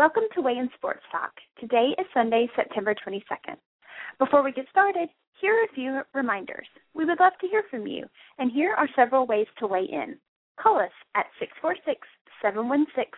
[0.00, 1.30] Welcome to Weigh In Sports Talk.
[1.60, 3.56] Today is Sunday, September 22nd.
[4.18, 5.10] Before we get started,
[5.42, 6.66] here are a few reminders.
[6.94, 8.06] We would love to hear from you,
[8.38, 10.16] and here are several ways to weigh in.
[10.58, 12.00] Call us at 646
[12.40, 13.12] 716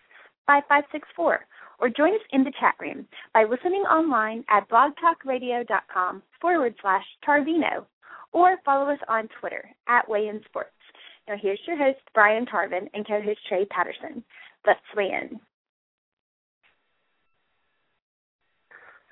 [0.49, 1.47] 5564
[1.79, 7.87] or join us in the chat room by listening online at blogtalkradio.com forward slash Tarvino
[8.33, 10.75] or follow us on Twitter at Weigh In Sports.
[11.29, 14.25] Now, here's your host, Brian Tarvin, and co host Trey Patterson.
[14.67, 15.39] Let's weigh in.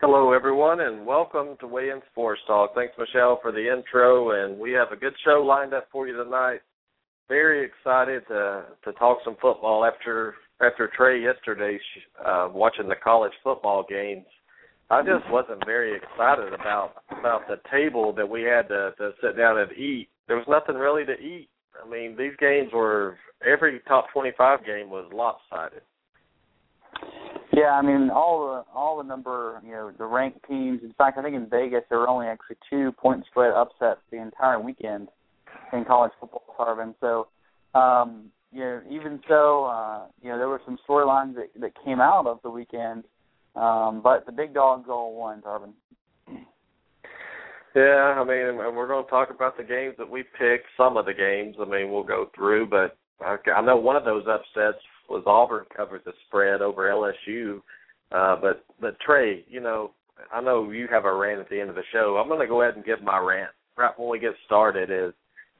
[0.02, 2.74] Hello, everyone, and welcome to In Sports Talk.
[2.74, 6.16] Thanks, Michelle, for the intro, and we have a good show lined up for you
[6.16, 6.60] tonight.
[7.28, 11.78] Very excited to to talk some football after after Trey yesterday
[12.24, 14.24] uh, watching the college football games.
[14.88, 19.36] I just wasn't very excited about about the table that we had to, to sit
[19.36, 20.08] down and eat.
[20.28, 21.50] There was nothing really to eat.
[21.76, 25.82] I mean, these games were every top 25 game was lopsided.
[27.52, 30.82] Yeah, I mean all the all the number you know the ranked teams.
[30.82, 34.18] In fact, I think in Vegas there were only actually two point spread upsets the
[34.18, 35.08] entire weekend
[35.72, 36.94] in college football, Tarvin.
[37.00, 37.28] So,
[37.78, 42.00] um, you know, even so, uh, you know there were some storylines that that came
[42.00, 43.04] out of the weekend,
[43.56, 45.72] um, but the big dogs all won, Tarvin.
[47.74, 50.66] Yeah, I mean, and we're going to talk about the games that we picked.
[50.76, 54.24] Some of the games, I mean, we'll go through, but I know one of those
[54.28, 57.60] upsets was Auburn covered the spread over LSU.
[58.12, 59.92] Uh, but but Trey, you know,
[60.32, 62.18] I know you have a rant at the end of the show.
[62.20, 64.90] I'm going to go ahead and give my rant right when we get started.
[64.90, 65.12] Is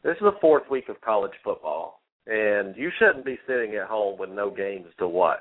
[0.03, 4.19] this is the fourth week of college football, and you shouldn't be sitting at home
[4.19, 5.41] with no games to watch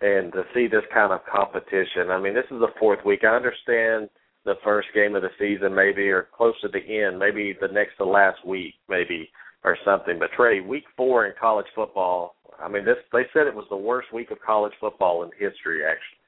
[0.00, 2.10] and to see this kind of competition.
[2.10, 3.20] I mean, this is the fourth week.
[3.24, 4.08] I understand
[4.44, 7.96] the first game of the season, maybe, or close to the end, maybe the next
[7.96, 9.28] to last week, maybe,
[9.64, 10.18] or something.
[10.18, 13.76] But Trey, week four in college football, I mean, this they said it was the
[13.76, 16.18] worst week of college football in history, actually.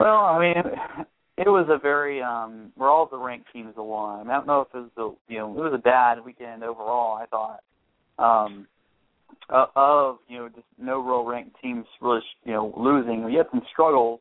[0.00, 0.62] Well, I mean,
[1.36, 3.74] it was a very um where all the ranked teams.
[3.76, 6.24] I, mean, I don't know if it was the you know it was a bad
[6.24, 7.16] weekend overall.
[7.16, 7.60] I thought
[8.18, 8.66] um
[9.50, 13.30] of you know just no real ranked teams really you know losing.
[13.30, 14.20] You had some struggles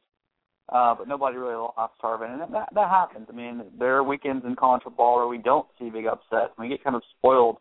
[0.69, 3.27] uh, but nobody really lost Tarvin, and that that happens.
[3.29, 6.51] I mean, there are weekends in college football where we don't see big upsets.
[6.59, 7.57] We get kind of spoiled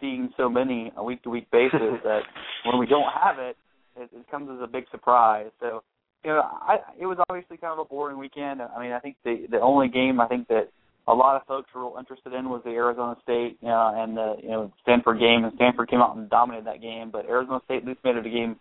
[0.00, 2.20] seeing so many a week to week basis that
[2.64, 3.56] when we don't have it,
[3.96, 5.50] it, it comes as a big surprise.
[5.60, 5.82] So,
[6.24, 8.60] you know, I it was obviously kind of a boring weekend.
[8.62, 10.68] I mean, I think the the only game I think that
[11.08, 14.36] a lot of folks were real interested in was the Arizona State uh, and the
[14.42, 17.10] you know Stanford game, and Stanford came out and dominated that game.
[17.10, 18.56] But Arizona State at least made it a game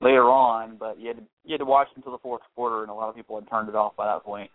[0.00, 2.90] later on, but you had to you had to watch until the fourth quarter, and
[2.90, 4.50] a lot of people had turned it off by that point.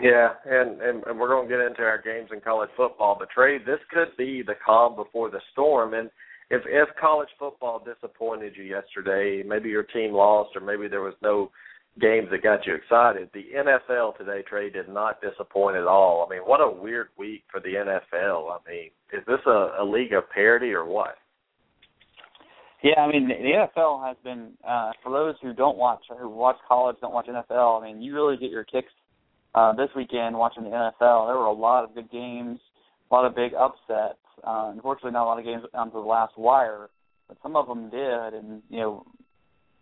[0.00, 3.28] Yeah, and and, and we're going to get into our games in college football, but
[3.30, 5.94] Trey, this could be the calm before the storm.
[5.94, 6.10] And
[6.50, 11.14] if if college football disappointed you yesterday, maybe your team lost, or maybe there was
[11.22, 11.50] no
[12.00, 13.28] games that got you excited.
[13.34, 16.26] The NFL today, Trey, did not disappoint at all.
[16.26, 18.50] I mean, what a weird week for the NFL.
[18.50, 21.16] I mean, is this a, a league of parity or what?
[22.82, 26.28] Yeah, I mean the NFL has been uh, for those who don't watch or who
[26.28, 27.80] watch college, don't watch NFL.
[27.80, 28.92] I mean, you really get your kicks
[29.54, 31.28] uh, this weekend watching the NFL.
[31.28, 32.58] There were a lot of good games,
[33.10, 34.18] a lot of big upsets.
[34.46, 36.90] Uh, unfortunately, not a lot of games down to the last wire,
[37.28, 38.34] but some of them did.
[38.34, 39.06] And you know,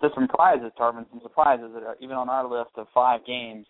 [0.01, 3.67] just some surprises, Tarvin, some surprises that are even on our list of five games.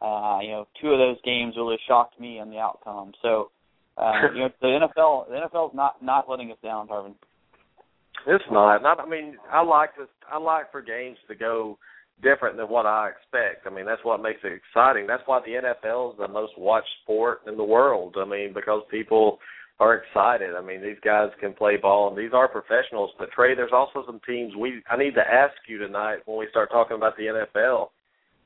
[0.00, 3.12] Uh, you know, two of those games really shocked me on the outcome.
[3.22, 3.50] So,
[3.96, 7.14] uh, you know, the NFL, the NFL is not not letting us down, Tarvin.
[8.26, 8.82] It's not.
[8.82, 9.00] Not.
[9.00, 10.08] I mean, I like this.
[10.30, 11.78] I like for games to go
[12.22, 13.66] different than what I expect.
[13.66, 15.06] I mean, that's what makes it exciting.
[15.06, 18.16] That's why the NFL is the most watched sport in the world.
[18.18, 19.38] I mean, because people
[19.80, 20.54] are excited.
[20.54, 23.10] I mean, these guys can play ball, and these are professionals.
[23.18, 24.82] But Trey, there's also some teams we.
[24.90, 27.88] I need to ask you tonight when we start talking about the NFL.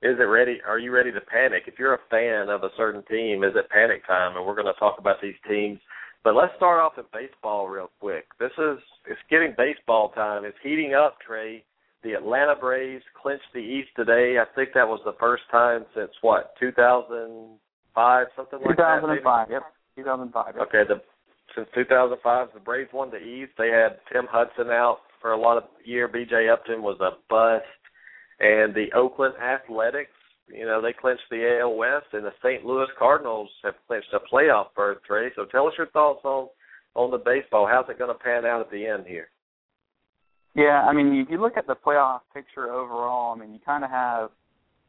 [0.01, 0.59] Is it ready?
[0.67, 1.65] Are you ready to panic?
[1.67, 4.37] If you're a fan of a certain team, is it panic time?
[4.37, 5.81] And we're going to talk about these teams
[6.25, 8.27] but let's start off with baseball real quick.
[8.39, 10.45] This is it's getting baseball time.
[10.45, 11.65] It's heating up, Trey.
[12.03, 14.37] The Atlanta Braves clinched the East today.
[14.39, 19.51] I think that was the first time since what, 2005, something like 2005, that.
[19.51, 19.63] 2005, yep.
[19.97, 20.55] 2005.
[20.55, 20.69] Yep.
[20.69, 21.01] Okay, the
[21.57, 23.53] since 2005, the Braves won the East.
[23.59, 26.07] They had Tim Hudson out for a lot of year.
[26.07, 26.49] B.J.
[26.49, 27.65] Upton was a bust,
[28.39, 30.13] and the Oakland Athletics
[30.53, 32.65] you know, they clinched the AL West, and the St.
[32.65, 35.31] Louis Cardinals have clinched a playoff berth, Trey.
[35.37, 36.49] So tell us your thoughts on
[36.95, 37.69] on the baseball.
[37.71, 39.29] How's it going to pan out at the end here?
[40.55, 43.85] Yeah, I mean, if you look at the playoff picture overall, I mean, you kind
[43.85, 44.31] of have,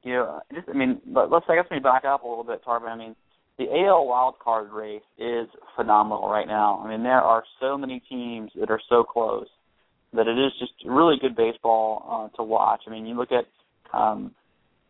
[0.04, 2.64] you know, just I mean, but let's I guess me back up a little bit,
[2.66, 2.90] Tarvin.
[2.90, 3.16] I mean,
[3.58, 6.82] the AL wild card race is phenomenal right now.
[6.84, 9.48] I mean, there are so many teams that are so close.
[10.14, 12.82] that it is just really good baseball uh, to watch.
[12.88, 13.46] I mean, you look at
[13.94, 14.34] um,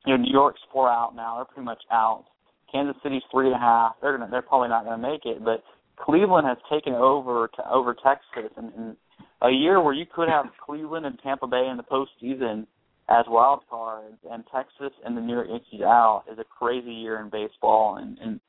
[0.05, 2.25] you know New York's four out now; they're pretty much out.
[2.71, 3.93] Kansas City's three and a half.
[4.01, 5.63] They're gonna, they're probably not going to make it, but
[5.97, 8.95] Cleveland has taken over to, over Texas, and, and
[9.41, 12.67] a year where you could have Cleveland and Tampa Bay in the postseason
[13.09, 17.19] as wild cards, and Texas and the New York Yankees out is a crazy year
[17.19, 18.39] in baseball, and, and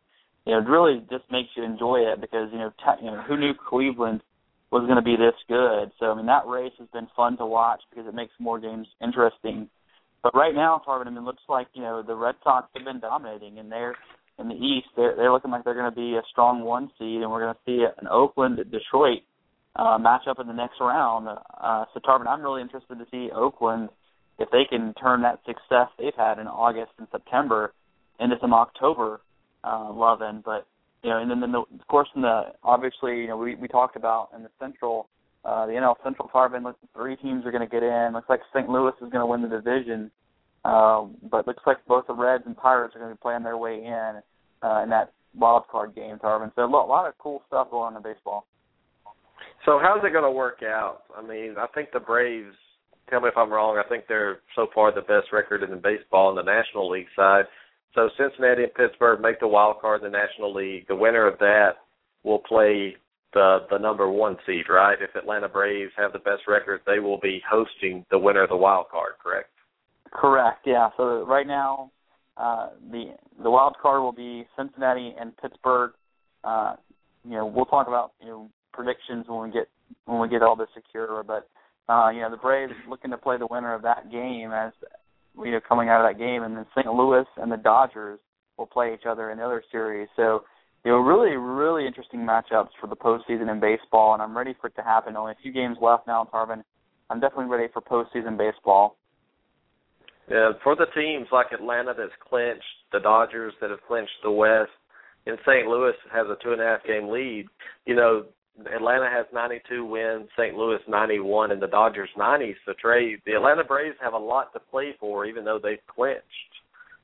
[0.44, 3.22] you know it really just makes you enjoy it because you know, te- you know
[3.22, 4.20] who knew Cleveland
[4.70, 5.90] was going to be this good.
[5.98, 8.86] So I mean that race has been fun to watch because it makes more games
[9.02, 9.70] interesting.
[10.22, 12.84] But right now, Tarvin, I mean, it looks like you know the Red Sox have
[12.84, 13.96] been dominating, and they're
[14.38, 14.88] in the East.
[14.94, 17.54] They're they're looking like they're going to be a strong one seed, and we're going
[17.54, 19.22] to see an Oakland Detroit
[19.76, 21.28] uh, matchup in the next round.
[21.28, 23.88] Uh, so Tarvin, I'm really interested to see Oakland
[24.38, 27.72] if they can turn that success they've had in August and September
[28.18, 29.20] into some October
[29.64, 30.42] uh, loving.
[30.44, 30.66] But
[31.02, 33.96] you know, and then the, of course in the obviously you know we we talked
[33.96, 35.08] about in the Central.
[35.42, 38.12] Uh, the NL Central Tarvin three teams are going to get in.
[38.12, 38.68] Looks like St.
[38.68, 40.10] Louis is going to win the division,
[40.66, 43.56] uh, but looks like both the Reds and Pirates are going to be playing their
[43.56, 44.20] way in
[44.62, 46.52] uh, in that wild card game, Tarvin.
[46.54, 48.46] So a lot, a lot of cool stuff going on in baseball.
[49.64, 51.02] So how's it going to work out?
[51.16, 52.54] I mean, I think the Braves.
[53.08, 53.76] Tell me if I'm wrong.
[53.84, 57.44] I think they're so far the best record in baseball in the National League side.
[57.94, 60.86] So Cincinnati and Pittsburgh make the wild card in the National League.
[60.86, 61.70] The winner of that
[62.22, 62.94] will play
[63.32, 64.96] the the number one seed, right?
[65.00, 68.56] If Atlanta Braves have the best record, they will be hosting the winner of the
[68.56, 69.50] wild card, correct?
[70.12, 70.60] Correct.
[70.66, 70.90] Yeah.
[70.96, 71.90] So right now,
[72.36, 75.92] uh, the the wild card will be Cincinnati and Pittsburgh.
[76.44, 76.76] Uh,
[77.24, 79.68] you know, we'll talk about you know predictions when we get
[80.06, 81.22] when we get all this secure.
[81.22, 81.48] But
[81.92, 84.72] uh, you know, the Braves looking to play the winner of that game as
[85.36, 86.92] you know coming out of that game, and then St.
[86.92, 88.20] Louis and the Dodgers
[88.56, 90.08] will play each other in the other series.
[90.16, 90.42] So
[90.84, 94.68] you know, really, really interesting matchups for the postseason in baseball, and I'm ready for
[94.68, 95.16] it to happen.
[95.16, 96.62] Only a few games left now, Tarvin.
[97.10, 98.96] I'm definitely ready for postseason baseball.
[100.30, 102.62] Yeah, for the teams like Atlanta that's clinched,
[102.92, 104.70] the Dodgers that have clinched the West,
[105.26, 105.66] and St.
[105.66, 107.46] Louis has a two and a half game lead.
[107.84, 108.24] You know,
[108.66, 110.54] Atlanta has 92 wins, St.
[110.56, 112.54] Louis 91, and the Dodgers 90.
[112.66, 116.24] So Trey, the Atlanta Braves have a lot to play for, even though they've clinched.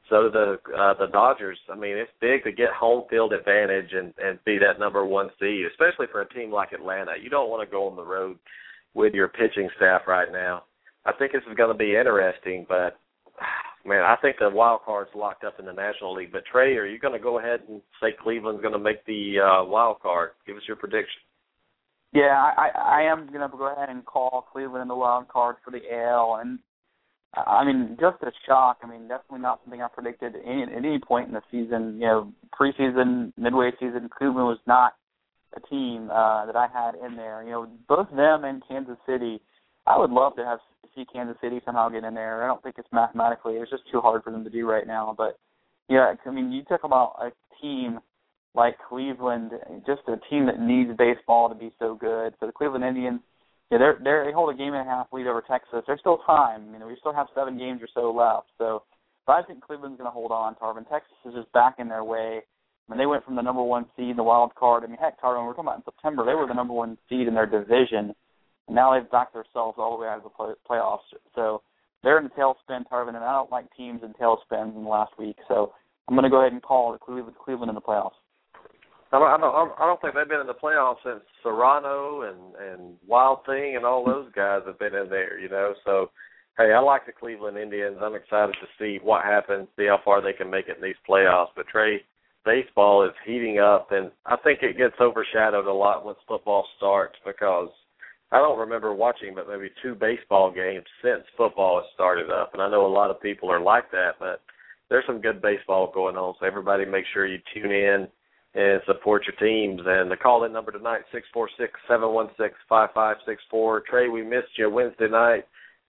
[0.08, 4.14] So the uh, the Dodgers, I mean, it's big to get home field advantage and
[4.18, 7.12] and be that number one seed, especially for a team like Atlanta.
[7.20, 8.38] You don't want to go on the road
[8.94, 10.62] with your pitching staff right now.
[11.04, 12.98] I think this is going to be interesting, but
[13.84, 16.32] man, I think the wild card's locked up in the National League.
[16.32, 19.40] But Trey, are you going to go ahead and say Cleveland's going to make the
[19.40, 20.30] uh, wild card?
[20.46, 21.20] Give us your prediction.
[22.12, 25.56] Yeah, I, I am going to go ahead and call Cleveland in the wild card
[25.64, 26.58] for the AL, and
[27.34, 28.78] I mean, just a shock.
[28.82, 31.98] I mean, definitely not something I predicted at any, at any point in the season.
[32.00, 34.94] You know, preseason, midway season, Cleveland was not
[35.54, 37.42] a team uh, that I had in there.
[37.42, 39.40] You know, both them and Kansas City.
[39.86, 40.58] I would love to have
[40.96, 42.42] see Kansas City somehow get in there.
[42.42, 43.54] I don't think it's mathematically.
[43.54, 45.14] It's just too hard for them to do right now.
[45.16, 45.38] But
[45.88, 47.30] yeah, I mean, you talk about a
[47.60, 48.00] team
[48.56, 49.52] like Cleveland,
[49.86, 52.34] just a team that needs baseball to be so good.
[52.40, 53.20] So the Cleveland Indians,
[53.70, 55.84] yeah, they're, they're they hold a game and a half lead over Texas.
[55.86, 56.72] There's still time.
[56.72, 58.48] You know, we still have seven games or so left.
[58.58, 58.82] So,
[59.26, 60.54] but I think Cleveland's going to hold on.
[60.54, 62.40] Tarvin, Texas is just back in their way.
[62.40, 64.84] I mean, they went from the number one seed the wild card.
[64.84, 66.24] I mean, heck, Tarvin, we're talking about in September.
[66.24, 68.14] They were the number one seed in their division.
[68.68, 71.06] And now they've backed themselves all the way out of the play, playoffs.
[71.34, 71.62] So
[72.02, 75.12] they're in the tailspin, Tarvin, and I don't like teams in tailspins in the last
[75.18, 75.36] week.
[75.48, 75.72] So
[76.08, 78.16] I'm going to go ahead and call the Cleveland in the playoffs.
[79.12, 82.54] I don't, I don't, I don't think they've been in the playoffs since Cerrano and
[82.56, 85.38] and Wild Thing and all those guys have been in there.
[85.38, 86.10] You know, so
[86.58, 87.98] hey, I like the Cleveland Indians.
[88.02, 90.98] I'm excited to see what happens, see how far they can make it in these
[91.08, 91.54] playoffs.
[91.54, 92.00] But Trey,
[92.44, 97.16] baseball is heating up, and I think it gets overshadowed a lot once football starts
[97.24, 97.68] because
[98.32, 102.62] I don't remember watching but maybe two baseball games since football has started up, and
[102.62, 104.40] I know a lot of people are like that, but
[104.88, 106.34] there's some good baseball going on.
[106.40, 108.08] So everybody, make sure you tune in
[108.56, 109.80] and support your teams.
[109.84, 113.42] And the call in number tonight six four six seven one six five five six
[113.50, 113.82] four.
[113.88, 115.44] Trey, we missed you Wednesday night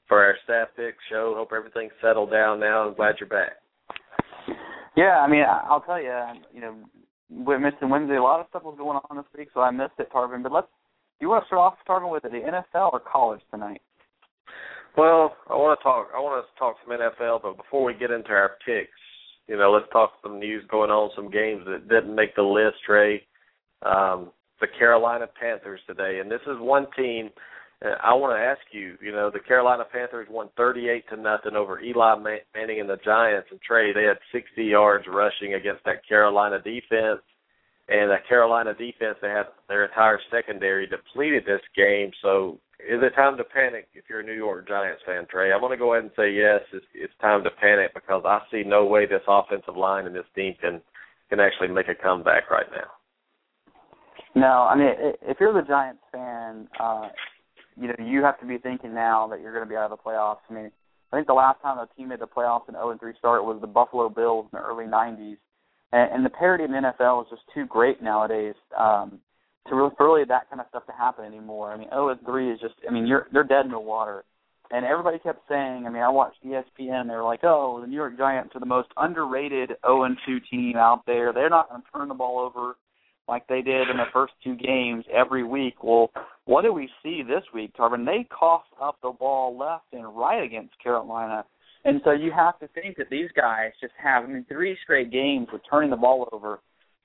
[0.08, 1.34] for our staff pick show.
[1.36, 2.88] Hope everything's settled down now.
[2.88, 3.54] I'm glad you're back.
[4.96, 6.14] Yeah, I mean, I'll tell you,
[6.54, 6.76] you know,
[7.30, 8.16] we missed Wednesday.
[8.16, 10.44] A lot of stuff was going on this week, so I missed it, Tarvin.
[10.44, 10.68] But let's
[11.20, 13.82] you want to start off starting with it, the NFL or college tonight?
[14.96, 16.10] Well, I want to talk.
[16.16, 18.90] I want to talk some NFL, but before we get into our picks,
[19.48, 22.78] you know, let's talk some news going on, some games that didn't make the list.
[22.86, 23.24] Trey,
[23.84, 27.30] um, the Carolina Panthers today, and this is one team.
[27.84, 28.98] Uh, I want to ask you.
[29.02, 33.48] You know, the Carolina Panthers won 38 to nothing over Eli Manning and the Giants.
[33.52, 37.22] And Trey, they had 60 yards rushing against that Carolina defense
[37.90, 42.12] and that Carolina defense they had their entire secondary depleted this game.
[42.22, 45.52] So is it time to panic if you're a New York Giants fan, Trey?
[45.52, 46.62] I'm going to go ahead and say yes.
[46.74, 50.30] It's, it's time to panic because I see no way this offensive line and this
[50.36, 50.82] team can
[51.30, 52.88] can actually make a comeback right now.
[54.36, 54.92] No, I mean
[55.22, 57.08] if you're the Giants fan, uh,
[57.76, 59.98] you know you have to be thinking now that you're going to be out of
[59.98, 60.44] the playoffs.
[60.50, 60.72] I mean,
[61.12, 63.46] I think the last time a team made the playoffs in 0 and 3 start
[63.46, 65.38] was the Buffalo Bills in the early 90s,
[65.92, 68.56] and, and the parity in the NFL is just too great nowadays.
[68.78, 69.20] Um,
[69.70, 71.72] to really, for really that kind of stuff to happen anymore.
[71.72, 74.24] I mean, 0 and 3 is just, I mean, you're they're dead in the water.
[74.70, 77.08] And everybody kept saying, I mean, I watched ESPN.
[77.08, 80.40] They were like, "Oh, the New York Giants are the most underrated 0 and 2
[80.52, 81.32] team out there.
[81.32, 82.76] They're not going to turn the ball over
[83.30, 86.12] like they did in the first two games every week." Well,
[86.46, 88.06] what do we see this week, Tarvin?
[88.06, 91.46] They coughed up the ball left and right against Carolina.
[91.86, 95.12] And so you have to think that these guys just have, I mean, three straight
[95.12, 96.60] games with turning the ball over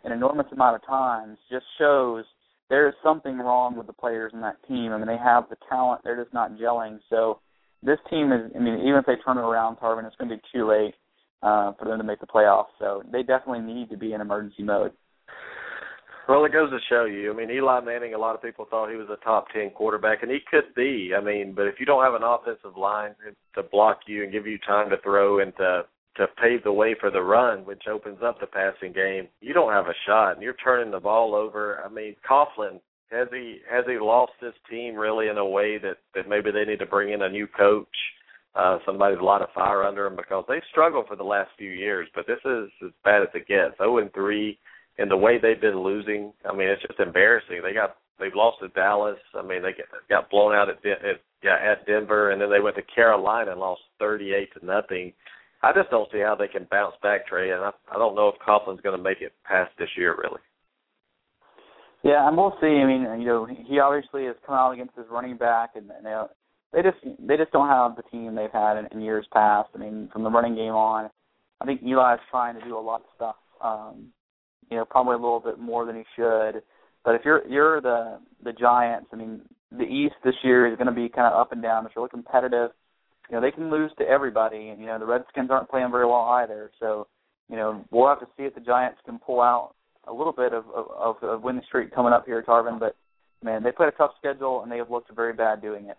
[0.04, 2.24] an enormous amount of times just shows–
[2.72, 4.92] there is something wrong with the players in that team.
[4.92, 7.00] I mean, they have the talent, they're just not gelling.
[7.10, 7.40] So
[7.82, 10.36] this team is, I mean, even if they turn it around, Tarvin, it's going to
[10.36, 10.94] be too late
[11.42, 12.72] uh, for them to make the playoffs.
[12.78, 14.92] So they definitely need to be in emergency mode.
[16.28, 17.32] Well, it goes to show you.
[17.32, 18.14] I mean, Eli Manning.
[18.14, 21.12] A lot of people thought he was a top ten quarterback, and he could be.
[21.16, 23.14] I mean, but if you don't have an offensive line
[23.54, 25.82] to block you and give you time to throw and to
[26.16, 29.72] to pave the way for the run, which opens up the passing game, you don't
[29.72, 30.32] have a shot.
[30.32, 31.82] And you're turning the ball over.
[31.84, 35.98] I mean, Coughlin has he has he lost his team really in a way that
[36.14, 37.96] that maybe they need to bring in a new coach,
[38.54, 41.50] uh, somebody with a lot of fire under him because they've struggled for the last
[41.58, 42.08] few years.
[42.14, 43.76] But this is as bad as it gets.
[43.78, 44.58] 0 and three,
[45.02, 47.60] and the way they've been losing, I mean, it's just embarrassing.
[47.62, 49.18] They got they've lost to Dallas.
[49.34, 49.74] I mean, they
[50.08, 53.60] got blown out at, at yeah at Denver, and then they went to Carolina and
[53.60, 55.12] lost thirty eight to nothing
[55.62, 58.28] I just don't see how they can bounce back, Trey, and I, I don't know
[58.28, 60.40] if Coughlin's going to make it past this year, really.
[62.02, 62.66] Yeah, and we'll see.
[62.66, 66.04] I mean, you know, he obviously has come out against his running back, and, and
[66.04, 66.20] they
[66.72, 69.68] they just they just don't have the team they've had in, in years past.
[69.74, 71.10] I mean, from the running game on,
[71.60, 73.36] I think Eli's trying to do a lot of stuff.
[73.62, 74.08] Um,
[74.70, 76.62] you know, probably a little bit more than he should.
[77.04, 80.86] But if you're you're the the Giants, I mean, the East this year is going
[80.86, 81.86] to be kind of up and down.
[81.86, 82.70] It's really competitive
[83.32, 86.06] you know they can lose to everybody, and you know the Redskins aren't playing very
[86.06, 86.70] well either.
[86.78, 87.06] So
[87.48, 89.74] you know we'll have to see if the Giants can pull out
[90.06, 92.78] a little bit of of, of winning streak coming up here, Tarvin.
[92.78, 92.94] But
[93.42, 95.96] man, they played a tough schedule and they have looked very bad doing it.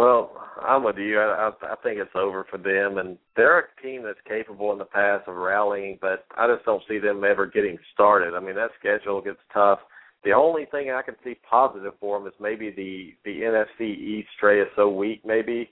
[0.00, 0.30] Well,
[0.66, 1.20] I'm with you.
[1.20, 4.86] I, I, think it's over for them, and they're a team that's capable in the
[4.86, 8.32] past of rallying, but I just don't see them ever getting started.
[8.34, 9.78] I mean, that schedule gets tough.
[10.24, 14.30] The only thing I can see positive for them is maybe the the NFC East
[14.40, 15.68] Trey is so weak, maybe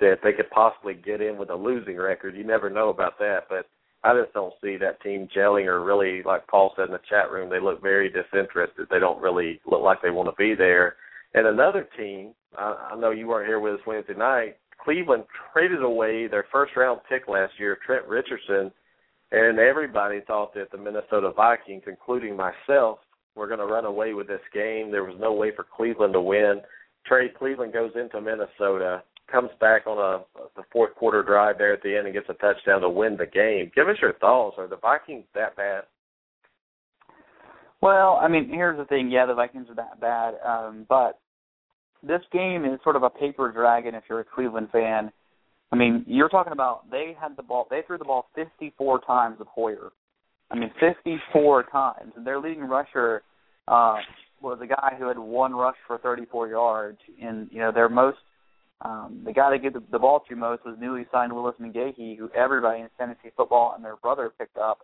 [0.00, 2.34] that they could possibly get in with a losing record.
[2.34, 3.66] You never know about that, but
[4.02, 7.30] I just don't see that team gelling or really, like Paul said in the chat
[7.30, 8.88] room, they look very disinterested.
[8.90, 10.96] They don't really look like they want to be there.
[11.34, 14.56] And another team, I, I know you weren't here with us Wednesday night.
[14.82, 18.72] Cleveland traded away their first round pick last year, Trent Richardson,
[19.30, 22.98] and everybody thought that the Minnesota Vikings, including myself,
[23.36, 24.90] we're going to run away with this game.
[24.90, 26.60] There was no way for Cleveland to win.
[27.06, 30.24] Trey Cleveland goes into Minnesota, comes back on a
[30.56, 33.26] the fourth quarter drive there at the end and gets a touchdown to win the
[33.26, 33.70] game.
[33.74, 34.56] Give us your thoughts.
[34.58, 35.84] Are the Vikings that bad?
[37.82, 39.10] Well, I mean, here's the thing.
[39.10, 41.18] Yeah, the Vikings are that bad, um, but
[42.02, 45.10] this game is sort of a paper dragon if you're a Cleveland fan.
[45.72, 47.66] I mean, you're talking about they had the ball.
[47.70, 49.92] They threw the ball 54 times with Hoyer.
[50.50, 52.12] I mean, 54 times.
[52.16, 53.22] And their leading rusher
[53.68, 53.98] uh,
[54.42, 56.98] was a guy who had one rush for 34 yards.
[57.22, 58.18] And you know, their most
[58.82, 62.16] um, the guy they gave the, the ball to most was newly signed Willis McGahee,
[62.18, 64.78] who everybody in fantasy football and their brother picked up.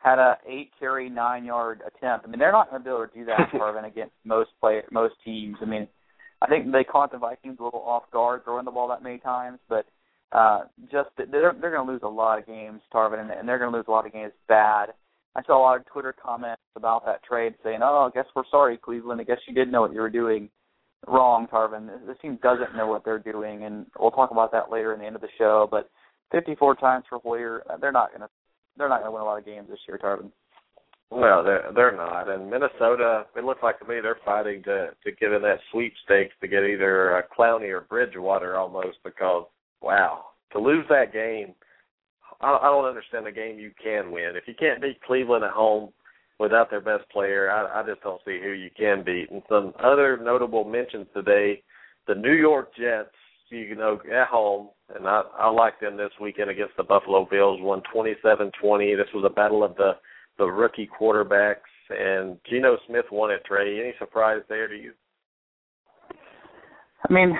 [0.00, 2.26] Had a eight carry nine yard attempt.
[2.26, 4.82] I mean, they're not going to be able to do that, Tarvin, against most play
[4.90, 5.56] most teams.
[5.60, 5.86] I mean,
[6.42, 9.18] I think they caught the Vikings a little off guard throwing the ball that many
[9.18, 9.86] times, but
[10.32, 13.58] uh, just they're they're going to lose a lot of games, Tarvin, and, and they're
[13.58, 14.86] going to lose a lot of games bad.
[15.36, 18.42] I saw a lot of Twitter comments about that trade saying, "Oh, I guess we're
[18.50, 19.20] sorry, Cleveland.
[19.20, 20.48] I guess you did know what you were doing
[21.06, 21.88] wrong, Tarvin.
[22.06, 25.06] This team doesn't know what they're doing, and we'll talk about that later in the
[25.06, 25.68] end of the show.
[25.70, 25.90] But
[26.32, 28.28] 54 times for Hoyer, uh, they're not going to
[28.76, 30.30] they're not going to win a lot of games this year, Tarvin.
[31.10, 33.24] Well, they're they're not, and Minnesota.
[33.36, 36.62] It looks like to me they're fighting to to get in that sweepstakes to get
[36.62, 39.46] either uh, Clowney or Bridgewater almost because
[39.82, 41.54] wow to lose that game
[42.40, 44.32] I, I don't understand a game you can win.
[44.34, 45.90] If you can't beat Cleveland at home
[46.38, 49.30] without their best player, I, I just don't see who you can beat.
[49.30, 51.62] And some other notable mentions today:
[52.06, 53.14] the New York Jets.
[53.50, 57.58] You know, at home, and I, I like them this weekend against the Buffalo Bills.
[57.60, 58.94] Won twenty-seven-twenty.
[58.94, 59.92] This was a battle of the
[60.38, 61.56] the rookie quarterbacks,
[61.90, 63.44] and Geno Smith won it.
[63.44, 64.92] Trey, any surprise there to you?
[67.08, 67.34] I mean,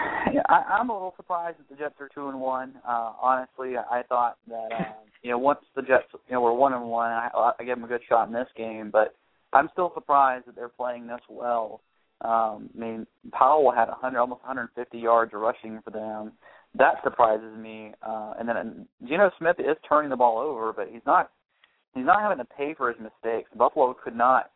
[0.49, 2.75] I, I'm a little surprised that the Jets are two and one.
[2.85, 4.85] Uh, honestly, I thought that uh,
[5.23, 7.85] you know once the Jets you know were one and one, I, I gave them
[7.85, 8.90] a good shot in this game.
[8.90, 9.14] But
[9.52, 11.83] I'm still surprised that they're playing this well.
[12.23, 16.33] Um, I mean, Powell had 100, almost 150 yards rushing for them.
[16.77, 17.93] That surprises me.
[18.07, 21.31] Uh, and then Geno Smith is turning the ball over, but he's not
[21.95, 23.50] he's not having to pay for his mistakes.
[23.57, 24.50] Buffalo could not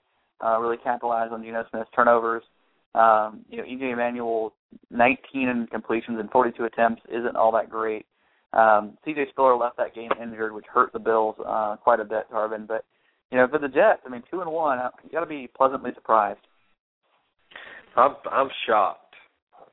[0.44, 2.42] uh, really capitalize on Geno Smith's turnovers.
[2.94, 4.54] Um, you know, EJ Manuel,
[4.90, 8.06] 19 completions and 42 attempts isn't all that great.
[8.52, 12.30] Um, CJ Spiller left that game injured, which hurt the Bills uh, quite a bit,
[12.30, 12.68] Tarvin.
[12.68, 12.84] But
[13.32, 15.90] you know, for the Jets, I mean, two and one, you got to be pleasantly
[15.94, 16.38] surprised.
[17.96, 19.14] I'm I'm shocked.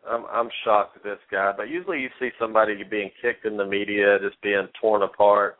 [0.09, 1.53] I'm I'm shocked at this guy.
[1.55, 5.57] But usually you see somebody being kicked in the media, just being torn apart.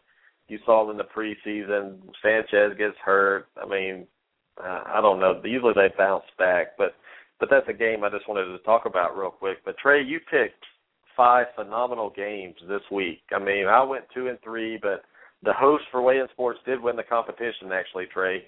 [0.47, 1.99] You saw in the preseason.
[2.21, 3.47] Sanchez gets hurt.
[3.61, 4.05] I mean,
[4.61, 5.41] uh, I don't know.
[5.43, 6.95] Usually they bounce back, but
[7.39, 9.59] but that's a game I just wanted to talk about real quick.
[9.65, 10.63] But Trey, you picked
[11.15, 13.21] five phenomenal games this week.
[13.33, 15.03] I mean, I went two and three, but
[15.43, 18.43] the host for Weigh In Sports did win the competition actually, Trey,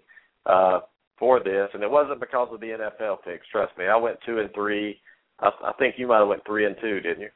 [0.45, 0.81] uh,
[1.19, 3.47] for this, and it wasn't because of the NFL picks.
[3.51, 4.99] Trust me, I went two and three.
[5.39, 7.29] I, I think you might have went three and two, didn't you?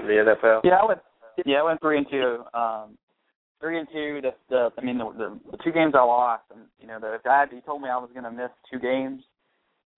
[0.00, 0.60] In the NFL.
[0.64, 1.00] Yeah, I went.
[1.44, 2.42] Yeah, I went three and two.
[2.54, 2.98] Um,
[3.60, 4.20] three and two.
[4.22, 7.14] The, the I mean, the, the, the two games I lost, and you know, the,
[7.14, 9.22] if I had, he told me I was going to miss two games,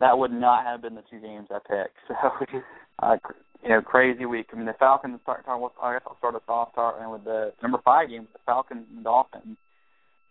[0.00, 1.96] that would not have been the two games I picked.
[3.00, 3.16] So, uh,
[3.62, 4.48] you know, crazy week.
[4.52, 5.44] I mean, the Falcons start.
[5.48, 9.02] I guess I'll start us off starting with the number five game, the Falcons and
[9.02, 9.56] Dolphins.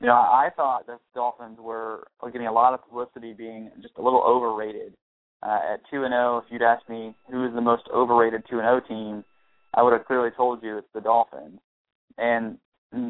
[0.01, 4.01] You know, I thought the Dolphins were getting a lot of publicity, being just a
[4.01, 4.94] little overrated.
[5.41, 8.44] Uh, at two and zero, oh, if you'd asked me who is the most overrated
[8.50, 9.24] two and zero oh team,
[9.74, 11.59] I would have clearly told you it's the Dolphins.
[12.18, 12.57] And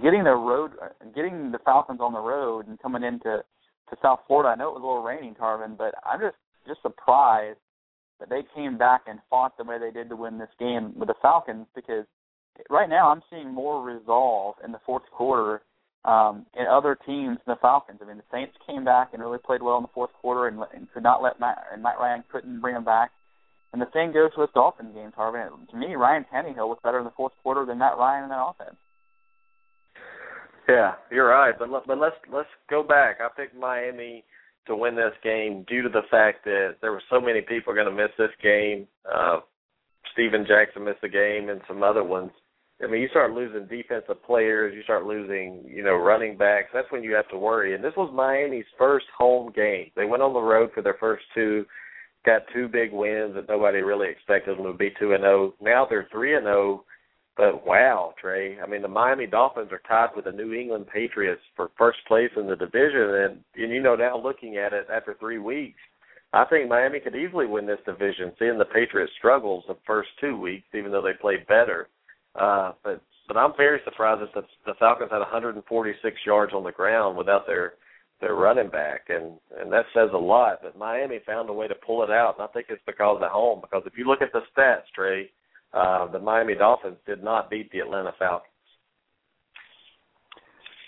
[0.02, 0.72] getting the road,
[1.16, 3.44] getting the Falcons on the road and coming into
[3.90, 4.50] to South Florida.
[4.50, 6.36] I know it was a little raining, Tarvin, but I'm just
[6.68, 7.58] just surprised
[8.20, 11.08] that they came back and fought the way they did to win this game with
[11.08, 12.06] the Falcons because
[12.70, 15.62] right now I'm seeing more resolve in the fourth quarter
[16.06, 18.00] um, in other teams the Falcons.
[18.02, 20.60] I mean, the Saints came back and really played well in the fourth quarter and,
[20.74, 23.12] and could not let Matt and Matt Ryan couldn't bring them back.
[23.72, 25.40] And the same goes with Dolphins games, Harvey.
[25.72, 28.44] To me, Ryan Tannehill was better in the fourth quarter than Matt Ryan in that
[28.44, 28.78] offense.
[30.68, 31.54] Yeah, you're right.
[31.58, 33.18] But but let's let's go back.
[33.20, 34.24] I picked Miami
[34.68, 37.88] to win this game due to the fact that there were so many people going
[37.88, 38.88] to miss this game.
[39.12, 39.40] Uh,
[40.14, 42.32] Steven Jackson missed the game, and some other ones.
[42.84, 46.70] I mean, you start losing defensive players, you start losing, you know, running backs.
[46.74, 47.76] That's when you have to worry.
[47.76, 49.92] And this was Miami's first home game.
[49.96, 51.66] They went on the road for their first two,
[52.26, 55.54] got two big wins that nobody really expected them to be two and zero.
[55.62, 56.86] Now they're three and zero
[57.40, 61.42] but wow, Trey, I mean the Miami Dolphins are tied with the New England Patriots
[61.56, 65.16] for first place in the division and and you know now looking at it after
[65.18, 65.80] 3 weeks,
[66.34, 70.38] I think Miami could easily win this division seeing the Patriots struggles the first 2
[70.38, 71.88] weeks even though they played better.
[72.40, 77.18] Uh but but I'm very surprised that the, Falcons had 146 yards on the ground
[77.18, 77.74] without their
[78.22, 81.76] their running back and and that says a lot but Miami found a way to
[81.76, 84.34] pull it out and I think it's because of home because if you look at
[84.34, 85.30] the stats Trey
[85.74, 88.52] uh, the Miami Dolphins did not beat the Atlanta Falcons.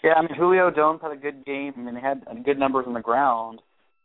[0.03, 1.73] Yeah, I mean Julio Jones had a good game.
[1.77, 3.61] I mean they had good numbers on the ground.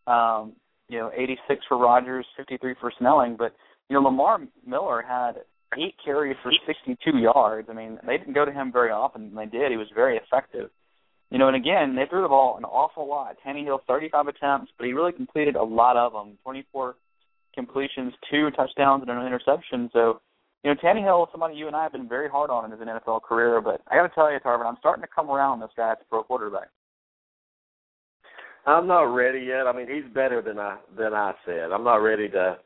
[0.07, 0.53] Um,
[0.89, 3.57] you know, 86 for Rodgers, 53 for Snelling, but
[3.89, 5.39] you know Lamar Miller had
[5.77, 7.69] eight carries for 62 yards.
[7.71, 9.23] I mean, they didn't go to him very often.
[9.23, 9.71] And they did.
[9.71, 10.71] He was very effective.
[11.31, 13.37] You know, and again, they threw the ball an awful lot.
[13.45, 16.39] Tannehill, 35 attempts, but he really completed a lot of them.
[16.45, 16.95] 24
[17.55, 19.91] completions, two touchdowns, and an interception.
[19.93, 20.21] So
[20.63, 22.81] you know, Tannehill is somebody you and I have been very hard on in his
[22.81, 25.71] NFL career, but I got to tell you, Tarvin, I'm starting to come around this
[25.77, 26.69] guy as a pro quarterback.
[28.67, 29.69] I'm not ready yet.
[29.69, 31.71] I mean, he's better than I than I said.
[31.73, 32.57] I'm not ready to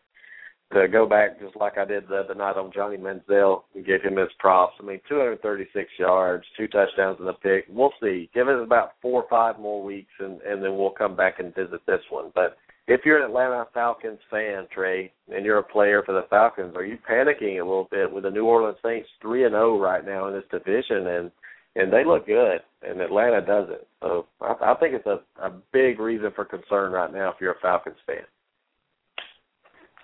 [0.72, 4.02] to go back just like I did the other night on Johnny Manziel and give
[4.02, 4.74] him his props.
[4.80, 7.66] I mean, 236 yards, two touchdowns and a pick.
[7.68, 8.30] We'll see.
[8.32, 11.54] Give it about four or five more weeks, and and then we'll come back and
[11.54, 12.30] visit this one.
[12.34, 12.56] But
[12.86, 16.84] if you're an Atlanta Falcons fan, Trey, and you're a player for the Falcons, are
[16.84, 20.04] you panicking a little bit with the New Orleans Saints three and zero oh right
[20.04, 21.30] now in this division, and
[21.74, 23.86] and they look good, and Atlanta doesn't.
[24.02, 27.52] So I, I think it's a a big reason for concern right now if you're
[27.52, 28.24] a Falcons fan.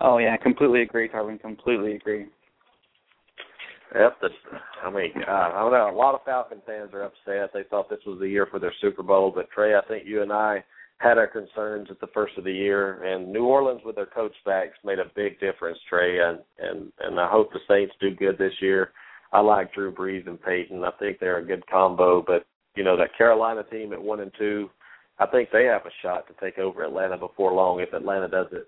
[0.01, 1.41] Oh yeah, completely agree, Tarvin.
[1.41, 2.27] Completely agree.
[3.95, 4.29] Yep, the,
[4.85, 5.91] I mean, uh, I don't know.
[5.91, 7.51] A lot of Falcon fans are upset.
[7.55, 10.23] They thought this was the year for their Super Bowl, but Trey, I think you
[10.23, 10.65] and I
[10.99, 14.35] had our concerns at the first of the year, and New Orleans with their coach
[14.45, 18.39] backs made a big difference, Trey, and and and I hope the Saints do good
[18.39, 18.93] this year.
[19.33, 20.83] I like Drew Brees and Payton.
[20.85, 24.33] I think they're a good combo, but you know that Carolina team at one and
[24.39, 24.69] two,
[25.19, 28.67] I think they have a shot to take over Atlanta before long if Atlanta doesn't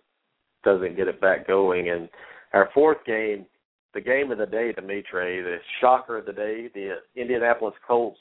[0.64, 1.90] doesn't get it back going.
[1.90, 2.08] And
[2.52, 3.46] our fourth game,
[3.94, 7.74] the game of the day to me, Trey, the shocker of the day, the Indianapolis
[7.86, 8.18] Colts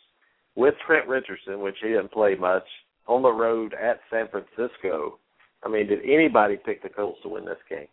[0.56, 2.64] with Trent Richardson, which he didn't play much,
[3.08, 5.20] on the road at San Francisco.
[5.64, 7.88] I mean, did anybody pick the Colts to win this game?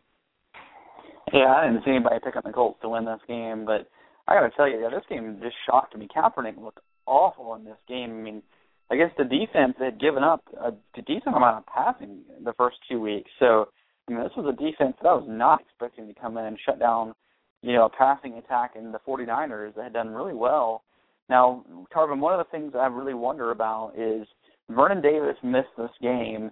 [1.32, 3.88] Yeah, I didn't see anybody pick up the Colts to win this game, but
[4.28, 6.08] I got to tell you, yeah, this game just shocked me.
[6.14, 8.10] Kaepernick looked awful in this game.
[8.10, 8.42] I mean,
[8.90, 13.00] I guess the defense had given up a decent amount of passing the first two
[13.00, 13.30] weeks.
[13.38, 13.68] So,
[14.08, 16.58] I mean, this was a defense that I was not expecting to come in and
[16.64, 17.14] shut down,
[17.62, 20.82] you know, a passing attack in the 49ers that had done really well.
[21.30, 21.64] Now,
[21.94, 24.26] Tarvin, one of the things I really wonder about is
[24.68, 26.50] Vernon Davis missed this game,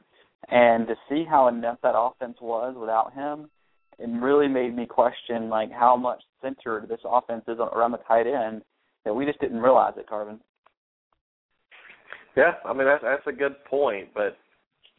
[0.51, 3.51] and to see how inept that offense was without him,
[3.99, 8.27] it really made me question like how much centered this offense is around the tight
[8.27, 8.63] end
[9.05, 10.39] that we just didn't realize it, Tarvin.
[12.37, 14.39] Yeah, I mean that's that's a good point, but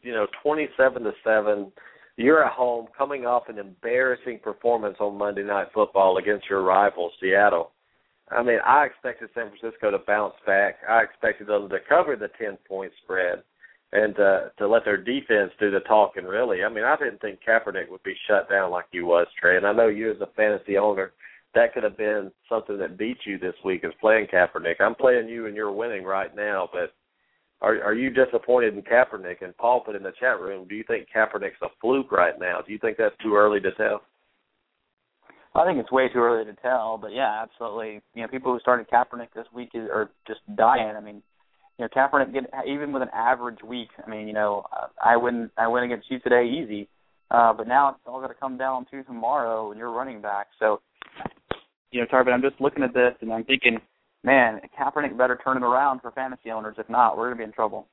[0.02, 1.72] you know, twenty-seven to seven,
[2.16, 7.10] you're at home, coming off an embarrassing performance on Monday Night Football against your rival
[7.20, 7.72] Seattle.
[8.30, 10.76] I mean, I expected San Francisco to bounce back.
[10.88, 13.42] I expected them to cover the ten-point spread
[13.92, 16.24] and uh, to let their defense do the talking.
[16.24, 19.56] Really, I mean, I didn't think Kaepernick would be shut down like he was, Trey.
[19.56, 21.12] And I know you as a fantasy owner,
[21.54, 24.80] that could have been something that beat you this week is playing Kaepernick.
[24.80, 26.94] I'm playing you and you're winning right now, but
[27.64, 29.42] are are you disappointed in Kaepernick?
[29.42, 32.60] And Paul put in the chat room, do you think Kaepernick's a fluke right now?
[32.64, 34.02] Do you think that's too early to tell?
[35.54, 38.02] I think it's way too early to tell, but yeah, absolutely.
[38.14, 40.94] You know, people who started Kaepernick this week are just dying.
[40.96, 41.22] I mean,
[41.78, 43.88] you know, Kaepernick get even with an average week.
[44.04, 44.64] I mean, you know,
[45.02, 46.88] I win I win against you today easy,
[47.30, 50.48] uh, but now it's all going to come down to tomorrow and you're running back.
[50.58, 50.80] So,
[51.92, 53.78] you know, Tarvin, I'm just looking at this and I'm thinking
[54.24, 56.76] man, Kaepernick better turn it around for fantasy owners.
[56.78, 57.86] If not, we're going to be in trouble.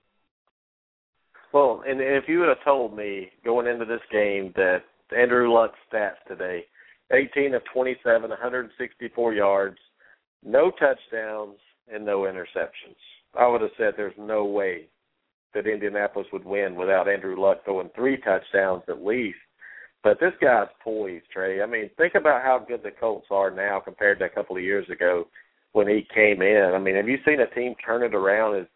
[1.53, 4.83] Well, and if you would have told me going into this game that
[5.15, 6.65] Andrew Luck's stats today,
[7.11, 9.77] 18 of 27, 164 yards,
[10.43, 11.57] no touchdowns,
[11.93, 12.95] and no interceptions,
[13.37, 14.87] I would have said there's no way
[15.53, 19.37] that Indianapolis would win without Andrew Luck throwing three touchdowns at least.
[20.03, 21.61] But this guy's poised, Trey.
[21.61, 24.63] I mean, think about how good the Colts are now compared to a couple of
[24.63, 25.27] years ago
[25.73, 26.71] when he came in.
[26.73, 28.67] I mean, have you seen a team turn it around as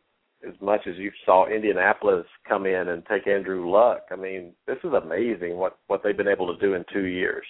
[0.47, 4.03] as much as you saw Indianapolis come in and take Andrew Luck?
[4.11, 7.45] I mean, this is amazing what what they've been able to do in two years.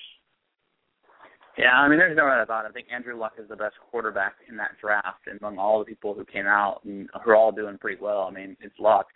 [1.57, 2.69] Yeah, I mean, there's no doubt about it.
[2.69, 6.13] I think Andrew Luck is the best quarterback in that draft among all the people
[6.13, 8.27] who came out and who are all doing pretty well.
[8.29, 9.07] I mean, it's Luck.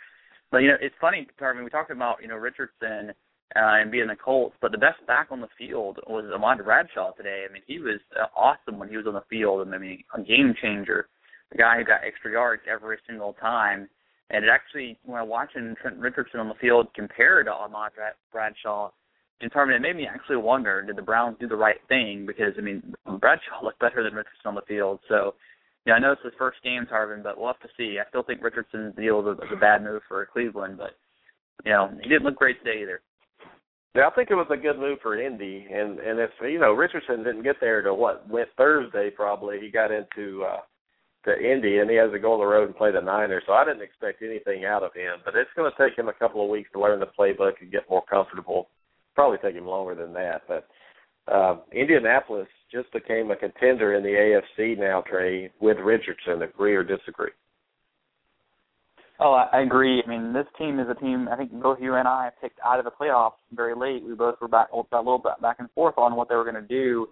[0.52, 1.63] But you know, it's funny, Tarvin.
[1.63, 3.13] We talked about you know Richardson
[3.56, 4.56] uh, and being the Colts.
[4.62, 7.46] But the best back on the field was Ahmad Bradshaw today.
[7.50, 10.04] I mean, he was uh, awesome when he was on the field, and I mean,
[10.16, 11.08] a game changer.
[11.52, 13.90] The guy who got extra yards every single time.
[14.30, 17.92] And it actually, when I watching Trent Richardson on the field compared to Ahmad
[18.32, 18.92] Bradshaw,
[19.42, 22.26] in Tarvin, it made me actually wonder: Did the Browns do the right thing?
[22.28, 25.00] Because I mean, Bradshaw looked better than Richardson on the field.
[25.08, 25.34] So,
[25.86, 27.98] yeah, I know it's his first game, Tarvin, but we'll have to see.
[28.00, 30.92] I still think Richardson's deal was a bad move for Cleveland, but
[31.66, 33.02] you know, he didn't look great today either.
[33.95, 36.73] Yeah, I think it was a good move for Indy, and and if you know
[36.73, 40.60] Richardson didn't get there to what went Thursday probably he got into uh
[41.25, 43.54] to Indy and he has to go on the road and play the Niners, so
[43.54, 45.19] I didn't expect anything out of him.
[45.25, 47.71] But it's going to take him a couple of weeks to learn the playbook and
[47.71, 48.69] get more comfortable.
[49.15, 50.67] Probably take him longer than that, but
[51.30, 54.10] uh, Indianapolis just became a contender in the
[54.60, 56.41] AFC now, Trey, with Richardson.
[56.41, 57.32] Agree or disagree?
[59.21, 60.01] Oh, I, agree.
[60.05, 61.27] I mean, this team is a team.
[61.29, 64.01] I think both you and I picked out of the playoffs very late.
[64.03, 66.55] We both were back a little bit back and forth on what they were going
[66.55, 67.08] to do.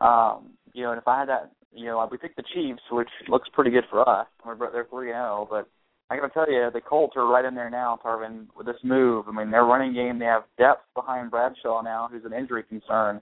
[0.00, 3.10] Um, you know, and if I had that, you know, we picked the Chiefs, which
[3.28, 4.26] looks pretty good for us.
[4.44, 5.68] We're they're three oh, but
[6.08, 8.82] I got to tell you, the Colts are right in there now, Tarvin, with this
[8.82, 9.26] move.
[9.28, 13.20] I mean, their running game, they have depth behind Bradshaw now, who's an injury concern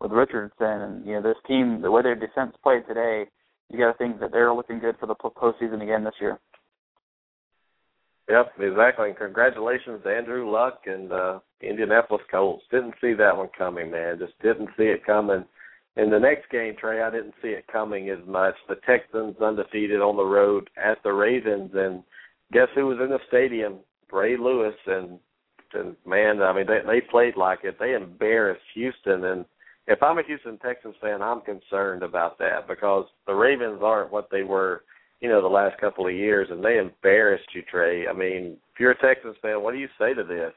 [0.00, 3.24] with Richardson, and you know, this team, the way their defense played today,
[3.70, 6.38] you got to think that they're looking good for the postseason again this year.
[8.28, 9.08] Yep, exactly.
[9.08, 12.64] And congratulations to Andrew Luck and uh Indianapolis Colts.
[12.70, 14.18] Didn't see that one coming, man.
[14.18, 15.44] Just didn't see it coming.
[15.96, 18.54] In the next game, Trey, I didn't see it coming as much.
[18.68, 22.02] The Texans undefeated on the road at the Ravens, and
[22.52, 23.78] guess who was in the stadium?
[24.12, 25.18] Ray Lewis, and
[25.72, 27.78] and man, I mean they they played like it.
[27.78, 29.44] They embarrassed Houston, and
[29.86, 34.28] if I'm a Houston Texans fan, I'm concerned about that because the Ravens aren't what
[34.30, 34.82] they were
[35.20, 38.06] you know, the last couple of years, and they embarrassed you, Trey.
[38.06, 40.52] I mean, if you're a Texans fan, what do you say to this?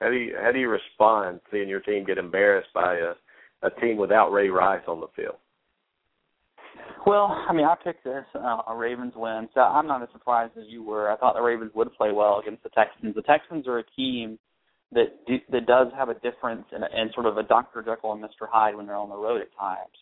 [0.00, 3.14] How do you how do you respond seeing your team get embarrassed by a
[3.66, 5.36] a team without Ray Rice on the field?
[7.06, 10.56] Well, I mean, I picked this uh, a Ravens win, so I'm not as surprised
[10.56, 11.10] as you were.
[11.10, 13.14] I thought the Ravens would play well against the Texans.
[13.14, 14.38] The Texans are a team
[14.92, 17.82] that do, that does have a difference and, and sort of a Dr.
[17.82, 18.48] Jekyll and Mr.
[18.50, 19.96] Hyde when they're on the road at times.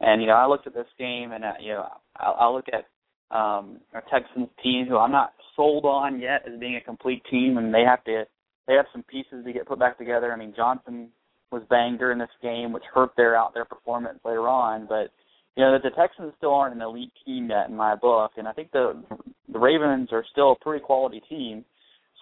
[0.00, 2.66] And you know, I looked at this game, and uh, you know, I, I look
[2.72, 2.86] at
[3.30, 7.58] um, our Texans team, who I'm not sold on yet as being a complete team,
[7.58, 8.24] and they have to
[8.66, 10.32] they have some pieces to get put back together.
[10.32, 11.08] I mean, Johnson
[11.50, 15.10] was banged during this game, which hurt their out their performance later on, but
[15.56, 18.52] you know, the Texans still aren't an elite team yet in my book, and I
[18.52, 19.02] think the
[19.52, 21.64] the Ravens are still a pretty quality team.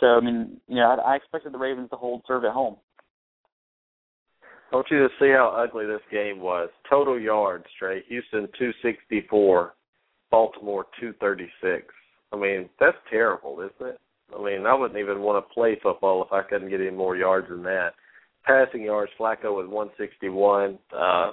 [0.01, 2.77] So I mean, you know, I, I expected the Ravens to hold serve at home.
[4.73, 6.68] I want you to see how ugly this game was.
[6.90, 8.03] Total yards, Trey.
[8.09, 9.75] Houston two sixty four,
[10.31, 11.87] Baltimore two thirty six.
[12.33, 13.99] I mean, that's terrible, isn't it?
[14.37, 17.17] I mean, I wouldn't even want to play football if I couldn't get any more
[17.17, 17.91] yards than that.
[18.45, 20.79] Passing yards, Flacco sixty one.
[20.93, 21.33] Uh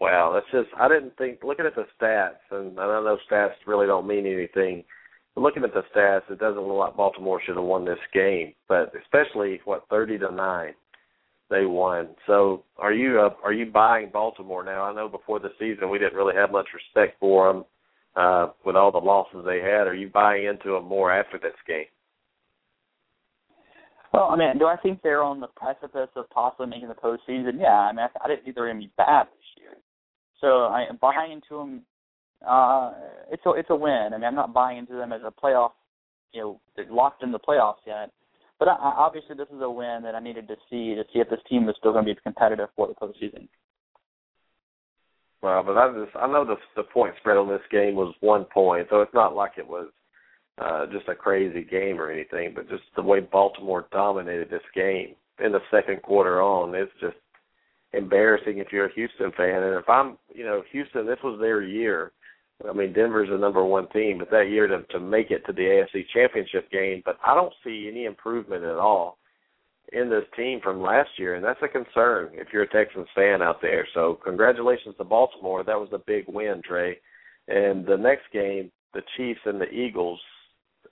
[0.00, 3.86] wow, that's just I didn't think looking at the stats and I know stats really
[3.86, 4.84] don't mean anything.
[5.34, 8.54] But looking at the stats, it doesn't look like Baltimore should have won this game.
[8.68, 10.74] But especially what thirty to nine
[11.50, 12.08] they won.
[12.26, 14.84] So are you uh, are you buying Baltimore now?
[14.84, 17.64] I know before the season we didn't really have much respect for them
[18.18, 19.86] uh, with all the losses they had.
[19.86, 21.86] Are you buying into them more after this game?
[24.12, 27.60] Well, I mean, do I think they're on the precipice of possibly making the postseason?
[27.60, 29.76] Yeah, I mean, I, I didn't think they were going to be bad this year.
[30.40, 31.82] So I am buying into them.
[32.46, 32.92] Uh,
[33.30, 34.10] it's a it's a win.
[34.12, 35.72] I mean, I'm not buying into them as a playoff.
[36.32, 38.10] You know, they're locked in the playoffs yet.
[38.58, 41.28] But I, obviously, this is a win that I needed to see to see if
[41.28, 43.48] this team was still going to be competitive for the postseason.
[45.42, 48.44] Well, but I just I know the the point spread on this game was one
[48.44, 49.88] point, so it's not like it was
[50.58, 55.14] uh just a crazy game or anything, but just the way Baltimore dominated this game
[55.44, 57.16] in the second quarter on, it's just
[57.92, 59.62] embarrassing if you're a Houston fan.
[59.62, 62.12] And if I'm, you know, Houston, this was their year
[62.68, 65.52] I mean, Denver's the number one team, but that year to to make it to
[65.52, 69.18] the AFC Championship game, but I don't see any improvement at all
[69.92, 73.42] in this team from last year, and that's a concern if you're a Texans fan
[73.42, 73.86] out there.
[73.94, 75.64] So, congratulations to Baltimore.
[75.64, 76.98] That was a big win, Trey.
[77.48, 80.20] And the next game, the Chiefs and the Eagles.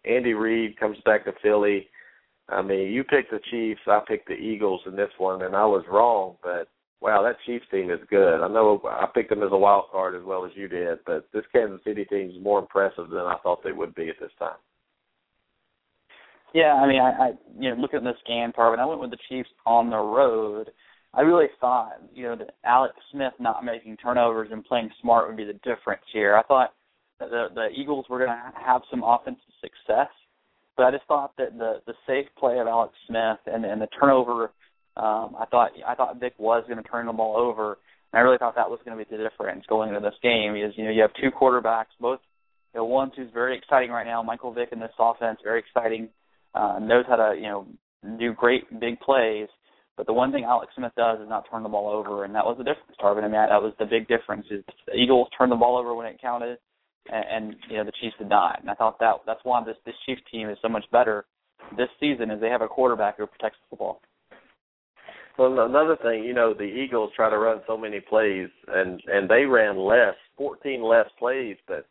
[0.05, 1.89] Andy Reid comes back to Philly.
[2.49, 5.67] I mean, you picked the Chiefs, I picked the Eagles in this one, and I
[5.67, 6.69] was wrong, but
[7.01, 8.41] wow, that Chiefs team is good.
[8.41, 11.29] I know I picked them as a wild card as well as you did, but
[11.33, 14.31] this Kansas City team is more impressive than I thought they would be at this
[14.39, 14.57] time.
[16.57, 19.11] Yeah, I mean, I, I you know, looking at this game, Tarvin, I went with
[19.11, 20.71] the Chiefs on the road.
[21.12, 25.37] I really thought, you know, that Alex Smith not making turnovers and playing smart would
[25.37, 26.35] be the difference here.
[26.35, 26.73] I thought
[27.21, 30.09] that the the Eagles were going to have some offensive success,
[30.79, 33.88] but I just thought that the the safe play of Alex Smith and and the
[34.01, 34.51] turnover
[34.97, 37.77] um, I thought I thought Vick was going to turn the ball over,
[38.12, 40.55] and I really thought that was going to be the difference going into this game.
[40.55, 42.21] Because you know you have two quarterbacks, both
[42.73, 46.09] you know one who's very exciting right now, Michael Vick in this offense, very exciting,
[46.57, 47.66] uh, knows how to you know
[48.19, 49.49] do great big plays.
[49.97, 52.45] But the one thing Alex Smith does is not turn the ball over, and that
[52.45, 53.25] was the difference, Tarvin.
[53.25, 54.47] I mean, that was the big difference.
[54.51, 56.59] Is the Eagles turned the ball over when it counted,
[57.11, 58.61] and, and you know the Chiefs did not.
[58.61, 61.25] And I thought that that's why this this Chiefs team is so much better
[61.77, 64.01] this season, is they have a quarterback who protects the football.
[65.38, 69.29] Well, another thing, you know, the Eagles try to run so many plays, and and
[69.29, 71.57] they ran less, 14 less plays.
[71.66, 71.87] But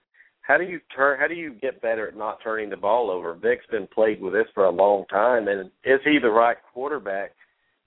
[0.48, 1.20] how do you turn?
[1.20, 3.34] How do you get better at not turning the ball over?
[3.34, 7.32] Vick's been plagued with this for a long time, and is he the right quarterback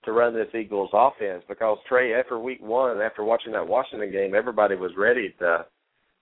[0.03, 1.43] to run this Eagles offense?
[1.47, 5.65] Because Trey, after Week One, after watching that Washington game, everybody was ready to,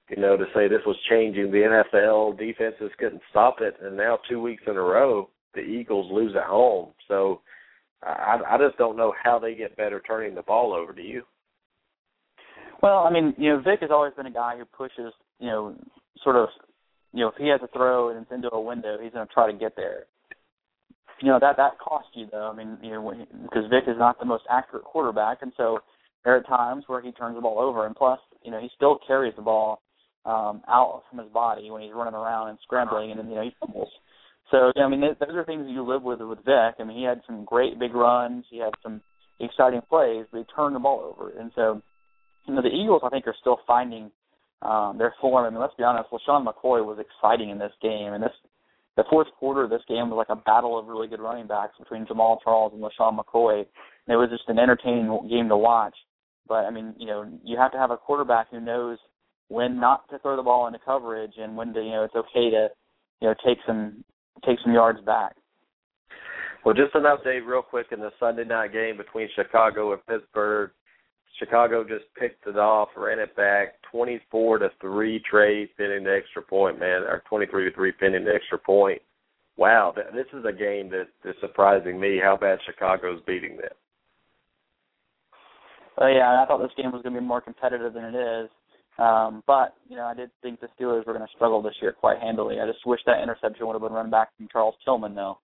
[0.09, 2.37] you know, to say this was changing the NFL.
[2.37, 6.47] Defenses couldn't stop it, and now two weeks in a row, the Eagles lose at
[6.47, 6.89] home.
[7.07, 7.41] So
[8.03, 10.93] I, I just don't know how they get better turning the ball over.
[10.93, 11.23] to you?
[12.83, 15.75] Well, I mean, you know, Vic has always been a guy who pushes, you know,
[16.23, 16.49] sort of,
[17.13, 19.33] you know, if he has a throw and it's into a window, he's going to
[19.33, 20.05] try to get there.
[21.21, 22.51] You know that that costs you though.
[22.51, 23.11] I mean, you know,
[23.43, 25.79] because Vick is not the most accurate quarterback, and so
[26.23, 28.99] there are times where he turns the ball over, and plus, you know, he still
[29.07, 29.81] carries the ball
[30.25, 33.41] um out from his body when he's running around and scrambling, and then you know
[33.41, 33.89] he fumbles.
[34.51, 36.75] So yeah, I mean, those are things you live with with Vick.
[36.79, 38.45] I mean, he had some great big runs.
[38.49, 39.01] He had some
[39.39, 41.31] exciting plays, but he turned the ball over.
[41.37, 41.81] And so,
[42.45, 44.11] you know, the Eagles I think are still finding
[44.61, 45.45] um, their form.
[45.45, 48.31] I mean, let's be honest, LeSean McCoy was exciting in this game, and this
[48.97, 51.77] the fourth quarter of this game was like a battle of really good running backs
[51.77, 53.59] between Jamaal Charles and LeSean McCoy.
[53.59, 55.95] And it was just an entertaining game to watch.
[56.47, 58.97] But I mean, you know, you have to have a quarterback who knows
[59.49, 62.49] when not to throw the ball into coverage and when to, you know, it's okay
[62.49, 62.69] to,
[63.21, 64.03] you know, take some
[64.45, 65.35] take some yards back.
[66.65, 70.71] Well, just an update real quick in the Sunday night game between Chicago and Pittsburgh.
[71.39, 75.21] Chicago just picked it off, ran it back, twenty-four to three.
[75.29, 79.01] Trey pinning the extra point, man, or twenty-three to three pinning the extra point.
[79.55, 83.71] Wow, this is a game that is surprising me how bad Chicago's beating them.
[85.97, 88.49] Well, yeah, I thought this game was going to be more competitive than it is.
[88.99, 91.91] Um, but you know, I did think the Steelers were going to struggle this year
[91.91, 92.59] quite handily.
[92.59, 95.37] I just wish that interception would have been run back from Charles Tillman, though.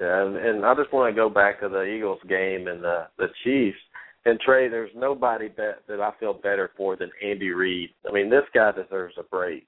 [0.00, 3.06] Yeah, and, and I just want to go back to the Eagles game and the
[3.18, 3.78] the Chiefs.
[4.26, 7.90] And Trey, there's nobody that that I feel better for than Andy Reid.
[8.08, 9.66] I mean, this guy deserves a break.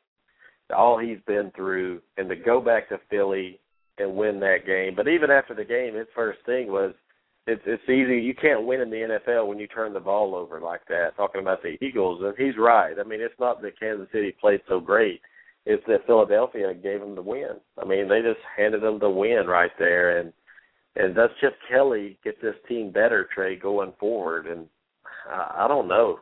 [0.77, 3.61] All he's been through, and to go back to Philly
[3.99, 4.95] and win that game.
[4.97, 6.93] But even after the game, his first thing was,
[7.47, 8.21] it's it's easy.
[8.21, 11.17] You can't win in the NFL when you turn the ball over like that.
[11.17, 12.97] Talking about the Eagles, and he's right.
[12.99, 15.21] I mean, it's not that Kansas City played so great
[15.67, 17.57] it's that Philadelphia gave them the win.
[17.77, 20.33] I mean, they just handed them the win right there, and
[20.97, 24.47] and does Chip Kelly get this team better, Trey, going forward?
[24.47, 24.67] And
[25.31, 26.21] I, I don't know.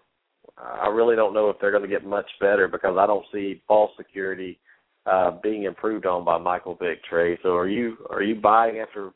[0.58, 3.62] I really don't know if they're going to get much better because I don't see
[3.68, 4.58] ball security
[5.06, 7.38] uh being improved on by Michael Vick, Trey.
[7.42, 9.10] So are you are you buying after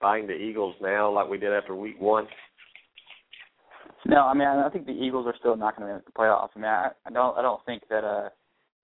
[0.00, 2.26] buying the Eagles now like we did after week one?
[4.06, 6.50] No, I mean I think the Eagles are still not going to make the playoffs.
[6.54, 8.28] I mean I, I don't I don't think that uh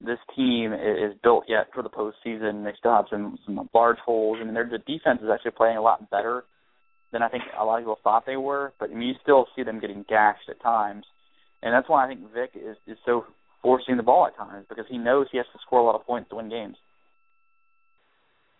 [0.01, 2.65] this team is built yet for the postseason.
[2.65, 5.77] They still have some some large holes, I and their the defense is actually playing
[5.77, 6.45] a lot better
[7.13, 8.73] than I think a lot of people thought they were.
[8.79, 11.05] But I mean, you still see them getting gashed at times,
[11.63, 13.27] and that's why I think Vick is is so
[13.63, 16.07] forcing the ball at times because he knows he has to score a lot of
[16.07, 16.77] points to win games.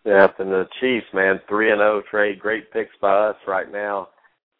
[0.05, 3.71] Yeah, and the Chiefs, man, three and zero oh Trey, great picks by us right
[3.71, 4.09] now.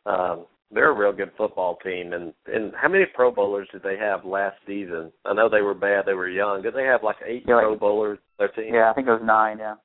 [0.06, 2.14] Um, they're a real good football team.
[2.14, 5.12] And and how many Pro Bowlers did they have last season?
[5.26, 6.06] I know they were bad.
[6.06, 6.62] They were young.
[6.62, 8.20] Did they have like eight yeah, Pro Bowlers?
[8.40, 8.74] Their team?
[8.74, 9.58] Yeah, I think it was nine.
[9.60, 9.76] Yeah.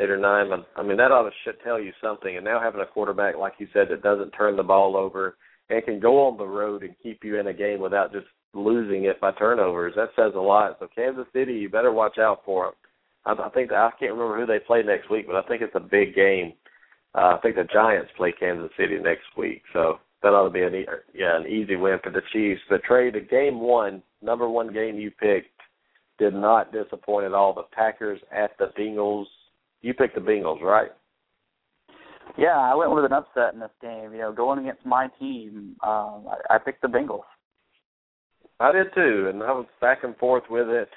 [0.00, 0.50] Eight or nine.
[0.76, 2.36] I mean, that ought to should tell you something.
[2.36, 5.36] And now having a quarterback like you said that doesn't turn the ball over
[5.68, 9.04] and can go on the road and keep you in a game without just losing
[9.04, 10.76] it by turnovers, that says a lot.
[10.78, 12.74] So Kansas City, you better watch out for them.
[13.38, 15.74] I, I think I can't remember who they play next week, but I think it's
[15.74, 16.52] a big game
[17.14, 20.62] uh, I think the Giants play Kansas City next week, so that ought to be
[20.62, 22.60] an yeah an easy win for the Chiefs.
[22.68, 25.48] But Trey, the game one, number one game you picked,
[26.18, 27.52] did not disappoint at all.
[27.52, 29.26] The Packers at the Bengals.
[29.82, 30.90] You picked the Bengals, right?
[32.38, 34.12] Yeah, I went with an upset in this game.
[34.12, 37.24] You know, going against my team, um, I, I picked the Bengals.
[38.60, 40.88] I did too, and I was back and forth with it.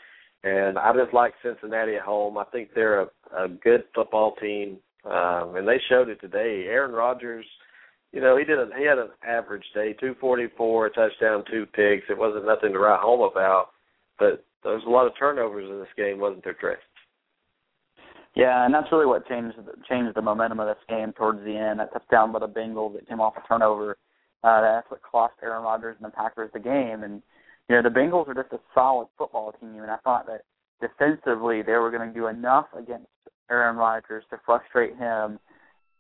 [0.44, 2.38] And I just like Cincinnati at home.
[2.38, 4.78] I think they're a, a good football team.
[5.06, 6.66] Um, and they showed it today.
[6.68, 7.46] Aaron Rodgers,
[8.12, 12.10] you know, he did a, he had an average day, 244, a touchdown, two picks.
[12.10, 13.70] It wasn't nothing to write home about,
[14.18, 16.76] but there was a lot of turnovers in this game, wasn't there, Trey?
[18.36, 19.56] Yeah, and that's really what changed
[19.88, 21.80] changed the momentum of this game towards the end.
[21.80, 23.98] That touchdown by the Bengals that came off a turnover.
[24.44, 27.04] Uh, that's what cost Aaron Rodgers and the Packers the game.
[27.04, 27.22] And
[27.70, 30.42] you know, the Bengals are just a solid football team, and I thought that
[30.82, 33.08] defensively they were going to do enough against
[33.50, 35.40] Aaron Rodgers to frustrate him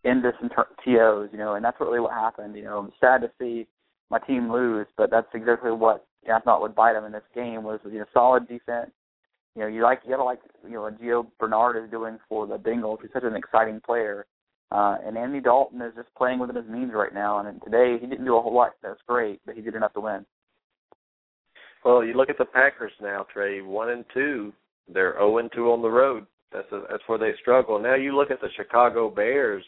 [0.04, 2.56] into some TOs, you know, and that's really what happened.
[2.56, 3.68] You know, I'm sad to see
[4.10, 7.64] my team lose, but that's exactly what I thought would bite him in this game
[7.64, 8.92] was you know solid defense.
[9.56, 12.58] You know, you like you gotta like you know Gio Bernard is doing for the
[12.58, 13.02] Bengals.
[13.02, 14.26] He's such an exciting player.
[14.72, 17.40] Uh, and Andy Dalton is just playing within his means right now.
[17.40, 18.74] And today he didn't do a whole lot.
[18.82, 20.26] That's great, but he did enough to win.
[21.84, 23.62] Well, you look at the Packers now, Trey.
[23.62, 24.52] One and two.
[24.92, 26.26] They're zero oh and two on the road.
[26.56, 27.80] That's a, that's where they struggle.
[27.80, 29.63] Now you look at the Chicago Bears.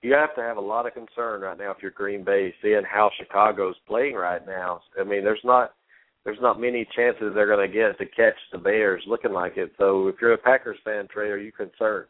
[0.00, 2.82] You have to have a lot of concern right now if you're Green Bay, seeing
[2.90, 4.80] how Chicago's playing right now.
[4.98, 5.74] I mean, there's not
[6.24, 9.72] there's not many chances they're going to get to catch the Bears looking like it.
[9.78, 12.06] So if you're a Packers fan, Trey, are you concerned?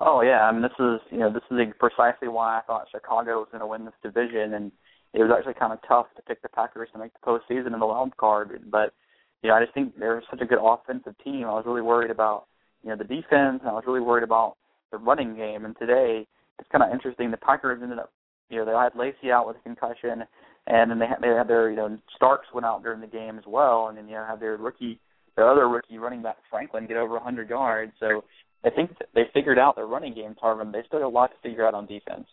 [0.00, 3.38] Oh yeah, I mean this is you know this is precisely why I thought Chicago
[3.38, 4.70] was going to win this division, and
[5.12, 7.80] it was actually kind of tough to pick the Packers to make the postseason in
[7.80, 8.62] the wild card.
[8.70, 8.94] But
[9.42, 11.44] you know I just think they're such a good offensive team.
[11.46, 12.46] I was really worried about
[12.82, 13.60] you know the defense.
[13.60, 14.56] and I was really worried about
[14.90, 15.64] the running game.
[15.64, 16.26] And today
[16.58, 17.30] it's kind of interesting.
[17.30, 18.10] The Packers ended up,
[18.50, 20.24] you know, they had Lacy out with a concussion,
[20.66, 23.38] and then they had they had their you know Starks went out during the game
[23.38, 25.00] as well, and then you know had their rookie,
[25.36, 27.92] their other rookie running back Franklin get over 100 yards.
[28.00, 28.24] So
[28.64, 30.72] I think they figured out their running game, Tarvin.
[30.72, 32.26] They still got a lot to figure out on defense.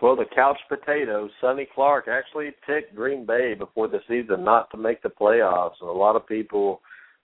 [0.00, 4.76] Well, the couch potato, Sonny Clark, actually picked Green Bay before the season not to
[4.76, 5.74] make the playoffs.
[5.80, 6.80] And a lot of people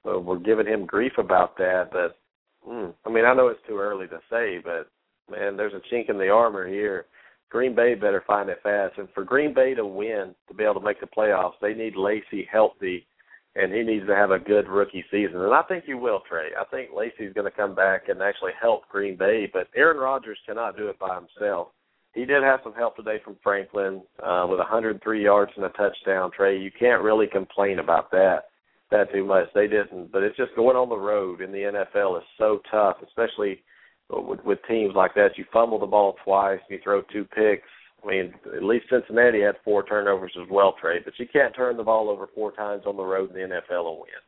[0.09, 1.91] uh, were giving him grief about that.
[1.93, 2.19] But
[2.69, 4.89] mm, I mean, I know it's too early to say, but
[5.31, 7.07] man, there's a chink in the armor here.
[7.51, 10.75] Green Bay better find it fast, and for Green Bay to win, to be able
[10.75, 13.07] to make the playoffs, they need Lacy healthy,
[13.55, 15.41] and he needs to have a good rookie season.
[15.41, 16.49] And I think he will, Trey.
[16.59, 20.39] I think Lacy's going to come back and actually help Green Bay, but Aaron Rodgers
[20.45, 21.69] cannot do it by himself.
[22.13, 26.33] He did have some help today from Franklin uh, with 103 yards and a touchdown.
[26.33, 28.47] Trey, you can't really complain about that
[28.95, 29.47] that too much.
[29.55, 31.59] They didn't, but it's just going on the road in the
[31.95, 33.63] NFL is so tough, especially
[34.09, 35.37] with, with teams like that.
[35.37, 37.69] You fumble the ball twice, you throw two picks.
[38.03, 40.99] I mean, at least Cincinnati had four turnovers as well, Trey.
[41.05, 43.91] But you can't turn the ball over four times on the road in the NFL
[43.91, 44.23] and win.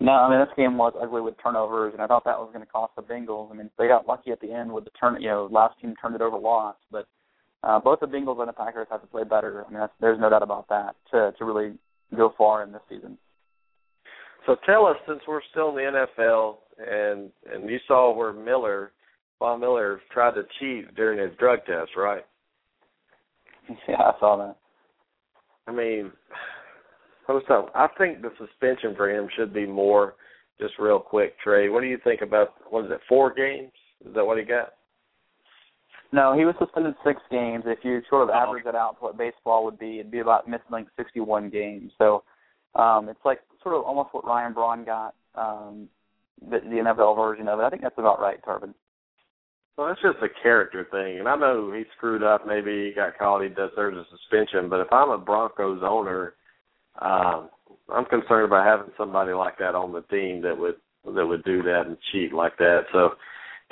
[0.00, 2.64] No, I mean this game was ugly with turnovers, and I thought that was going
[2.64, 3.50] to cost the Bengals.
[3.50, 5.20] I mean they got lucky at the end with the turn.
[5.20, 7.06] You know, last team turned it over lost, but
[7.64, 9.64] uh, both the Bengals and the Packers have to play better.
[9.66, 11.72] I mean, that's, there's no doubt about that to to really
[12.16, 13.18] go far in this season.
[14.46, 18.92] So tell us, since we're still in the NFL, and and you saw where Miller,
[19.38, 22.24] Von Miller, tried to cheat during his drug test, right?
[23.86, 24.56] Yeah, I saw that.
[25.66, 26.10] I mean,
[27.26, 27.70] what's up?
[27.74, 30.14] I think the suspension for him should be more.
[30.58, 31.68] Just real quick, Trey.
[31.68, 32.54] What do you think about?
[32.70, 33.00] What is it?
[33.08, 33.70] Four games?
[34.06, 34.72] Is that what he got?
[36.10, 37.64] No, he was suspended six games.
[37.66, 40.48] If you sort of average that out to what baseball would be, it'd be about
[40.48, 41.92] missing like 61 games.
[41.98, 42.24] So
[42.74, 45.88] um, it's like sort of almost what Ryan Braun got, um,
[46.40, 47.62] the, the NFL version of it.
[47.62, 48.72] I think that's about right, Tarvin.
[49.76, 52.44] Well, that's just a character thing, and I know he screwed up.
[52.44, 53.42] Maybe he got caught.
[53.42, 54.68] He deserves a suspension.
[54.68, 56.34] But if I'm a Broncos owner,
[57.00, 57.48] um,
[57.94, 61.62] I'm concerned about having somebody like that on the team that would that would do
[61.62, 62.86] that and cheat like that.
[62.92, 63.10] So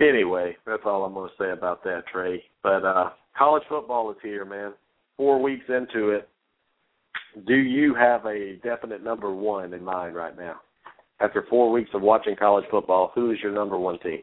[0.01, 2.43] anyway, that's all I'm going to say about that, Trey.
[2.63, 4.73] But uh, college football is here, man.
[5.17, 6.29] Four weeks into it.
[7.47, 10.57] Do you have a definite number one in mind right now?
[11.21, 14.23] After four weeks of watching college football, who is your number one team?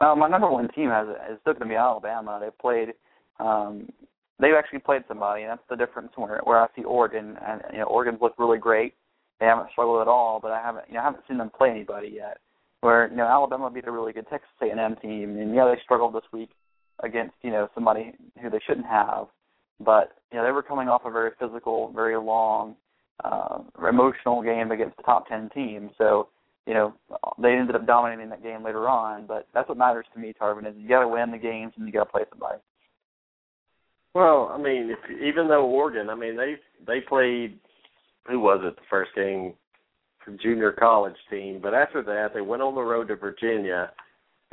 [0.00, 2.38] Well, my number one team has is still going to be Alabama.
[2.40, 2.94] They played,
[3.40, 3.88] um,
[4.38, 7.36] they've actually played somebody, and that's the difference where where I see Oregon.
[7.44, 8.94] And you know, Oregon's looked really great.
[9.40, 11.70] They haven't struggled at all, but I haven't, you know, I haven't seen them play
[11.70, 12.38] anybody yet
[12.86, 16.14] where you know Alabama beat a really good Texas A&M team, and yeah, they struggled
[16.14, 16.50] this week
[17.02, 19.26] against you know somebody who they shouldn't have,
[19.84, 22.76] but you know they were coming off a very physical, very long,
[23.24, 23.58] uh,
[23.88, 25.90] emotional game against the top ten team.
[25.98, 26.28] So
[26.64, 26.94] you know
[27.42, 29.26] they ended up dominating that game later on.
[29.26, 31.88] But that's what matters to me, Tarvin, is you got to win the games and
[31.88, 32.60] you got to play somebody.
[34.14, 36.54] Well, I mean, if, even though Oregon, I mean they
[36.86, 37.58] they played
[38.28, 39.54] who was it the first game
[40.42, 41.60] junior college team.
[41.62, 43.90] But after that, they went on the road to Virginia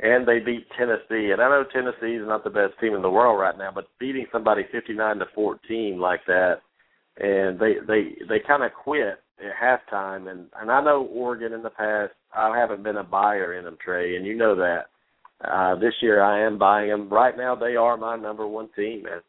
[0.00, 1.30] and they beat Tennessee.
[1.32, 3.86] And I know Tennessee is not the best team in the world right now, but
[3.98, 6.56] beating somebody 59 to 14 like that,
[7.18, 10.30] and they they they kind of quit at halftime.
[10.30, 13.78] And and I know Oregon in the past, I haven't been a buyer in them,
[13.82, 14.86] Trey, and you know that.
[15.44, 17.08] Uh, this year I am buying them.
[17.08, 19.02] Right now they are my number one team.
[19.02, 19.20] Man.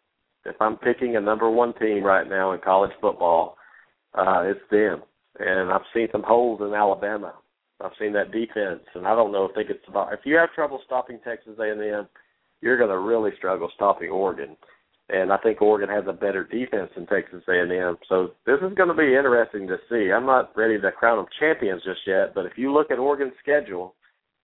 [0.45, 3.57] If I'm picking a number one team right now in college football,
[4.13, 5.01] uh, it's them
[5.39, 7.33] and I've seen some holes in Alabama.
[7.81, 10.09] I've seen that defense, and I don't know if they could stop.
[10.13, 12.07] If you have trouble stopping Texas A&M,
[12.61, 14.55] you're going to really struggle stopping Oregon.
[15.09, 17.97] And I think Oregon has a better defense than Texas A&M.
[18.09, 20.11] So this is going to be interesting to see.
[20.11, 23.33] I'm not ready to crown them champions just yet, but if you look at Oregon's
[23.41, 23.93] schedule,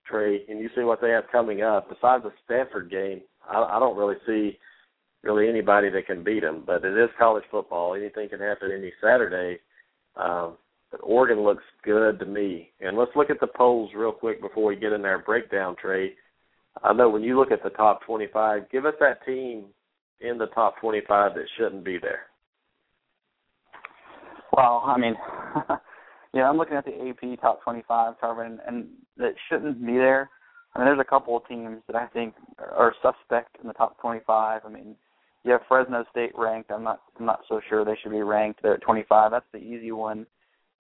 [0.06, 3.80] Trey, and you see what they have coming up, besides the Stanford game, I, I
[3.80, 4.60] don't really see
[5.24, 6.64] really anybody that can beat them.
[6.66, 9.60] But it is college football; anything can happen any Saturday.
[10.16, 10.58] Um,
[10.92, 12.72] but Oregon looks good to me.
[12.82, 16.14] And let's look at the polls real quick before we get in our breakdown, Trey.
[16.84, 19.66] I know when you look at the top 25, give us that team
[20.20, 22.22] in the top 25 that shouldn't be there.
[24.54, 25.16] Well, I mean,
[26.34, 28.88] yeah, I'm looking at the AP top 25, Tarvin, and
[29.18, 30.30] that shouldn't be there.
[30.76, 34.00] I mean, there's a couple of teams that I think are suspect in the top
[34.02, 34.62] 25.
[34.66, 34.96] I mean,
[35.44, 36.72] you have Fresno State ranked.
[36.72, 38.62] I'm not, I'm not so sure they should be ranked.
[38.62, 39.32] They're at 25.
[39.32, 40.26] That's the easy one.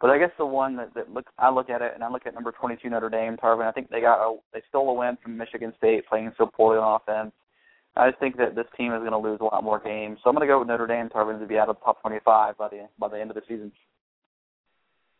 [0.01, 2.25] But I guess the one that, that look I look at it and I look
[2.25, 3.67] at number 22 Notre Dame, Tarvin.
[3.67, 6.79] I think they got a, they stole a win from Michigan State playing so poorly
[6.79, 7.31] on offense.
[7.95, 10.17] I just think that this team is going to lose a lot more games.
[10.23, 12.01] So I'm going to go with Notre Dame, Tarvin, to be out of the top
[12.01, 13.71] 25 by the by the end of the season.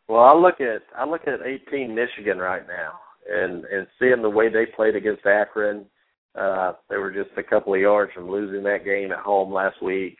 [0.08, 2.94] Well, I look at I look at 18 Michigan right now,
[3.32, 5.86] and and seeing the way they played against Akron,
[6.34, 9.80] uh, they were just a couple of yards from losing that game at home last
[9.84, 10.18] week,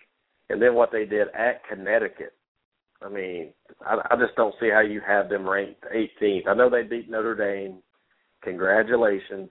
[0.52, 2.34] and then what they did at Connecticut.
[3.04, 3.54] I mean,
[3.86, 6.48] I, I just don't see how you have them ranked 18th.
[6.48, 7.80] I know they beat Notre Dame.
[8.44, 9.50] Congratulations.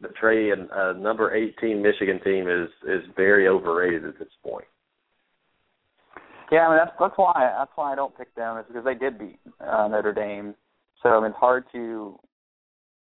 [0.00, 4.64] The Trey and uh, number 18 Michigan team is is very overrated at this point.
[6.50, 8.94] Yeah, I mean that's that's why that's why I don't pick them is because they
[8.94, 10.54] did beat uh, Notre Dame.
[11.02, 12.18] So I mean, it's hard to,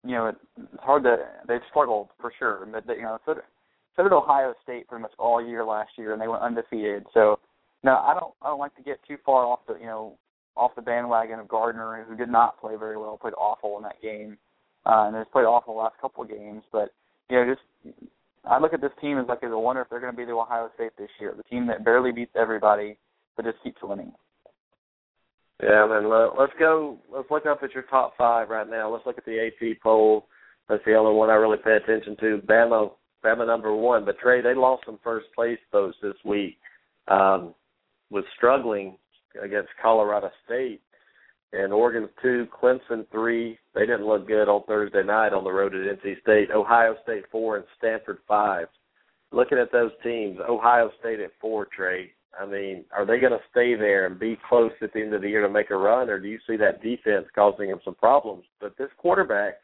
[0.05, 1.16] you know, it's hard to
[1.47, 2.66] they've struggled for sure.
[2.70, 3.34] But they, you know, so,
[3.97, 7.07] so did Ohio State pretty much all year last year, and they went undefeated.
[7.14, 7.39] So
[7.83, 8.35] no, I don't.
[8.43, 10.18] I don't like to get too far off the you know
[10.57, 14.03] off the bandwagon of Gardner, who did not play very well, played awful in that
[14.03, 14.37] game,
[14.85, 16.62] uh, and has played awful the last couple of games.
[16.72, 16.93] But
[17.31, 17.97] you know, just
[18.45, 20.24] I look at this team as like as a wonder if they're going to be
[20.24, 22.97] the Ohio State this year, the team that barely beats everybody
[23.37, 24.12] but just keeps winning.
[25.62, 26.11] Yeah, man.
[26.39, 26.99] Let's go.
[27.11, 28.93] Let's look up at your top five right now.
[28.93, 30.26] Let's look at the AP poll.
[30.68, 32.43] That's the only one I really pay attention to.
[32.47, 32.91] Bama
[33.24, 34.05] Bama number one.
[34.05, 36.59] But Trey, they lost some first place votes this week.
[37.09, 37.55] Um,
[38.11, 38.96] was struggling
[39.42, 40.80] against Colorado State
[41.52, 43.59] and Oregon two, Clemson three.
[43.74, 46.50] They didn't look good on Thursday night on the road at NC State.
[46.50, 48.68] Ohio State four and Stanford five.
[49.30, 52.12] Looking at those teams, Ohio State at four, Trey.
[52.38, 55.22] I mean, are they going to stay there and be close at the end of
[55.22, 57.94] the year to make a run, or do you see that defense causing them some
[57.94, 58.44] problems?
[58.61, 59.54] But this quarterback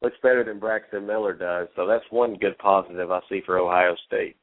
[0.00, 3.94] looks better than Braxton Miller does, so that's one good positive I see for Ohio
[4.06, 4.36] State.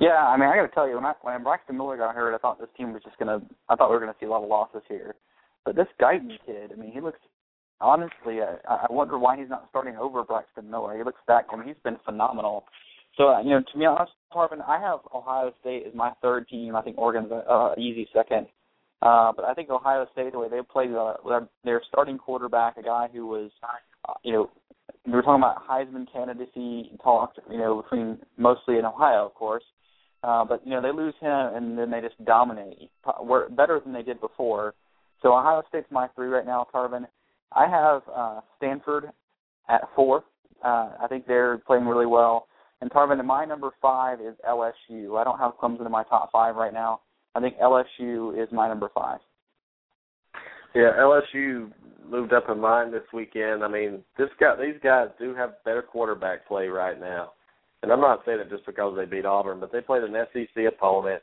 [0.00, 2.34] Yeah, I mean, I got to tell you, when I when Braxton Miller got hurt,
[2.34, 3.40] I thought this team was just gonna.
[3.68, 5.14] I thought we were gonna see a lot of losses here.
[5.64, 7.20] But this Guiton kid, I mean, he looks
[7.80, 8.40] honestly.
[8.40, 10.96] I, I wonder why he's not starting over Braxton Miller.
[10.96, 11.46] He looks back.
[11.52, 12.64] I mean, he's been phenomenal.
[13.16, 16.48] So uh, you know, to be honest, Tarvin, I have Ohio State as my third
[16.48, 16.74] team.
[16.74, 18.48] I think Oregon's an uh, easy second.
[19.00, 22.78] Uh, but I think Ohio State, the way they played, uh, their, their starting quarterback,
[22.78, 23.50] a guy who was,
[24.08, 24.50] uh, you know,
[25.04, 29.62] we were talking about Heisman candidacy talk, you know, between mostly in Ohio, of course.
[30.24, 32.90] Uh, but you know, they lose him, and then they just dominate.
[33.20, 34.74] We're better than they did before.
[35.20, 37.06] So Ohio State's my three right now, Tarvin.
[37.52, 39.10] I have uh, Stanford
[39.68, 40.24] at four.
[40.64, 42.48] Uh, I think they're playing really well.
[42.80, 45.18] And Tarvin, my number five is LSU.
[45.18, 47.00] I don't have Clemson in my top five right now.
[47.34, 49.18] I think LSU is my number five.
[50.74, 51.70] Yeah, LSU
[52.08, 53.62] moved up in mine this weekend.
[53.62, 57.32] I mean, this guy, these guys do have better quarterback play right now,
[57.84, 60.64] and I'm not saying it just because they beat Auburn, but they played an SEC
[60.66, 61.22] opponent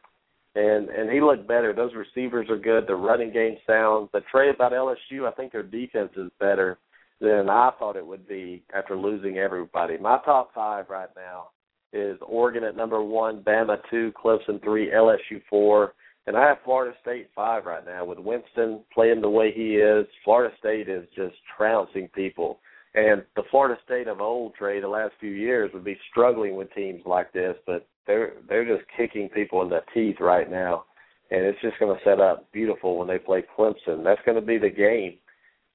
[0.56, 1.74] and and he looked better.
[1.74, 2.88] Those receivers are good.
[2.88, 4.10] The running game sounds.
[4.14, 6.78] The Trey about LSU, I think their defense is better
[7.20, 9.98] than I thought it would be after losing everybody.
[9.98, 11.50] My top five right now
[11.94, 15.94] is Oregon at number one, Bama two, Clemson three, LSU four,
[16.28, 20.06] and I have Florida State five right now with Winston playing the way he is.
[20.26, 22.60] Florida State is just trouncing people.
[22.94, 26.74] And the Florida State of old, Trey, the last few years would be struggling with
[26.74, 30.86] teams like this, but they're they're just kicking people in the teeth right now,
[31.30, 34.04] and it's just going to set up beautiful when they play Clemson.
[34.04, 35.14] That's going to be the game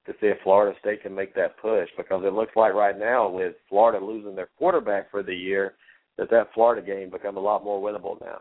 [0.05, 3.29] to see if Florida State can make that push because it looks like right now
[3.29, 5.73] with Florida losing their quarterback for the year,
[6.17, 8.39] that that Florida game become a lot more winnable now.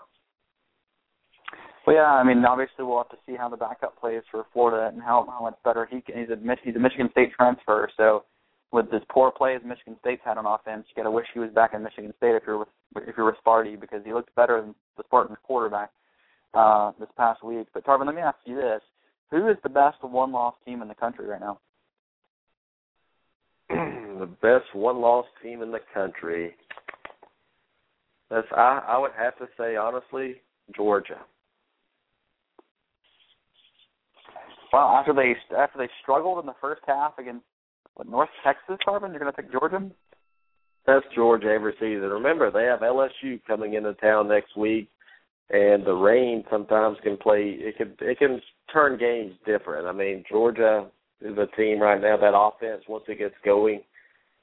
[1.86, 4.88] Well, yeah, I mean, obviously we'll have to see how the backup plays for Florida
[4.92, 6.18] and how how much better he can.
[6.18, 8.24] He's a he's a Michigan State transfer, so
[8.76, 11.40] with this poor play as Michigan State's had on offense, you got to wish he
[11.40, 14.34] was back in Michigan State if you're with if you're with Sparty because he looked
[14.34, 15.90] better than the Spartans quarterback
[16.52, 17.66] uh, this past week.
[17.72, 18.82] But Tarvin, let me ask you this:
[19.30, 21.58] Who is the best one-loss team in the country right now?
[23.70, 26.54] the best one-loss team in the country.
[28.30, 30.42] That's I I would have to say honestly
[30.76, 31.20] Georgia.
[34.70, 37.44] Well, after they after they struggled in the first half against
[37.96, 39.90] what North Texas, Tarvin, you're going to pick Georgia?
[40.86, 42.08] That's Georgia every season.
[42.10, 44.88] Remember, they have LSU coming into town next week,
[45.50, 47.56] and the rain sometimes can play.
[47.58, 48.40] It can it can
[48.72, 49.86] turn games different.
[49.86, 50.86] I mean, Georgia
[51.20, 53.80] is a team right now that offense once it gets going,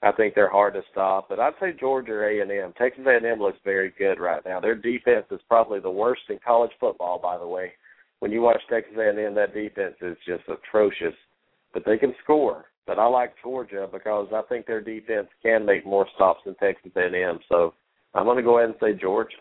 [0.02, 1.30] I think they're hard to stop.
[1.30, 2.74] But I'd say Georgia or A and M.
[2.78, 4.60] Texas A and M looks very good right now.
[4.60, 7.72] Their defense is probably the worst in college football, by the way.
[8.20, 11.16] When you watch Texas A and M, that defense is just atrocious,
[11.74, 12.66] but they can score.
[12.86, 16.92] But I like Georgia because I think their defense can make more stops than Texas
[16.96, 17.40] A&M.
[17.48, 17.74] So
[18.14, 19.38] I'm going to go ahead and say Georgia.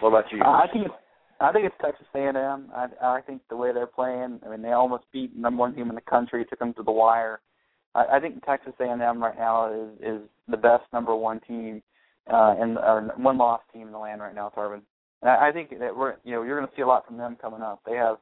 [0.00, 0.40] What about you?
[0.42, 0.94] I think it's,
[1.40, 2.70] I think it's Texas A&M.
[2.74, 4.40] I, I think the way they're playing.
[4.44, 6.92] I mean, they almost beat number one team in the country, took them to the
[6.92, 7.40] wire.
[7.94, 11.82] I, I think Texas A&M right now is is the best number one team
[12.32, 14.82] uh, and or one loss team in the land right now, Tarvin.
[15.22, 17.16] And I, I think that we're you know you're going to see a lot from
[17.16, 17.80] them coming up.
[17.86, 18.16] They have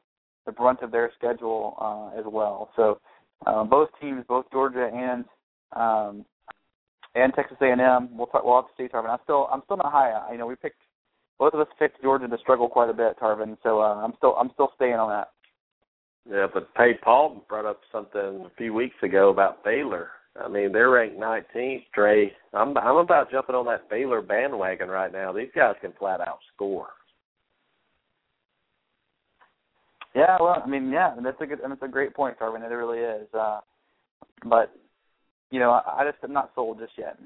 [0.45, 2.69] the brunt of their schedule uh, as well.
[2.75, 2.99] So
[3.45, 5.25] uh, both teams, both Georgia and
[5.73, 6.25] um,
[7.15, 8.09] and Texas A&M.
[8.17, 9.09] We'll talk, we'll have to see, Tarvin.
[9.09, 10.31] I'm still I'm still not high.
[10.31, 10.81] You know, we picked
[11.39, 13.57] both of us picked Georgia to struggle quite a bit, Tarvin.
[13.63, 15.29] So uh, I'm still I'm still staying on that.
[16.29, 20.09] Yeah, but Pay Paul brought up something a few weeks ago about Baylor.
[20.39, 21.83] I mean, they're ranked 19th.
[21.93, 25.31] Trey, I'm I'm about jumping on that Baylor bandwagon right now.
[25.31, 26.89] These guys can flat out score.
[30.17, 32.63] Yeah, well, I mean, yeah, that's a good, and it's a great point, Tarvin.
[32.63, 33.27] It really is.
[33.33, 33.59] Uh,
[34.49, 34.73] but
[35.51, 37.19] you know, I, I just am not sold just yet.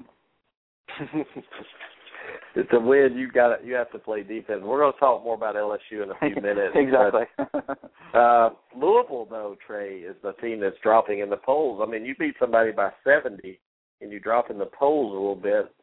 [2.70, 4.60] to win, you got you have to play defense.
[4.62, 6.74] We're going to talk more about LSU in a few minutes.
[6.74, 7.22] exactly.
[7.38, 11.80] But, uh, Louisville, though, Trey is the team that's dropping in the polls.
[11.82, 13.58] I mean, you beat somebody by seventy,
[14.02, 15.74] and you drop in the polls a little bit.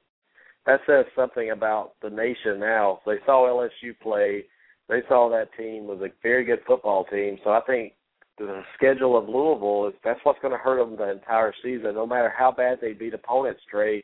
[0.68, 2.99] That says something about the nation now.
[3.03, 4.43] They saw LSU play
[4.89, 7.37] they saw that team was a very good football team.
[7.43, 7.93] So I think
[8.37, 11.93] the schedule of Louisville is that's what's going to hurt them the entire season.
[11.93, 14.03] No matter how bad they beat opponents, Trey,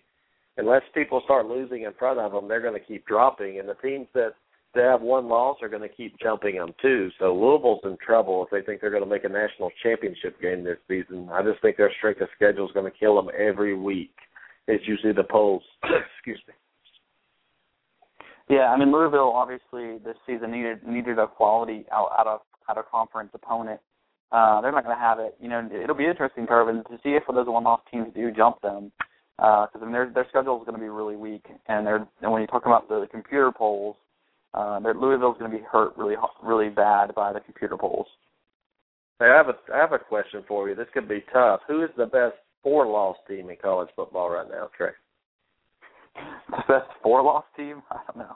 [0.57, 3.75] unless people start losing in front of them, they're going to keep dropping, and the
[3.75, 4.33] teams that
[4.75, 7.09] they have one loss are going to keep jumping them too.
[7.17, 10.63] So Louisville's in trouble if they think they're going to make a national championship game
[10.63, 11.29] this season.
[11.31, 14.13] I just think their strength of schedule is going to kill them every week.
[14.67, 15.63] It's usually the polls.
[16.17, 16.53] Excuse me.
[18.49, 22.39] Yeah, I mean Louisville obviously this season needed needed a quality out out of
[22.69, 23.79] out of conference opponent.
[24.31, 25.35] Uh, they're not going to have it.
[25.39, 28.91] You know, it'll be interesting, Tarvin, to see if those one-off teams do jump them,
[29.37, 32.07] because uh, I mean their their schedule is going to be really weak, and they're
[32.21, 33.95] and when you talk about the, the computer polls,
[34.53, 38.07] uh, Louisville's going to be hurt really really bad by the computer polls.
[39.19, 40.75] Hey, I have a I have a question for you.
[40.75, 41.61] This could be tough.
[41.67, 44.91] Who is the best four-loss team in college football right now, Trey?
[46.15, 47.81] The best four-loss team?
[47.91, 48.35] I don't know.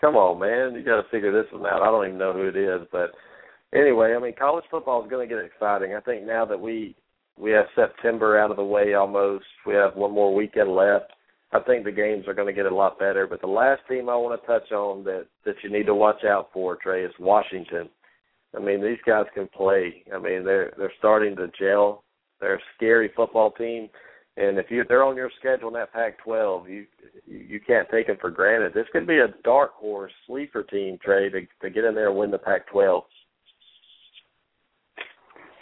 [0.00, 0.78] Come on, man.
[0.78, 1.82] You got to figure this one out.
[1.82, 3.10] I don't even know who it is, but
[3.74, 5.94] anyway, I mean, college football is going to get exciting.
[5.94, 6.94] I think now that we
[7.38, 11.12] we have September out of the way almost, we have one more weekend left.
[11.52, 13.26] I think the games are going to get a lot better.
[13.26, 16.24] But the last team I want to touch on that that you need to watch
[16.24, 17.88] out for, Trey, is Washington.
[18.56, 20.04] I mean, these guys can play.
[20.14, 22.04] I mean, they're they're starting to gel.
[22.40, 23.88] They're a scary football team.
[24.36, 26.86] And if you they're on your schedule in that Pac-12, you
[27.26, 28.74] you can't take them for granted.
[28.74, 32.18] This could be a dark horse sleeper team, Trey, to to get in there and
[32.18, 33.02] win the Pac-12.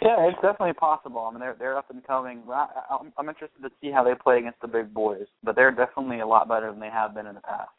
[0.01, 1.21] Yeah, it's definitely possible.
[1.21, 2.41] I mean, they're they're up and coming.
[2.51, 5.71] I, I'm, I'm interested to see how they play against the big boys, but they're
[5.71, 7.69] definitely a lot better than they have been in the past.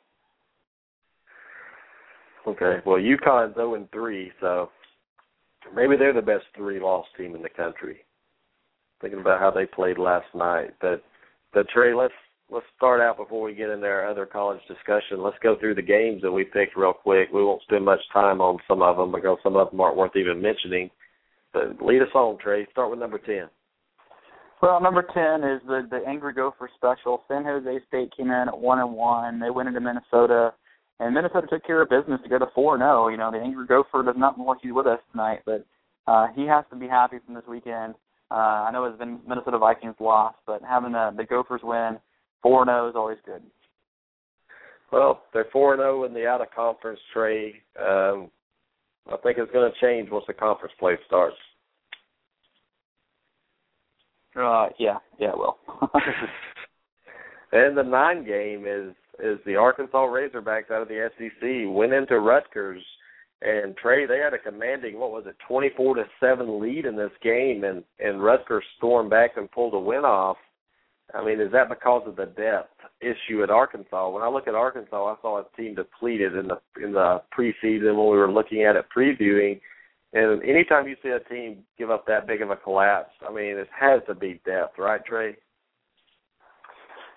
[2.47, 4.69] Okay, well, UConn's 0 and 3, so
[5.75, 8.04] maybe they're the best three-loss team in the country
[9.01, 10.75] thinking about how they played last night.
[10.81, 11.03] But
[11.53, 12.15] but Trey, let's
[12.51, 15.23] let's start out before we get into our other college discussion.
[15.23, 17.29] Let's go through the games that we picked real quick.
[17.33, 20.17] We won't spend much time on some of them because some of them aren't worth
[20.17, 20.91] even mentioning.
[21.53, 22.67] But lead us on, Trey.
[22.73, 23.49] Start with number ten.
[24.63, 27.23] Well, number ten is the the Angry Gopher Special.
[27.29, 29.41] San Jose State came in at one and one.
[29.41, 30.55] They went into Minnesota,
[31.01, 33.09] and Minnesota took care of business to go to four zero.
[33.09, 35.67] You know, the Angry Gopher does not look he's with us tonight, but
[36.07, 37.95] uh, he has to be happy from this weekend.
[38.35, 41.99] Uh, I know it's been Minnesota Vikings lost, but having the, the Gophers win
[42.43, 43.43] four zero is always good.
[44.91, 47.55] Well, they're four zero in the out of conference Trey.
[47.79, 48.33] Um,
[49.07, 51.37] I think it's going to change once the conference play starts.
[54.37, 55.59] Uh, yeah, yeah, it will.
[57.53, 62.19] and the nine game is is the Arkansas Razorbacks out of the SEC went into
[62.19, 62.83] Rutgers
[63.43, 66.97] and Trey, they had a commanding what was it, twenty four to seven lead in
[66.97, 70.37] this game, and and Rutgers stormed back and pulled a win off.
[71.15, 74.09] I mean, is that because of the depth issue at Arkansas?
[74.11, 77.97] When I look at Arkansas, I saw a team depleted in the in the preseason
[77.97, 79.61] when we were looking at it previewing.
[80.15, 83.59] And anytime you see a team give up that big of a collapse, I mean,
[83.59, 85.37] it has to be depth, right, Trey?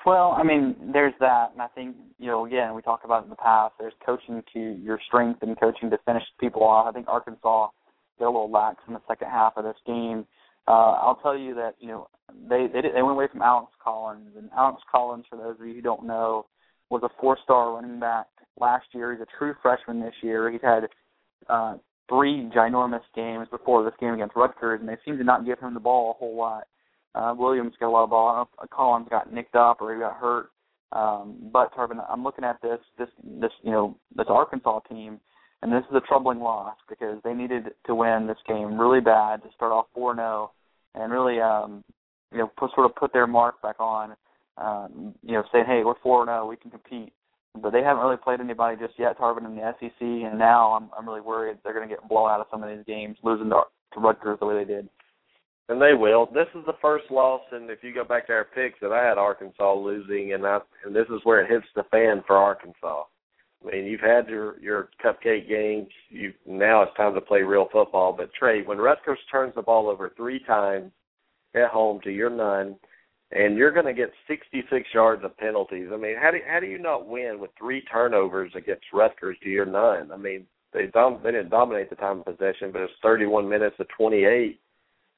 [0.08, 3.24] Well, I mean, there's that, and I think you know, again, we talked about it
[3.26, 3.74] in the past.
[3.78, 6.88] There's coaching to your strength and coaching to finish people off.
[6.88, 7.68] I think Arkansas
[8.18, 10.26] got a little lax in the second half of this game.
[10.66, 12.08] Uh, I'll tell you that you know
[12.50, 15.68] they they did, they went away from Alex Collins, and Alex Collins, for those of
[15.68, 16.46] you who don't know,
[16.90, 18.28] was a four-star running back
[18.62, 19.12] last year.
[19.12, 20.50] He's a true freshman this year.
[20.50, 20.88] He's had
[21.50, 21.76] uh,
[22.08, 25.74] three ginormous games before this game against Rutgers, and they seem to not give him
[25.74, 26.64] the ball a whole lot.
[27.18, 28.48] Uh, Williams got a lot of ball.
[28.64, 30.50] If Collins got nicked up or he got hurt.
[30.92, 35.20] Um, but Tarvin, I'm looking at this this this you know this Arkansas team,
[35.62, 39.42] and this is a troubling loss because they needed to win this game really bad
[39.44, 40.50] to start off 4-0
[40.96, 41.84] and really um,
[42.32, 44.16] you know put, sort of put their mark back on.
[44.58, 47.14] Um, you know, saying, hey, we're 4-0, we can compete.
[47.62, 50.90] But they haven't really played anybody just yet, Tarvin, in the SEC, and now I'm
[50.98, 53.50] I'm really worried they're going to get blown out of some of these games, losing
[53.50, 53.64] to,
[53.94, 54.90] to Rutgers the way they did.
[55.70, 56.28] And they will.
[56.28, 59.06] This is the first loss, and if you go back to our picks, that I
[59.06, 63.04] had Arkansas losing, and I and this is where it hits the fan for Arkansas.
[63.66, 65.90] I mean, you've had your your cupcake games.
[66.10, 68.14] You now it's time to play real football.
[68.14, 70.92] But Trey, when Rutgers turns the ball over three times
[71.54, 72.78] at home to your none,
[73.32, 75.90] and you're going to get 66 yards of penalties.
[75.92, 79.50] I mean, how do how do you not win with three turnovers against Rutgers to
[79.50, 80.12] your none?
[80.14, 83.76] I mean, they dom- they didn't dominate the time of possession, but it's 31 minutes
[83.78, 84.60] to 28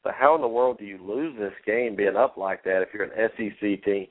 [0.03, 2.89] so how in the world do you lose this game being up like that if
[2.93, 4.07] you're an SEC team?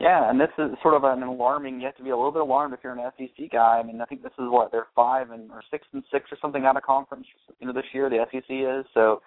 [0.00, 1.80] Yeah, and this is sort of an alarming.
[1.80, 3.78] You have to be a little bit alarmed if you're an SEC guy.
[3.78, 6.38] I mean, I think this is what they're five and or six and six or
[6.42, 7.26] something out of conference.
[7.60, 9.22] You know, this year the SEC is so.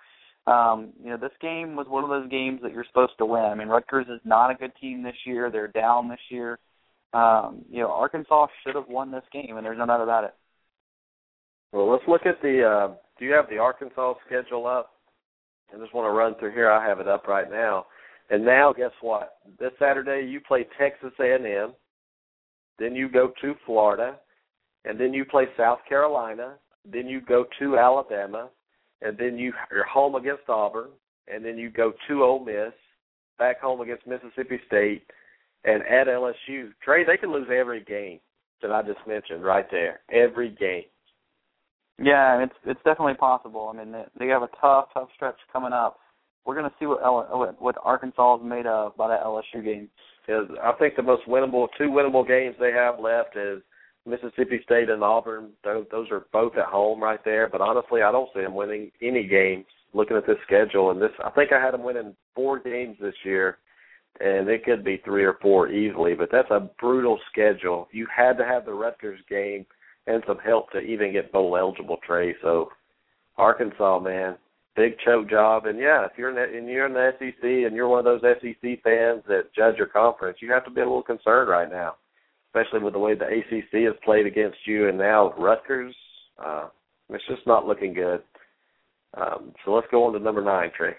[0.45, 3.43] Um, you know, this game was one of those games that you're supposed to win.
[3.43, 5.51] I mean, Rutgers is not a good team this year.
[5.51, 6.57] They're down this year.
[7.11, 10.34] Um, you know, Arkansas should have won this game, and there's no doubt about it.
[11.74, 12.63] Well, let's look at the.
[12.63, 14.91] Uh, do you have the Arkansas schedule up?
[15.74, 16.70] I just want to run through here.
[16.70, 17.86] I have it up right now.
[18.30, 19.38] And now, guess what?
[19.59, 21.74] This Saturday you play Texas A&M,
[22.80, 24.18] then you go to Florida,
[24.86, 26.55] and then you play South Carolina,
[26.89, 28.49] then you go to Alabama,
[29.01, 30.89] and then you you're home against Auburn,
[31.28, 32.74] and then you go to Ole Miss,
[33.38, 35.03] back home against Mississippi State,
[35.63, 36.72] and at LSU.
[36.84, 38.20] Trey, they can lose every game
[38.61, 39.99] that I just mentioned right there.
[40.11, 40.86] Every game.
[41.99, 43.71] Yeah, it's it's definitely possible.
[43.73, 45.97] I mean, they, have a tough, tough stretch coming up.
[46.45, 49.89] We're going to see what L- what Arkansas is made of by that LSU game.
[50.27, 53.61] Is I think the most winnable two winnable games they have left is
[54.05, 55.51] Mississippi State and Auburn.
[55.63, 57.49] Those, those are both at home right there.
[57.49, 59.65] But honestly, I don't see them winning any games.
[59.93, 63.15] Looking at this schedule, and this, I think I had them winning four games this
[63.23, 63.57] year,
[64.19, 66.13] and it could be three or four easily.
[66.13, 67.87] But that's a brutal schedule.
[67.91, 69.65] You had to have the Rutgers game
[70.07, 72.33] and some help to even get bowl eligible, Trey.
[72.41, 72.69] So
[73.37, 74.37] Arkansas, man,
[74.75, 75.65] big choke job.
[75.65, 78.05] And yeah, if you're in the, and you're in the SEC and you're one of
[78.05, 81.69] those SEC fans that judge your conference, you have to be a little concerned right
[81.69, 81.95] now,
[82.49, 85.95] especially with the way the ACC has played against you, and now Rutgers.
[86.43, 86.69] Uh,
[87.09, 88.21] it's just not looking good.
[89.15, 90.93] Um, so let's go on to number nine, Trey.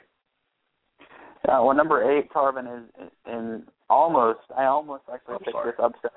[1.46, 4.40] Yeah, well, number eight, Tarvin is in almost.
[4.56, 5.70] I almost actually I'm picked sorry.
[5.70, 6.12] this upset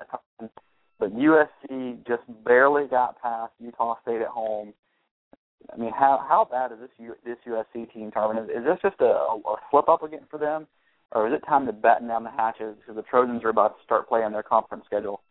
[1.02, 4.72] but USC just barely got past Utah State at home.
[5.72, 8.44] I mean, how how bad is this U, this USC team, Tarvin?
[8.44, 10.68] Is, is this just a, a slip up again for them,
[11.10, 13.84] or is it time to batten down the hatches because the Trojans are about to
[13.84, 15.22] start playing their conference schedule?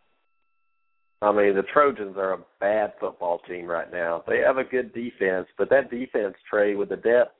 [1.21, 4.25] I mean, the Trojans are a bad football team right now.
[4.27, 7.37] They have a good defense, but that defense, Trey, with the depth,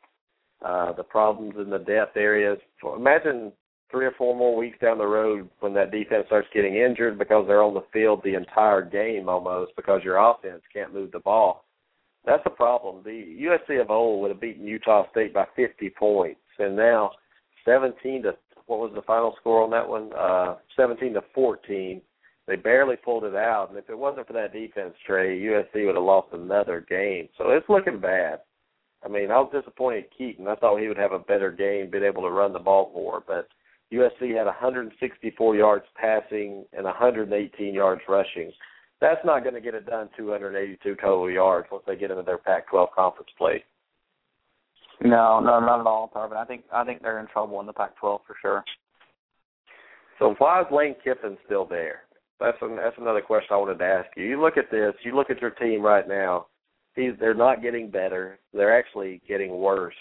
[0.63, 2.59] uh, the problems in the depth areas.
[2.95, 3.51] Imagine
[3.91, 7.45] three or four more weeks down the road when that defense starts getting injured because
[7.47, 11.65] they're on the field the entire game almost because your offense can't move the ball.
[12.25, 13.03] That's a problem.
[13.03, 17.11] The USC of old would have beaten Utah State by 50 points, and now
[17.65, 18.35] 17 to
[18.67, 20.11] what was the final score on that one?
[20.17, 22.01] Uh, 17 to 14.
[22.47, 25.95] They barely pulled it out, and if it wasn't for that defense, Trey, USC would
[25.95, 27.27] have lost another game.
[27.37, 28.39] So it's looking bad.
[29.03, 30.47] I mean, I was disappointed Keaton.
[30.47, 33.23] I thought he would have a better game, been able to run the ball more,
[33.25, 33.47] but
[33.93, 38.51] USC had 164 yards passing and 118 yards rushing.
[39.01, 42.37] That's not going to get it done 282 total yards once they get into their
[42.37, 43.63] Pac-12 conference play.
[45.03, 46.37] No, no, not at all, Tarvin.
[46.37, 48.63] I think I think they're in trouble in the Pac-12 for sure.
[50.19, 52.01] So why is Lane Kiffin still there?
[52.39, 54.23] That's an, that's another question I wanted to ask you.
[54.23, 54.93] You look at this.
[55.03, 56.45] You look at your team right now.
[56.95, 58.39] He's they're not getting better.
[58.53, 59.95] They're actually getting worse.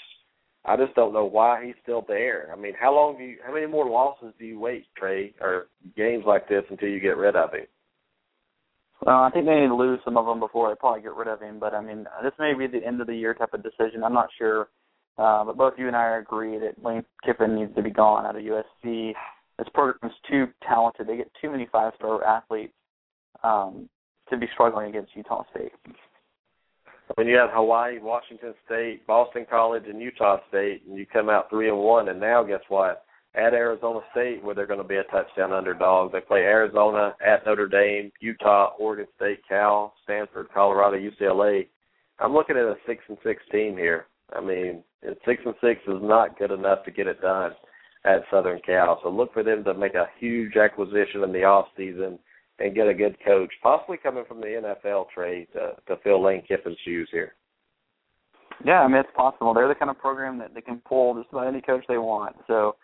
[0.65, 2.51] I just don't know why he's still there.
[2.53, 3.39] I mean, how long do you?
[3.45, 7.17] How many more losses do you wait, Trey, or games like this until you get
[7.17, 7.67] rid of him?
[9.03, 11.29] Well, I think they need to lose some of them before they probably get rid
[11.29, 11.59] of him.
[11.59, 14.05] But I mean, this may be the end of the year type of decision.
[14.05, 14.69] I'm not sure.
[15.17, 18.37] Uh, but both you and I agree that Lane Kiffin needs to be gone out
[18.37, 19.13] of USC.
[19.59, 21.07] This program is too talented.
[21.07, 22.73] They get too many five-star athletes
[23.43, 23.89] um,
[24.31, 25.73] to be struggling against Utah State.
[27.17, 31.51] When you have Hawaii, Washington State, Boston College, and Utah State, and you come out
[31.51, 33.05] three and one, and now guess what?
[33.35, 37.45] At Arizona State, where they're going to be a touchdown underdog, they play Arizona at
[37.47, 41.67] Notre Dame, Utah, Oregon State, Cal, Stanford, Colorado, UCLA.
[42.19, 44.07] I'm looking at a six and six team here.
[44.35, 44.83] I mean,
[45.27, 47.53] six and six is not good enough to get it done
[48.05, 49.01] at Southern Cal.
[49.03, 52.19] So look for them to make a huge acquisition in the off season
[52.61, 56.43] and get a good coach, possibly coming from the NFL Trey to, to fill Lane
[56.49, 57.35] Kiffin's shoes here.
[58.65, 59.55] Yeah, I mean it's possible.
[59.55, 62.37] They're the kind of program that they can pull just about any coach they want.
[62.47, 62.77] So,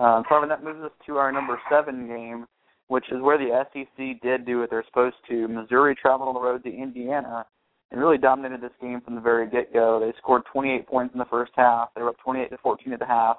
[0.00, 2.46] um, Tarvin, that moves us to our number seven game,
[2.88, 5.48] which is where the SEC did do what they're supposed to.
[5.48, 7.44] Missouri traveled on the road to Indiana
[7.90, 10.00] and really dominated this game from the very get-go.
[10.00, 11.90] They scored 28 points in the first half.
[11.94, 13.36] They were up 28 to 14 at the half.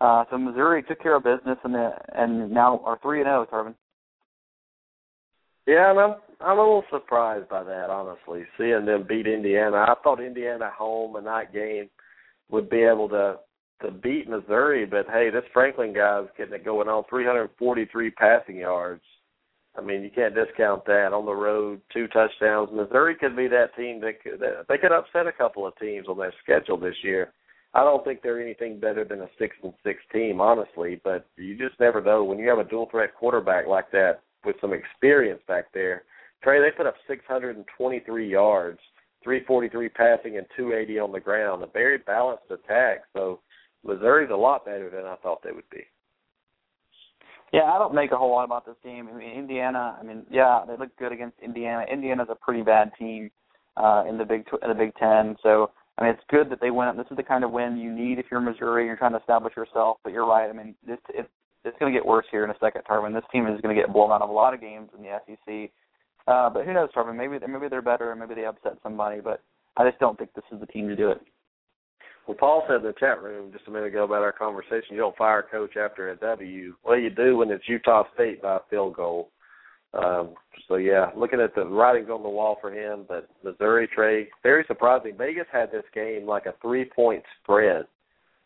[0.00, 1.74] Uh, so Missouri took care of business and
[2.14, 3.74] and now are three and zero, Tarvin.
[5.68, 8.44] Yeah, and I'm I'm a little surprised by that, honestly.
[8.56, 11.90] Seeing them beat Indiana, I thought Indiana home in that game
[12.50, 13.36] would be able to
[13.82, 17.04] to beat Missouri, but hey, this Franklin guy's getting it going on.
[17.08, 19.02] 343 passing yards.
[19.76, 21.80] I mean, you can't discount that on the road.
[21.92, 22.70] Two touchdowns.
[22.72, 26.08] Missouri could be that team that could that, they could upset a couple of teams
[26.08, 27.34] on their schedule this year.
[27.74, 30.98] I don't think they're anything better than a six and six team, honestly.
[31.04, 34.56] But you just never know when you have a dual threat quarterback like that with
[34.60, 36.04] some experience back there.
[36.42, 38.78] Trey, they put up 623 yards,
[39.24, 41.62] 343 passing, and 280 on the ground.
[41.62, 43.02] A very balanced attack.
[43.12, 43.40] So
[43.84, 45.82] Missouri's a lot better than I thought they would be.
[47.52, 49.08] Yeah, I don't make a whole lot about this game.
[49.12, 49.96] I mean, Indiana.
[49.98, 51.84] I mean, yeah, they look good against Indiana.
[51.90, 53.30] Indiana's a pretty bad team
[53.76, 55.34] uh, in the Big in the Big Ten.
[55.42, 56.96] So I mean, it's good that they went.
[56.98, 58.82] This is the kind of win you need if you're Missouri.
[58.82, 59.96] And you're trying to establish yourself.
[60.04, 60.50] But you're right.
[60.50, 61.30] I mean, this it,
[61.68, 63.14] it's going to get worse here in a second, Tarvin.
[63.14, 65.18] This team is going to get blown out of a lot of games in the
[65.26, 65.70] SEC.
[66.26, 67.16] Uh, but who knows, Tarvin?
[67.16, 69.20] Maybe maybe they're better, and maybe they upset somebody.
[69.20, 69.42] But
[69.76, 71.20] I just don't think this is the team to do it.
[72.26, 74.98] Well, Paul said in the chat room just a minute ago about our conversation, you
[74.98, 76.74] don't fire a coach after a W.
[76.84, 79.30] Well, you do when it's Utah State by a field goal.
[79.94, 80.34] Um,
[80.68, 84.64] so yeah, looking at the writings on the wall for him, but Missouri Trey, very
[84.68, 85.14] surprising.
[85.16, 87.86] Vegas had this game like a three point spread.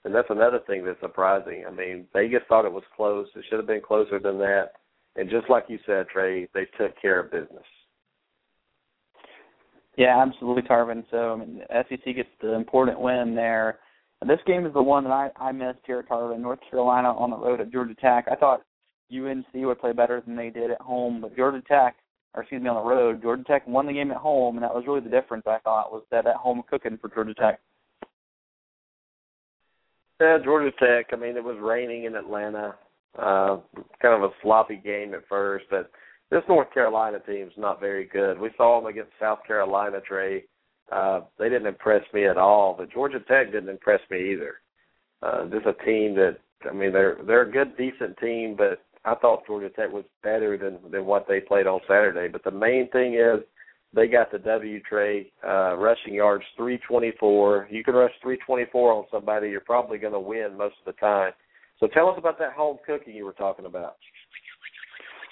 [0.04, 1.64] And that's another thing that's surprising.
[1.66, 3.28] I mean, Vegas thought it was close.
[3.36, 4.72] It should have been closer than that.
[5.14, 7.64] And just like you said, Trey, they took care of business.
[9.96, 11.04] Yeah, absolutely, Tarvin.
[11.10, 13.78] So I mean, SEC gets the important win there.
[14.26, 16.40] This game is the one that I, I missed here, Tarvin.
[16.40, 18.26] North Carolina on the road at Georgia Tech.
[18.30, 18.62] I thought
[19.12, 21.96] UNC would play better than they did at home, but Georgia Tech,
[22.34, 24.74] or excuse me, on the road, Georgia Tech won the game at home, and that
[24.74, 25.44] was really the difference.
[25.46, 27.60] I thought was that at home cooking for Georgia Tech.
[30.22, 31.06] Yeah, Georgia Tech.
[31.12, 32.76] I mean, it was raining in Atlanta.
[33.18, 33.56] Uh,
[34.00, 35.90] kind of a sloppy game at first, but
[36.30, 38.38] this North Carolina team's not very good.
[38.38, 40.44] We saw them against South Carolina, Trey.
[40.92, 44.54] Uh, they didn't impress me at all, but Georgia Tech didn't impress me either.
[45.22, 46.36] Uh, this is a team that
[46.70, 50.56] I mean they're they're a good, decent team, but I thought Georgia Tech was better
[50.56, 52.28] than than what they played on Saturday.
[52.28, 53.40] But the main thing is
[53.94, 57.68] they got the W Trey uh, rushing yards 324.
[57.70, 61.32] You can rush 324 on somebody, you're probably going to win most of the time.
[61.80, 63.96] So tell us about that home cooking you were talking about.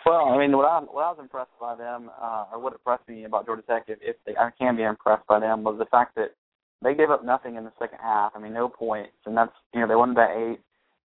[0.04, 3.08] Well, I mean, what I what I was impressed by them, uh, or what impressed
[3.08, 5.84] me about Georgia Tech, if, if they, I can be impressed by them, was the
[5.86, 6.34] fact that
[6.82, 8.32] they gave up nothing in the second half.
[8.34, 10.60] I mean, no points, and that's you know they won by eight.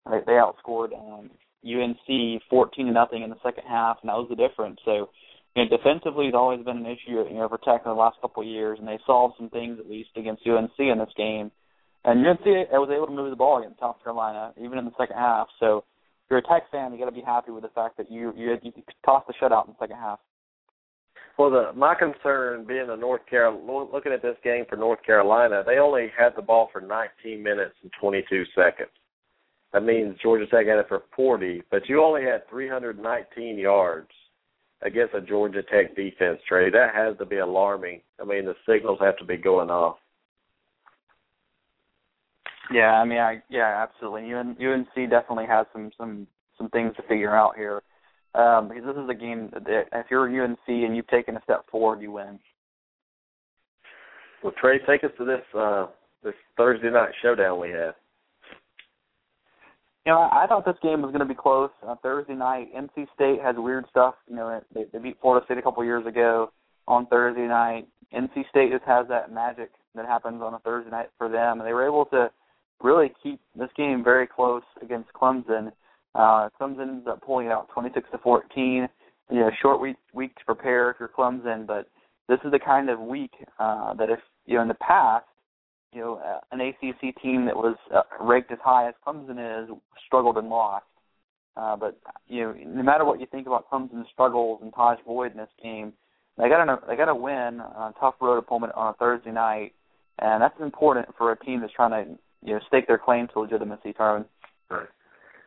[0.09, 1.29] They, they outscored um,
[1.65, 4.79] UNC fourteen to nothing in the second half, and that was the difference.
[4.85, 5.09] So,
[5.55, 8.19] you know, defensively has always been an issue, you know, for Tech in the last
[8.21, 11.51] couple of years, and they solved some things at least against UNC in this game.
[12.03, 15.15] And UNC was able to move the ball against South Carolina even in the second
[15.15, 15.47] half.
[15.59, 18.11] So if you're a Tech fan, you got to be happy with the fact that
[18.11, 18.71] you you you
[19.05, 20.19] tossed the shutout in the second half.
[21.37, 25.63] Well, the my concern being a North Carolina, looking at this game for North Carolina,
[25.65, 28.89] they only had the ball for 19 minutes and 22 seconds.
[29.73, 34.09] That means Georgia Tech had it for 40, but you only had 319 yards
[34.81, 36.39] against a Georgia Tech defense.
[36.47, 38.01] Trey, that has to be alarming.
[38.21, 39.97] I mean, the signals have to be going off.
[42.71, 44.33] Yeah, I mean, I yeah, absolutely.
[44.33, 47.81] UNC definitely has some some some things to figure out here,
[48.33, 51.69] um, because this is a game that if you're UNC and you've taken a step
[51.69, 52.39] forward, you win.
[54.43, 55.87] Well, Trey, take us to this uh,
[56.23, 57.93] this Thursday night showdown we had.
[60.05, 61.71] You know, I, I thought this game was going to be close.
[61.85, 64.15] Uh, Thursday night, NC State has weird stuff.
[64.29, 66.51] You know, they, they beat Florida State a couple years ago
[66.87, 67.87] on Thursday night.
[68.13, 71.67] NC State just has that magic that happens on a Thursday night for them, and
[71.67, 72.29] they were able to
[72.83, 75.71] really keep this game very close against Clemson.
[76.13, 78.87] Uh, Clemson ends up pulling out 26 to 14.
[79.31, 81.89] You know, short week week to prepare if you're Clemson, but
[82.29, 85.25] this is the kind of week uh, that if you know in the past,
[85.95, 89.69] you know, uh, an ACC team that was uh, ranked as high as Clemson is
[90.05, 90.85] struggled and lost.
[91.55, 95.31] Uh, but you know, no matter what you think about Clemson's struggles and Tajh Boyd
[95.31, 95.93] in this game,
[96.37, 99.31] they got a they got to win on a tough road opponent on a Thursday
[99.31, 99.73] night,
[100.19, 102.11] and that's important for a team that's trying to
[102.43, 104.25] you know stake their claim to legitimacy, Tarvin.
[104.69, 104.87] Right.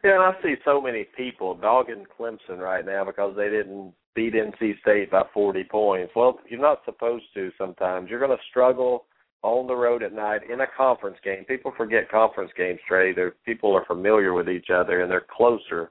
[0.02, 4.32] Yeah, and I see so many people dogging Clemson right now because they didn't beat
[4.32, 6.12] NC State by 40 points.
[6.14, 7.50] Well, you're not supposed to.
[7.58, 9.06] Sometimes you're going to struggle
[9.42, 11.44] on the road at night in a conference game.
[11.44, 13.12] People forget conference games, Trey.
[13.12, 15.90] They're, people are familiar with each other and they're closer.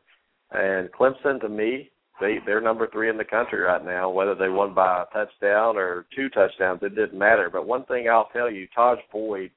[0.52, 4.10] And Clemson, to me, they they're number three in the country right now.
[4.10, 7.50] Whether they won by a touchdown or two touchdowns, it didn't matter.
[7.52, 9.52] But one thing I'll tell you, Tajh Boyd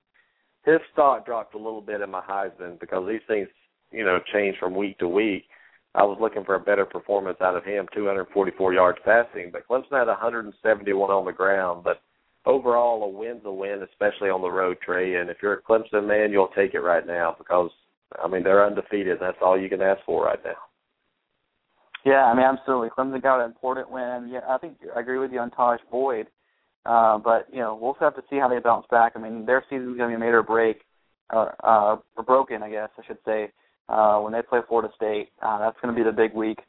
[0.64, 3.48] his stock dropped a little bit in my Heisman because these things,
[3.90, 5.44] you know, change from week to week.
[5.94, 9.98] I was looking for a better performance out of him, 244 yards passing, but Clemson
[9.98, 11.82] had 171 on the ground.
[11.82, 12.00] But
[12.46, 15.16] overall, a win's a win, especially on the road, Trey.
[15.16, 17.70] And if you're a Clemson man, you'll take it right now because,
[18.22, 19.18] I mean, they're undefeated.
[19.20, 20.56] That's all you can ask for right now.
[22.04, 22.88] Yeah, I mean, absolutely.
[22.96, 24.30] Clemson got an important win.
[24.32, 26.28] Yeah, I think I agree with you on Tajh Boyd.
[26.86, 29.12] Uh, but you know, we'll have to see how they bounce back.
[29.14, 30.80] I mean, their season's going to be made or break,
[31.30, 33.52] or, uh, or broken, I guess I should say,
[33.90, 35.28] uh, when they play Florida State.
[35.42, 36.60] Uh, that's going to be the big week,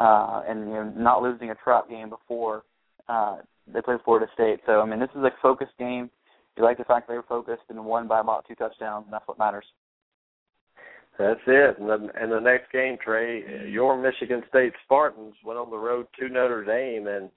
[0.00, 2.64] uh, and you know, not losing a trap game before
[3.08, 3.36] uh,
[3.72, 4.60] they play Florida State.
[4.66, 6.10] So I mean, this is a focused game.
[6.56, 9.26] You like the fact they were focused and won by about two touchdowns, and that's
[9.26, 9.64] what matters.
[11.18, 11.78] That's it.
[11.78, 16.06] And the, and the next game, Trey, your Michigan State Spartans went on the road
[16.18, 17.30] to Notre Dame, and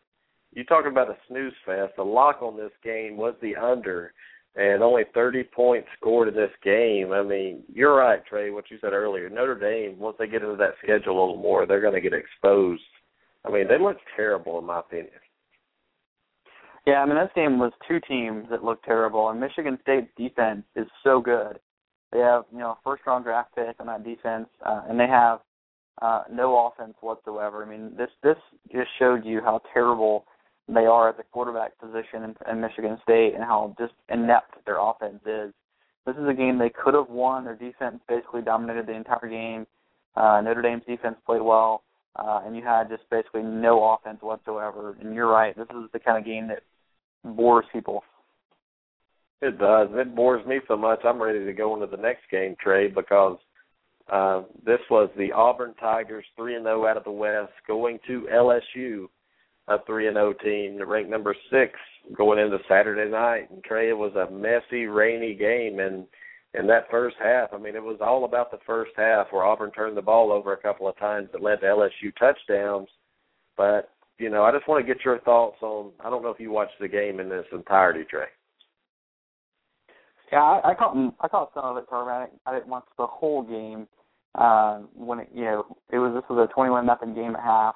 [0.54, 1.94] you talking about a snooze fest.
[1.98, 4.14] The lock on this game was the under.
[4.56, 7.12] and only 30 points scored in this game.
[7.12, 8.52] I mean, you're right, Trey.
[8.52, 9.98] What you said earlier, Notre Dame.
[10.00, 12.82] Once they get into that schedule a little more, they're going to get exposed.
[13.46, 15.10] I mean, they look terrible in my opinion.
[16.86, 20.64] Yeah, I mean this game was two teams that looked terrible, and Michigan State's defense
[20.76, 21.60] is so good.
[22.12, 25.08] They have you know a first round draft pick on that defense, uh, and they
[25.08, 25.40] have
[26.02, 27.64] uh, no offense whatsoever.
[27.64, 28.36] I mean this this
[28.72, 30.26] just showed you how terrible
[30.68, 34.80] they are at the quarterback position in, in Michigan State and how just inept their
[34.80, 35.54] offense is.
[36.06, 37.46] This is a game they could have won.
[37.46, 39.66] Their defense basically dominated the entire game.
[40.16, 41.84] Uh, Notre Dame's defense played well,
[42.18, 44.96] uh, and you had just basically no offense whatsoever.
[45.00, 45.56] And you're right.
[45.56, 46.64] This is the kind of game that
[47.24, 48.04] bores people.
[49.42, 49.90] It does.
[49.92, 51.00] It bores me so much.
[51.04, 53.38] I'm ready to go into the next game, Trey, because
[54.12, 58.28] uh, this was the Auburn Tigers, three and zero out of the West, going to
[58.34, 59.08] LSU,
[59.68, 61.74] a three and zero team, ranked number six,
[62.16, 63.50] going into Saturday night.
[63.52, 66.06] And Trey, it was a messy, rainy game, and
[66.54, 69.72] in that first half, I mean, it was all about the first half, where Auburn
[69.72, 72.88] turned the ball over a couple of times that led to LSU touchdowns.
[73.58, 75.92] But you know, I just want to get your thoughts on.
[76.00, 78.26] I don't know if you watched the game in its entirety, Trey.
[80.32, 82.28] Yeah, I, I caught I caught some of it, Tarvin.
[82.46, 83.88] I, didn't watch the whole game.
[84.36, 87.76] Uh, when it, you know, it was this was a twenty-one nothing game at half.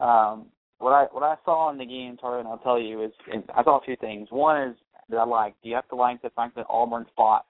[0.00, 0.46] Um,
[0.78, 3.12] what I what I saw in the game, Tarvin, I'll tell you is
[3.54, 4.28] I saw two things.
[4.30, 4.76] One is
[5.08, 5.58] that I liked.
[5.62, 7.46] You have to like the fact that Auburn fought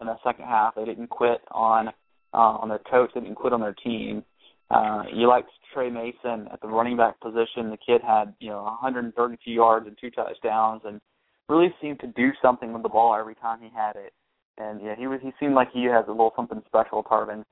[0.00, 0.74] in the second half.
[0.74, 1.92] They didn't quit on uh,
[2.32, 3.10] on their coach.
[3.14, 4.24] They didn't quit on their team.
[4.72, 7.70] Uh, you liked Tre Mason at the running back position.
[7.70, 11.00] The kid had you know 132 yards and two touchdowns, and
[11.48, 14.12] really seemed to do something with the ball every time he had it.
[14.56, 17.44] And yeah, he was he seemed like he has a little something special, Tarvin.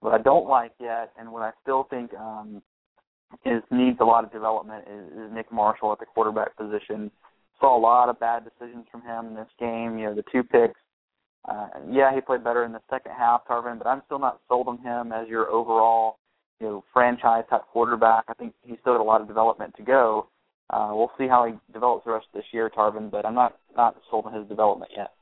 [0.00, 2.60] What I don't like yet, and what I still think um,
[3.46, 7.10] is needs a lot of development, is, is Nick Marshall at the quarterback position.
[7.60, 9.98] Saw a lot of bad decisions from him in this game.
[9.98, 10.78] You know, the two picks.
[11.48, 14.66] Uh, yeah, he played better in the second half, Tarvin, but I'm still not sold
[14.66, 16.16] on him as your overall
[16.60, 18.24] you know, franchise type quarterback.
[18.28, 20.28] I think he's still got a lot of development to go.
[20.70, 23.56] Uh, we'll see how he develops the rest of this year, Tarvin, but I'm not
[23.76, 25.12] not sold on his development yet.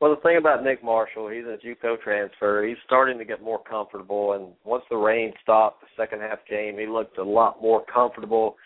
[0.00, 2.66] Well, the thing about Nick Marshall, he's a JUCO transfer.
[2.66, 6.78] He's starting to get more comfortable, and once the rain stopped, the second half came,
[6.78, 8.56] he looked a lot more comfortable.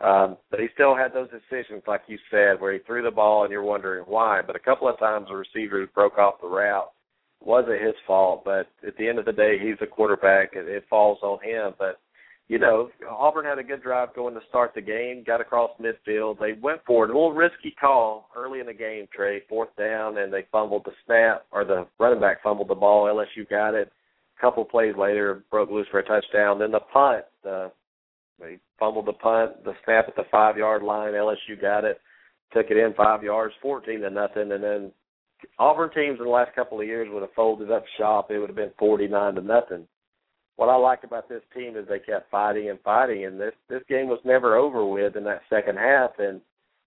[0.00, 3.44] Um, but he still had those decisions, like you said, where he threw the ball
[3.44, 4.42] and you're wondering why.
[4.46, 6.92] But a couple of times the receivers broke off the route
[7.40, 10.50] wasn't his fault, but at the end of the day, he's a quarterback.
[10.54, 11.74] It, it falls on him.
[11.78, 12.00] But
[12.48, 15.24] you know, Auburn had a good drive going to start the game.
[15.26, 16.38] Got across midfield.
[16.38, 17.10] They went for it.
[17.10, 19.42] A little risky call early in the game, Trey.
[19.48, 23.06] Fourth down, and they fumbled the snap, or the running back fumbled the ball.
[23.06, 23.90] LSU got it.
[24.36, 26.58] A couple plays later, broke loose for a touchdown.
[26.58, 27.24] Then the punt.
[27.48, 27.68] Uh,
[28.38, 29.64] they fumbled the punt.
[29.64, 31.14] The snap at the five yard line.
[31.14, 32.00] LSU got it.
[32.52, 34.92] Took it in five yards, fourteen to nothing, and then
[35.58, 38.30] Auburn teams in the last couple of years would have folded up shop.
[38.30, 39.86] It would have been forty nine to nothing.
[40.56, 43.82] What I like about this team is they kept fighting and fighting, and this this
[43.88, 46.12] game was never over with in that second half.
[46.18, 46.40] And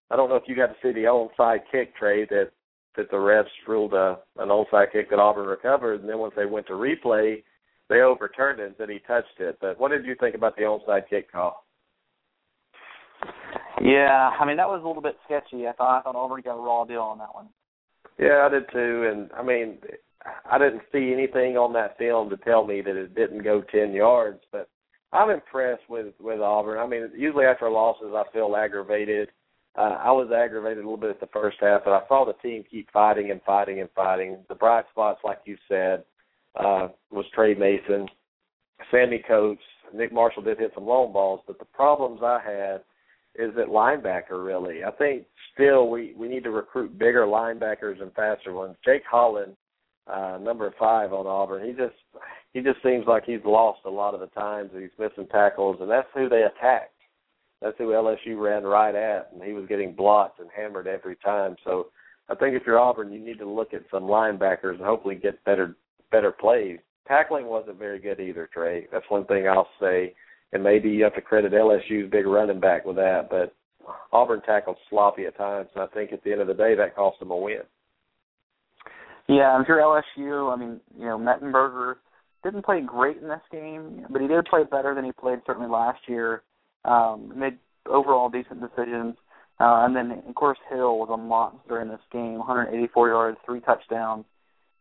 [0.10, 2.50] I don't know if you got to see the onside kick trade that
[2.96, 6.46] that the refs ruled a an onside kick that Auburn recovered, and then once they
[6.46, 7.44] went to replay,
[7.90, 9.58] they overturned it and said he touched it.
[9.62, 11.66] But what did you think about the onside kick call?
[13.82, 15.68] Yeah, I mean that was a little bit sketchy.
[15.68, 17.50] I thought I thought Auburn got a raw deal on that one.
[18.20, 19.10] Yeah, I did too.
[19.12, 19.78] And I mean,
[20.50, 23.94] I didn't see anything on that film to tell me that it didn't go ten
[23.94, 24.40] yards.
[24.52, 24.70] But
[25.14, 26.80] I'm impressed with with Auburn.
[26.80, 29.30] I mean, usually after losses, I feel aggravated.
[29.78, 32.34] Uh, I was aggravated a little bit at the first half, but I saw the
[32.48, 34.40] team keep fighting and fighting and fighting.
[34.50, 36.04] The bright spots, like you said,
[36.56, 38.08] uh, was Tre Mason,
[38.92, 39.62] Sammy Coates,
[39.94, 42.82] Nick Marshall did hit some long balls, but the problems I had
[43.36, 44.84] is at linebacker really.
[44.84, 48.76] I think still we we need to recruit bigger linebackers and faster ones.
[48.84, 49.56] Jake Holland,
[50.08, 51.96] uh, number five on Auburn, he just
[52.54, 54.72] he just seems like he's lost a lot of the times.
[54.74, 56.94] He's missing tackles, and that's who they attacked.
[57.62, 61.58] That's who LSU ran right at, and he was getting blocked and hammered every time.
[61.66, 61.88] So
[62.30, 65.44] I think if you're Auburn, you need to look at some linebackers and hopefully get
[65.44, 65.76] better
[66.12, 66.80] better plays.
[67.08, 68.88] Tackling wasn't very good either, Trey.
[68.92, 70.14] That's one thing I'll say
[70.54, 73.28] and maybe you have to credit LSU's big running back with that.
[73.30, 73.54] But
[74.12, 76.96] Auburn tackled sloppy at times, and I think at the end of the day that
[76.96, 77.62] cost them a win.
[79.28, 80.52] Yeah, I'm sure LSU.
[80.52, 81.96] I mean, you know, Mettenberger
[82.44, 85.70] didn't play great in this game, but he did play better than he played certainly
[85.70, 86.42] last year.
[86.86, 89.16] Um, made overall decent decisions.
[89.60, 93.60] Uh, and then, of course, Hill was a monster in this game 184 yards, three
[93.60, 94.26] touchdowns.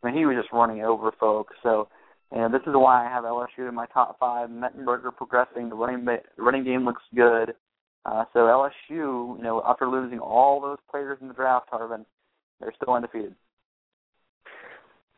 [0.02, 1.56] I mean, he was just running over folks.
[1.62, 1.88] So
[2.30, 4.50] and this is why I have LSU in my top five.
[4.50, 5.68] Mettenberger progressing.
[5.68, 7.54] The running the running game looks good.
[8.04, 12.04] Uh, so LSU, you know, after losing all those players in the draft, Tarvin,
[12.60, 13.34] they're still undefeated.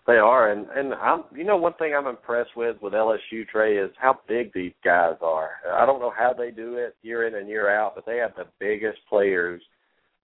[0.06, 3.76] They are, and and I'm you know one thing I'm impressed with with LSU Trey
[3.76, 5.50] is how big these guys are.
[5.72, 8.34] I don't know how they do it year in and year out, but they have
[8.34, 9.62] the biggest players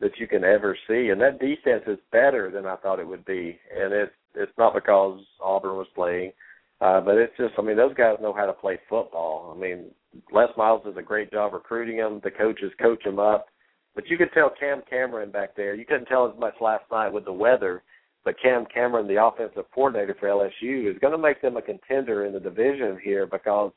[0.00, 3.24] that you can ever see, and that defense is better than I thought it would
[3.24, 3.58] be.
[3.74, 6.32] And it's it's not because Auburn was playing,
[6.80, 9.54] uh, but it's just I mean those guys know how to play football.
[9.56, 9.86] I mean
[10.32, 12.20] Les Miles does a great job recruiting them.
[12.22, 13.46] The coaches coach them up,
[13.94, 15.74] but you could tell Cam Cameron back there.
[15.74, 17.82] You couldn't tell as much last night with the weather
[18.26, 22.26] but Cam Cameron, the offensive coordinator for LSU, is going to make them a contender
[22.26, 23.70] in the division here because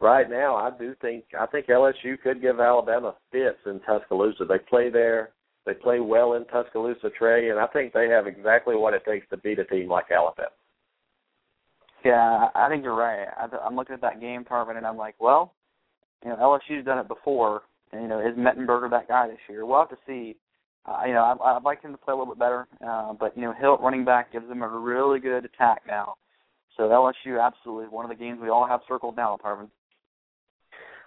[0.00, 4.46] right now I do think I think LSU could give Alabama fits in Tuscaloosa.
[4.46, 5.32] They play there,
[5.66, 9.28] they play well in Tuscaloosa, Trey, and I think they have exactly what it takes
[9.28, 10.48] to beat a team like Alabama.
[12.04, 13.26] Yeah, I think you're right.
[13.64, 15.54] I'm looking at that game, Tarvin, and I'm like, well,
[16.24, 17.62] you know, LSU's done it before.
[17.92, 19.66] And, you know, is Mettenberger that guy this year?
[19.66, 20.36] We'll have to see
[20.86, 23.36] uh, you know, I, I'd like him to play a little bit better, uh, but
[23.36, 26.14] you know, Hill running back gives them a really good attack now.
[26.76, 29.68] So LSU absolutely one of the games we all have circled now, Tarvin.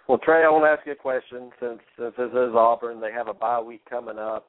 [0.08, 1.50] Well, Trey, I want to ask you a question.
[1.58, 4.48] Since since this is Auburn, they have a bye week coming up.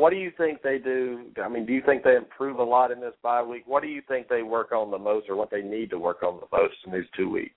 [0.00, 1.26] What do you think they do?
[1.44, 3.64] I mean, do you think they improve a lot in this bye week?
[3.66, 6.22] What do you think they work on the most, or what they need to work
[6.22, 7.52] on the most in these two weeks?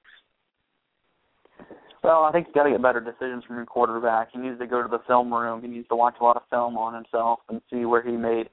[2.04, 4.34] Well, I think you got to get better decisions from your quarterback.
[4.34, 5.62] He needs to go to the film room.
[5.62, 8.50] He needs to watch a lot of film on himself and see where he made,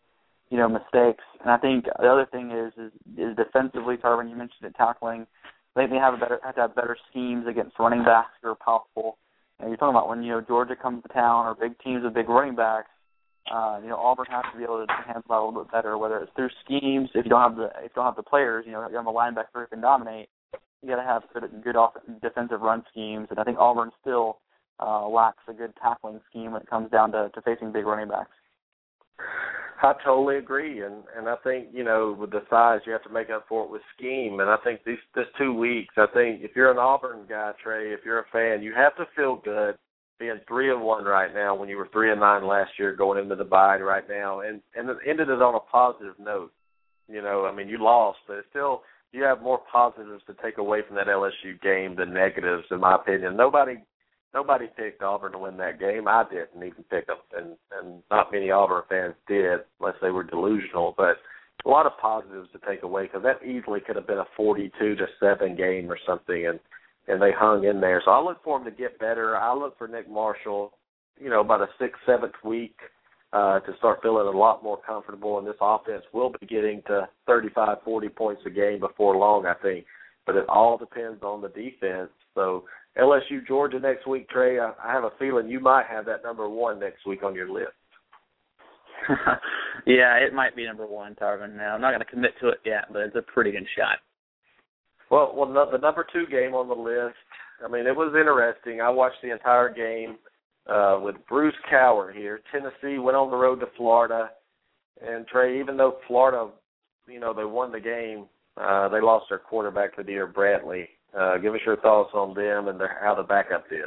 [0.51, 1.25] you know, mistakes.
[1.41, 4.31] And I think the other thing is is, is defensively, Tarvin.
[4.31, 5.27] You mentioned it, tackling.
[5.75, 8.55] They may have a better have to have better schemes against running backs that are
[8.55, 9.19] powerful.
[9.59, 12.15] And you're talking about when you know Georgia comes to town or big teams with
[12.15, 12.91] big running backs.
[13.51, 15.99] Uh, you know, Auburn has to be able to handle that a little bit better,
[15.99, 17.11] whether it's through schemes.
[17.15, 19.07] If you don't have the if you don't have the players, you know, you have
[19.07, 20.29] a linebacker who can dominate
[20.83, 24.39] you got to have good, good off- defensive run schemes, and I think Auburn still
[24.81, 28.09] uh, lacks a good tackling scheme when it comes down to, to facing big running
[28.09, 28.31] backs.
[29.83, 33.11] I totally agree, and and I think you know with the size you have to
[33.11, 36.43] make up for it with scheme, and I think these this two weeks, I think
[36.43, 39.77] if you're an Auburn guy, Trey, if you're a fan, you have to feel good
[40.21, 43.21] being three and one right now when you were three and nine last year going
[43.21, 46.53] into the bye right now, and and it ended it on a positive note.
[47.09, 50.59] You know, I mean you lost, but it's still you have more positives to take
[50.59, 53.37] away from that LSU game than negatives, in my opinion.
[53.37, 53.79] Nobody
[54.35, 56.07] nobody picked Auburn to win that game.
[56.07, 60.23] I didn't even pick them, and and not many Auburn fans did, unless they were
[60.23, 60.95] delusional.
[60.97, 61.17] But
[61.65, 64.97] a lot of positives to take away because that easily could have been a forty-two
[64.97, 66.61] to seven game or something, and
[67.11, 68.03] and they hung in there.
[68.05, 69.37] So I look for them to get better.
[69.37, 70.73] I look for Nick Marshall,
[71.19, 72.77] you know, about a sixth, seventh week
[73.33, 75.39] uh, to start feeling a lot more comfortable.
[75.39, 79.55] And this offense will be getting to 35, 40 points a game before long, I
[79.63, 79.85] think.
[80.27, 82.11] But it all depends on the defense.
[82.35, 82.65] So
[82.99, 84.59] LSU Georgia next week, Trey.
[84.59, 87.51] I, I have a feeling you might have that number one next week on your
[87.51, 87.73] list.
[89.87, 91.57] yeah, it might be number one, Tarvin.
[91.57, 93.99] Now I'm not going to commit to it yet, but it's a pretty good shot.
[95.11, 97.17] Well, well, the number two game on the list.
[97.65, 98.81] I mean, it was interesting.
[98.81, 100.17] I watched the entire game
[100.69, 102.41] uh, with Bruce Cowher here.
[102.53, 104.31] Tennessee went on the road to Florida,
[105.05, 106.49] and Trey, even though Florida,
[107.09, 108.27] you know, they won the game,
[108.57, 110.85] uh, they lost their quarterback LaDear Brantley.
[111.19, 113.87] Uh, give us your thoughts on them and their, how the backup did.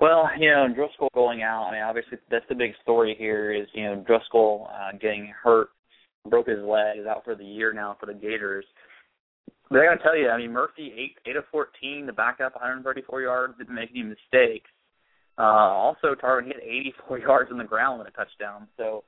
[0.00, 1.68] Well, you know, Driskel going out.
[1.68, 3.52] I mean, obviously that's the big story here.
[3.52, 5.68] Is you know Driskel uh, getting hurt,
[6.28, 8.66] broke his leg, is out for the year now for the Gators.
[9.70, 12.54] But I got to tell you, I mean Murphy eight eight of fourteen, the backup,
[12.54, 14.70] 134 yards, didn't make any mistakes.
[15.38, 18.68] Uh, also, Tarvin hit 84 yards on the ground with a touchdown.
[18.76, 19.04] So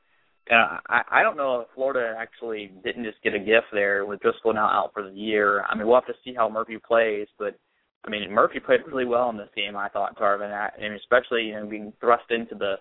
[0.50, 4.20] uh, I, I don't know if Florida actually didn't just get a gift there with
[4.20, 5.64] Driskel now out for the year.
[5.68, 7.58] I mean, we'll have to see how Murphy plays, but
[8.04, 9.76] I mean, Murphy played really well in this game.
[9.76, 12.74] I thought Tarvin, and especially you know being thrust into the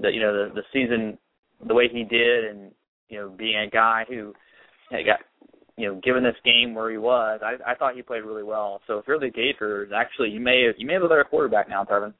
[0.00, 1.18] the you know the the season
[1.66, 2.72] the way he did, and
[3.08, 4.34] you know being a guy who
[4.90, 5.20] got
[5.76, 8.80] you know given this game where he was, I I thought he played really well.
[8.86, 11.68] So if you're the Gators, actually you may have, you may have a better quarterback
[11.68, 12.14] now, Tarvin.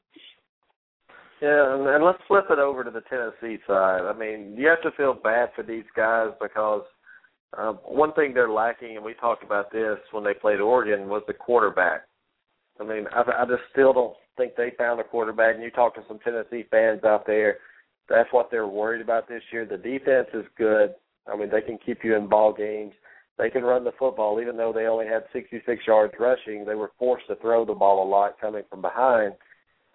[1.41, 4.01] Yeah, and, let's flip it over to the Tennessee side.
[4.01, 6.81] I mean, you have to feel bad for these guys because
[7.55, 11.21] um, one thing they're lacking, and we talked about this when they played Oregon, was
[11.27, 12.07] the quarterback.
[12.79, 15.55] I mean, I, I just still don't think they found a quarterback.
[15.55, 17.57] And you talk to some Tennessee fans out there,
[18.09, 19.65] that's what they're worried about this year.
[19.65, 20.95] The defense is good.
[21.31, 22.93] I mean, they can keep you in ball games.
[23.37, 26.65] They can run the football, even though they only had 66 yards rushing.
[26.65, 29.33] They were forced to throw the ball a lot coming from behind.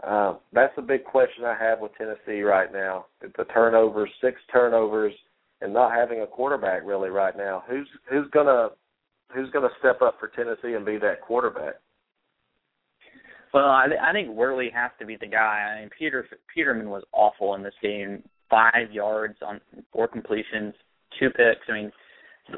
[0.07, 3.07] Um, that's the big question I have with Tennessee right now.
[3.21, 5.13] The turnovers, six turnovers,
[5.61, 7.63] and not having a quarterback really right now.
[7.69, 8.71] Who's who's gonna
[9.33, 11.75] who's gonna step up for Tennessee and be that quarterback?
[13.55, 15.75] Well, I, I think Worley has to be the guy.
[15.77, 18.23] I mean, Peter Peterman was awful in this game.
[18.51, 19.61] Five yards on
[19.93, 20.75] four completions.
[21.19, 21.67] two picks.
[21.69, 21.93] I mean,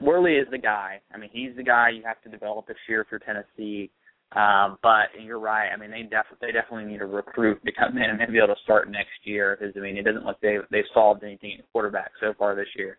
[0.01, 1.01] Worley is the guy.
[1.13, 3.91] I mean, he's the guy you have to develop this year for Tennessee.
[4.33, 5.69] Um, but you're right.
[5.73, 8.55] I mean, they def- they definitely need a recruit to come in and be able
[8.55, 11.73] to start next year because I mean, it doesn't look they they've solved anything at
[11.73, 12.99] quarterback so far this year.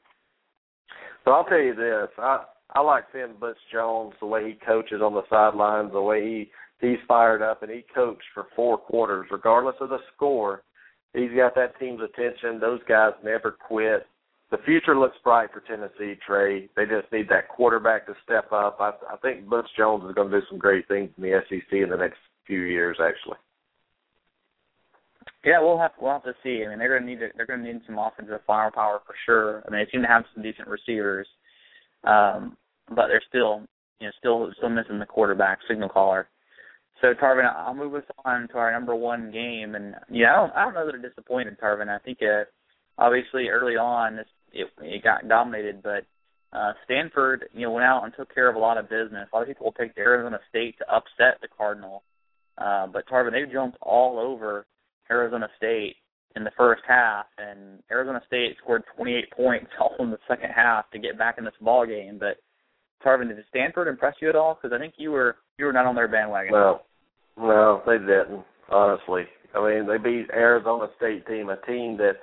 [1.26, 5.02] So I'll tell you this: I I like seeing Butch Jones the way he coaches
[5.04, 9.28] on the sidelines, the way he he's fired up, and he coached for four quarters,
[9.30, 10.64] regardless of the score.
[11.14, 12.60] He's got that team's attention.
[12.60, 14.06] Those guys never quit
[14.52, 16.70] the future looks bright for Tennessee, Trey.
[16.76, 18.78] They just need that quarterback to step up.
[18.80, 21.72] I, I think Butch Jones is going to do some great things in the SEC
[21.72, 23.38] in the next few years, actually.
[25.44, 26.64] Yeah, we'll have we'll have to see.
[26.66, 29.16] I mean, they're going to need to, they're going to need some offensive firepower for
[29.26, 29.64] sure.
[29.68, 31.28] I mean, they seem to have some decent receivers,
[32.04, 32.58] um,
[32.90, 33.62] but they're still
[34.00, 36.28] you know still still missing the quarterback signal caller.
[37.02, 40.52] So Tarvin, I'll move us on to our number one game, and yeah, I don't
[40.56, 41.90] I don't know that it disappointed Tarvin.
[41.90, 42.48] I think it
[42.98, 46.06] obviously early on this it, it got dominated, but
[46.54, 49.28] uh, Stanford, you know, went out and took care of a lot of business.
[49.32, 52.04] A lot of people picked Arizona State to upset the Cardinal,
[52.58, 54.66] uh, but Tarvin they jumped all over
[55.12, 55.98] Arizona State
[56.36, 60.90] in the first half, and Arizona State scored 28 points all in the second half
[60.92, 62.18] to get back in this ball game.
[62.20, 62.38] But
[63.06, 64.58] Tarvin, did Stanford impress you at all?
[64.60, 66.54] Because I think you were you were not on their bandwagon.
[66.54, 66.82] No,
[67.38, 68.44] no, they didn't.
[68.70, 69.24] Honestly,
[69.54, 72.14] I mean, they beat Arizona State team, a team that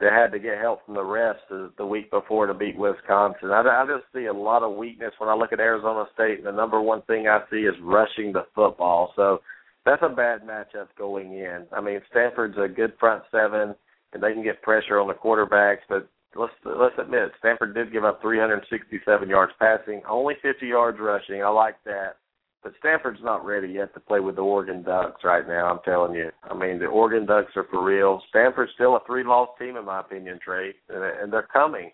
[0.00, 3.50] they had to get help from the rest the week before to beat Wisconsin.
[3.50, 6.46] I, I just see a lot of weakness when I look at Arizona State, and
[6.46, 9.12] the number one thing I see is rushing the football.
[9.16, 9.40] So
[9.84, 11.64] that's a bad matchup going in.
[11.72, 13.74] I mean, Stanford's a good front seven,
[14.12, 18.04] and they can get pressure on the quarterbacks, but let's let's admit Stanford did give
[18.04, 21.42] up 367 yards passing, only 50 yards rushing.
[21.42, 22.16] I like that.
[22.62, 25.66] But Stanford's not ready yet to play with the Oregon Ducks right now.
[25.66, 26.30] I'm telling you.
[26.42, 28.20] I mean, the Oregon Ducks are for real.
[28.30, 31.92] Stanford's still a three-loss team in my opinion, Trey, and, and they're coming.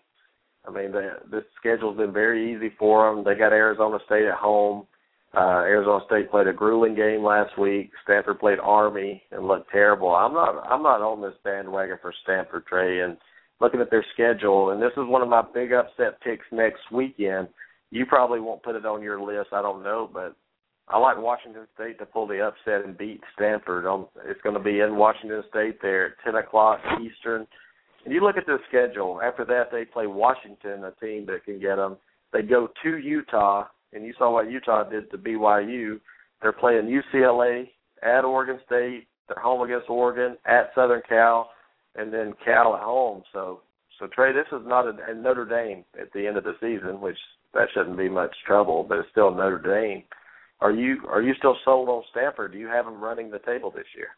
[0.67, 3.23] I mean, the, this schedule's been very easy for them.
[3.23, 4.87] They got Arizona State at home.
[5.37, 7.91] Uh, Arizona State played a grueling game last week.
[8.03, 10.15] Stanford played Army and looked terrible.
[10.15, 10.65] I'm not.
[10.67, 13.01] I'm not on this bandwagon for Stanford, Trey.
[13.01, 13.17] And
[13.59, 17.49] looking at their schedule, and this is one of my big upset picks next weekend.
[17.91, 19.49] You probably won't put it on your list.
[19.51, 20.35] I don't know, but
[20.87, 23.85] I like Washington State to pull the upset and beat Stanford.
[23.85, 27.47] On it's going to be in Washington State there at ten o'clock Eastern.
[28.05, 29.19] And you look at their schedule.
[29.23, 31.97] After that, they play Washington, a team that can get them.
[32.31, 35.99] They go to Utah, and you saw what Utah did to BYU.
[36.41, 37.69] They're playing UCLA
[38.03, 39.07] at Oregon State.
[39.27, 41.49] They're home against Oregon at Southern Cal,
[41.95, 43.23] and then Cal at home.
[43.33, 43.61] So,
[43.97, 47.01] so Trey, this is not a, a Notre Dame at the end of the season,
[47.01, 47.17] which
[47.55, 50.03] that shouldn't be much trouble, but it's still Notre Dame.
[50.61, 52.53] Are you are you still sold on Stanford?
[52.53, 54.09] Do you have them running the table this year?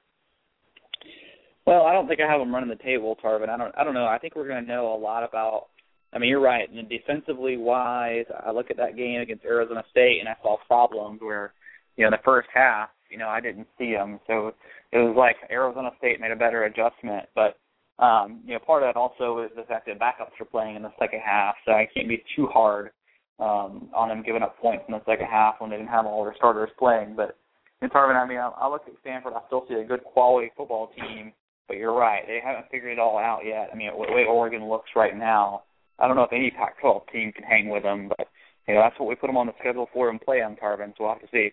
[1.65, 3.49] Well, I don't think I have them running the table, Tarvin.
[3.49, 3.75] I don't.
[3.77, 4.05] I don't know.
[4.05, 5.67] I think we're going to know a lot about.
[6.13, 6.69] I mean, you're right.
[6.71, 11.19] And defensively wise, I look at that game against Arizona State, and I saw problems
[11.21, 11.53] where,
[11.97, 14.21] you know, in the first half, you know, I didn't see them.
[14.27, 14.53] So
[14.93, 17.25] it was like Arizona State made a better adjustment.
[17.35, 17.57] But
[18.01, 20.83] um, you know, part of that also is the fact that backups are playing in
[20.83, 22.91] the second half, so I can't be too hard
[23.39, 26.23] um, on them giving up points in the second half when they didn't have all
[26.23, 27.15] their starters playing.
[27.15, 27.37] But
[27.81, 30.51] in Tarvin, I mean, I, I look at Stanford, I still see a good quality
[30.57, 31.33] football team.
[31.67, 33.69] But you're right, they haven't figured it all out yet.
[33.71, 35.63] I mean, the way Oregon looks right now,
[35.99, 38.27] I don't know if any Pac-12 team can hang with them, but
[38.67, 40.93] you know that's what we put them on the schedule for and play on Tarvin.
[40.97, 41.49] So we'll have to see.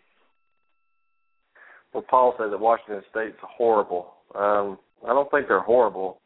[1.92, 4.14] Well, Paul said that Washington State's horrible.
[4.34, 6.20] Um, I don't think they're horrible.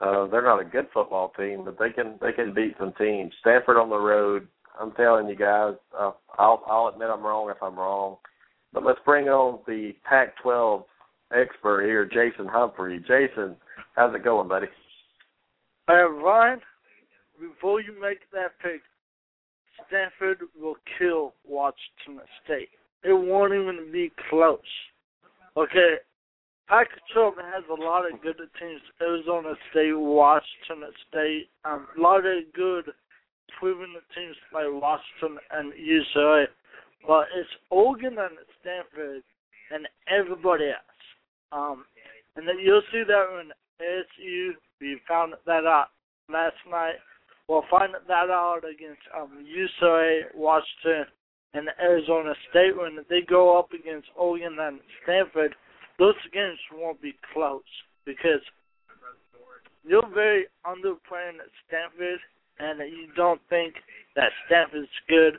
[0.00, 3.32] Uh, they're not a good football team, but they can they can beat some teams.
[3.40, 4.48] Stanford on the road
[4.78, 8.16] I'm telling you guys, uh, I'll I'll admit I'm wrong if I'm wrong.
[8.72, 10.84] But let's bring on the Pac-12
[11.32, 12.98] expert here, Jason Humphrey.
[12.98, 13.56] Jason,
[13.94, 14.66] how's it going, buddy?
[15.86, 16.60] Hey, Ryan.
[17.40, 18.80] Before you make that pick,
[19.86, 22.68] Stanford will kill Washington State.
[23.04, 24.58] It won't even be close.
[25.56, 25.96] Okay,
[26.68, 28.80] Pac-12 has a lot of good teams.
[29.00, 32.86] Arizona State, Washington State, um, a lot of good
[33.58, 36.44] proven the teams like Washington and UCLA,
[37.06, 39.22] but it's Oregon and Stanford
[39.70, 41.00] and everybody else.
[41.52, 41.84] Um,
[42.36, 43.50] and then you'll see that when
[43.80, 44.50] ASU,
[44.80, 45.88] we found that out
[46.30, 46.96] last night.
[47.48, 51.06] We'll find that out against um, UCLA, Washington,
[51.52, 55.54] and Arizona State when they go up against Oregon and Stanford.
[55.98, 57.62] Those games won't be close
[58.04, 58.40] because
[59.86, 61.38] you're very underplaying
[61.68, 62.18] Stanford
[62.58, 63.74] and you don't think
[64.16, 65.34] that Stanford's good.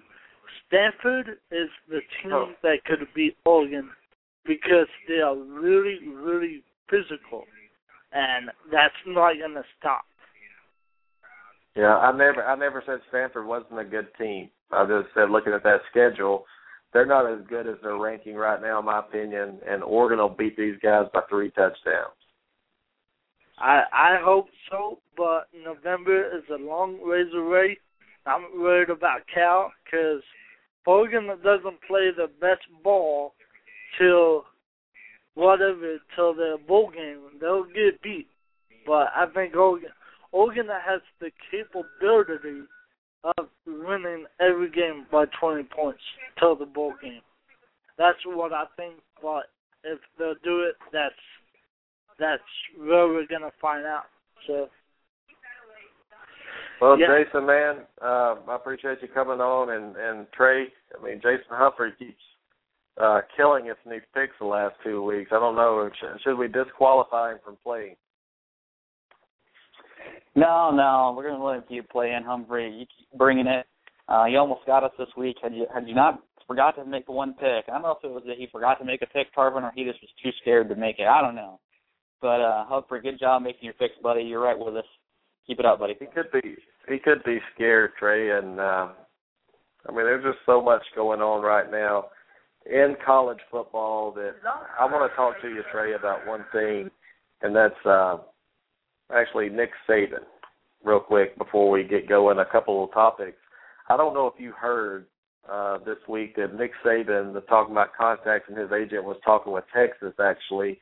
[0.67, 3.89] Stanford is the team that could beat Oregon
[4.45, 7.43] because they are really, really physical,
[8.11, 10.05] and that's not going to stop.
[11.75, 14.49] Yeah, I never I never said Stanford wasn't a good team.
[14.71, 16.45] I just said looking at that schedule,
[16.93, 19.59] they're not as good as they're ranking right now, in my opinion.
[19.67, 22.15] And Oregon will beat these guys by three touchdowns.
[23.57, 27.77] I I hope so, but November is a long ways away.
[28.26, 30.23] I'm worried about Cal because
[30.86, 33.34] Oregon doesn't play the best ball
[33.98, 34.45] till
[35.36, 37.19] whatever till the bowl game.
[37.40, 38.27] They'll get beat,
[38.86, 39.90] but I think Oregon
[40.32, 42.64] Oregon has the capability
[43.38, 46.02] of winning every game by 20 points
[46.38, 47.22] till the bowl game.
[47.98, 48.95] That's what I think.
[49.22, 49.45] But
[49.84, 51.15] if they'll do it, that's
[52.19, 52.41] that's
[52.77, 54.05] where we're gonna find out.
[54.47, 54.69] So.
[56.81, 57.07] Well, yeah.
[57.07, 60.65] Jason, man, uh, I appreciate you coming on, and and Trey.
[60.97, 62.21] I mean, Jason Humphrey keeps
[63.01, 65.31] uh, killing us in these picks the last two weeks.
[65.31, 65.89] I don't know.
[66.23, 67.95] Should we disqualify him from playing?
[70.35, 72.23] No, no, we're going to let him keep playing.
[72.25, 73.65] Humphrey, you keep bringing it.
[74.07, 75.37] Uh, you almost got us this week.
[75.41, 77.65] Had you had you not forgot to make the one pick?
[77.67, 79.71] I don't know if it was that he forgot to make a pick, Tarvin, or
[79.75, 81.07] he just was too scared to make it.
[81.07, 81.59] I don't know.
[82.26, 84.23] But uh, Humphrey, good job making your picks, buddy.
[84.23, 84.84] You're right with us.
[85.45, 85.93] Keep it up, buddy.
[85.99, 86.56] He could be
[86.89, 88.88] he could be scared, Trey, and uh,
[89.88, 92.06] I mean there's just so much going on right now
[92.65, 94.31] in college football that
[94.80, 96.89] I want to talk to you, Trey, about one thing,
[97.43, 98.18] and that's uh,
[99.15, 100.26] actually Nick Saban.
[100.84, 103.38] Real quick before we get going, a couple of topics.
[103.88, 105.06] I don't know if you heard
[105.47, 109.53] uh, this week that Nick Saban, the talking about contacts and his agent was talking
[109.53, 110.80] with Texas actually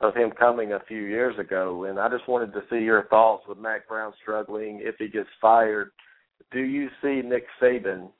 [0.00, 3.44] of him coming a few years ago, and I just wanted to see your thoughts
[3.48, 5.90] with Mack Brown struggling if he gets fired.
[6.50, 8.10] Do you see Nick Saban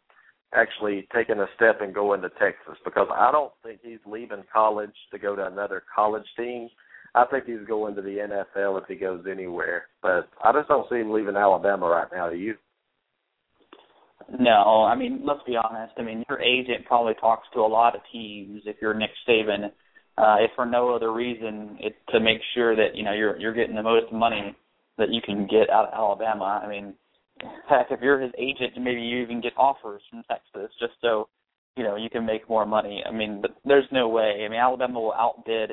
[0.55, 2.79] actually taking a step and going to Texas?
[2.85, 6.69] Because I don't think he's leaving college to go to another college team.
[7.15, 9.87] I think he's going to the NFL if he goes anywhere.
[10.03, 12.31] But I just don't see him leaving Alabama right now.
[12.31, 12.55] Do you?
[14.39, 15.93] No, I mean, let's be honest.
[15.99, 19.71] I mean, your agent probably talks to a lot of teams if you're Nick Saban,
[20.17, 23.55] uh, if for no other reason, it's to make sure that, you know, you're you're
[23.55, 24.55] getting the most money
[24.99, 26.63] that you can get out of Alabama.
[26.65, 26.95] I mean,
[27.69, 31.29] heck, if you're his agent, maybe you even get offers from Texas just so,
[31.77, 33.03] you know, you can make more money.
[33.07, 34.45] I mean, but there's no way.
[34.45, 35.73] I mean, Alabama will outbid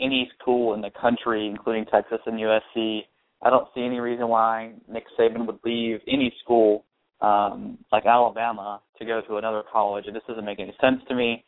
[0.00, 3.00] any school in the country, including Texas and USC.
[3.42, 6.86] I don't see any reason why Nick Saban would leave any school
[7.20, 10.04] um, like Alabama to go to another college.
[10.06, 11.44] And this doesn't make any sense to me.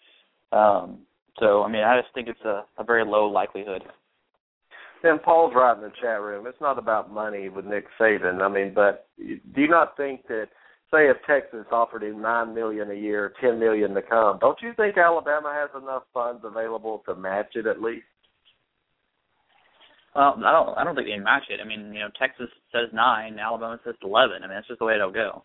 [0.52, 1.00] Um,
[1.38, 3.82] so, I mean, I just think it's a, a very low likelihood.
[5.02, 6.46] Then Paul's right in the chat room.
[6.46, 8.40] It's not about money with Nick Saban.
[8.40, 10.48] I mean, but do you not think that,
[10.90, 14.72] say, if Texas offered him nine million a year, ten million to come, don't you
[14.74, 18.06] think Alabama has enough funds available to match it at least?
[20.14, 20.78] Well, I don't.
[20.78, 21.60] I don't think they match it.
[21.62, 24.38] I mean, you know, Texas says nine, Alabama says eleven.
[24.38, 25.44] I mean, that's just the way it'll go.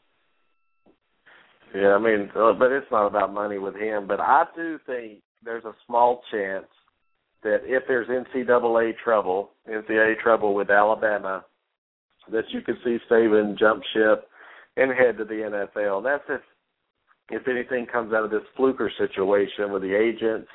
[1.76, 4.07] Yeah, I mean, uh, but it's not about money with him.
[4.07, 6.65] But I do think there's a small chance
[7.43, 11.43] that if there's NCAA trouble, NCAA trouble with Alabama,
[12.31, 14.27] that you could see Saban jump ship
[14.77, 16.03] and head to the NFL.
[16.03, 16.41] That's if
[17.31, 20.49] if anything comes out of this fluker situation with the agents.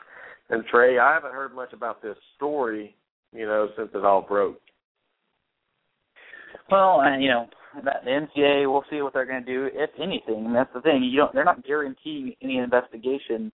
[0.51, 2.95] And Trey, I haven't heard much about this story,
[3.33, 4.61] you know, since it all broke.
[6.71, 7.47] Well, and you know,
[7.85, 10.47] that the NCAA, we'll see what they're going to do, if anything.
[10.47, 11.03] And that's the thing.
[11.03, 11.33] You don't.
[11.33, 13.51] They're not guaranteeing any investigation.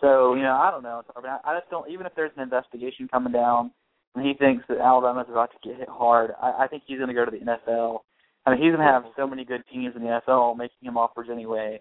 [0.00, 1.02] So you know, I don't know.
[1.44, 1.90] I, just don't.
[1.90, 3.70] Even if there's an investigation coming down,
[4.14, 7.08] and he thinks that Alabama's about to get hit hard, I, I think he's going
[7.08, 8.00] to go to the NFL.
[8.44, 10.96] I mean, he's going to have so many good teams in the NFL making him
[10.96, 11.80] offers anyway.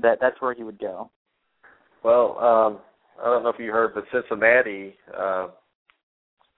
[0.00, 1.10] That that's where he would go.
[2.02, 2.78] Well, um,
[3.22, 5.48] I don't know if you heard, but Cincinnati, uh,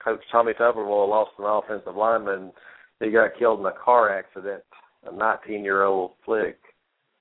[0.03, 2.51] Coach Tommy Tuberville lost an offensive lineman
[2.99, 4.63] he got killed in a car accident,
[5.05, 6.57] a 19 year old flick.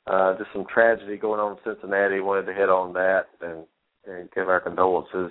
[0.07, 2.21] Uh, just some tragedy going on in Cincinnati.
[2.21, 3.65] Wanted to hit on that and,
[4.07, 5.31] and give our condolences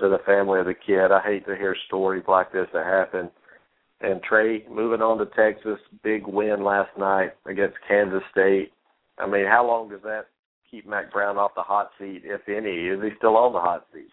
[0.00, 1.12] to the family of the kid.
[1.12, 3.30] I hate to hear stories like this that happen.
[4.00, 8.72] And Trey, moving on to Texas, big win last night against Kansas State.
[9.18, 10.26] I mean, how long does that
[10.70, 12.88] keep Mack Brown off the hot seat, if any?
[12.88, 14.08] Is he still on the hot seat?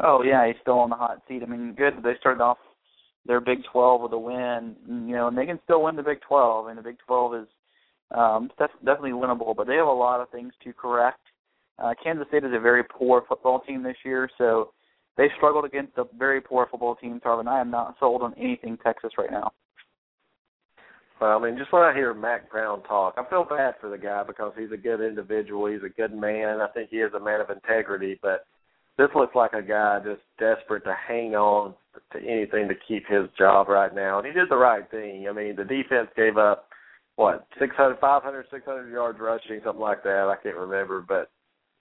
[0.00, 1.42] Oh yeah, he's still on the hot seat.
[1.42, 1.94] I mean, good.
[2.02, 2.58] They started off
[3.26, 6.20] their Big 12 with a win, you know, and they can still win the Big
[6.26, 6.68] 12.
[6.68, 7.48] And the Big 12 is
[8.12, 11.20] um, def- definitely winnable, but they have a lot of things to correct.
[11.78, 14.72] Uh, Kansas State is a very poor football team this year, so
[15.16, 17.20] they struggled against a very poor football team.
[17.20, 19.52] Tarvin, I am not sold on anything Texas right now.
[21.20, 23.98] Well, I mean, just when I hear Mack Brown talk, I feel bad for the
[23.98, 25.66] guy because he's a good individual.
[25.66, 26.50] He's a good man.
[26.50, 28.46] And I think he is a man of integrity, but
[28.96, 31.74] this looks like a guy just desperate to hang on
[32.12, 34.18] to anything to keep his job right now.
[34.18, 35.26] And he did the right thing.
[35.28, 36.68] I mean, the defense gave up
[37.16, 40.32] what 600, 500, 600 yards rushing, something like that.
[40.32, 41.30] I can't remember, but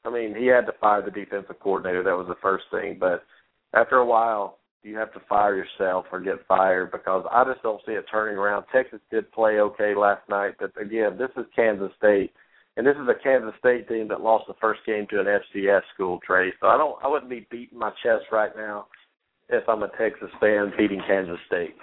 [0.07, 2.01] I mean, he had to fire the defensive coordinator.
[2.03, 2.97] That was the first thing.
[2.99, 3.23] But
[3.73, 7.81] after a while, you have to fire yourself or get fired because I just don't
[7.85, 8.65] see it turning around.
[8.71, 12.31] Texas did play okay last night, but again, this is Kansas State,
[12.77, 15.81] and this is a Kansas State team that lost the first game to an FCS
[15.93, 16.53] school, Trey.
[16.61, 18.87] So I don't, I wouldn't be beating my chest right now
[19.49, 21.75] if I'm a Texas fan beating Kansas State.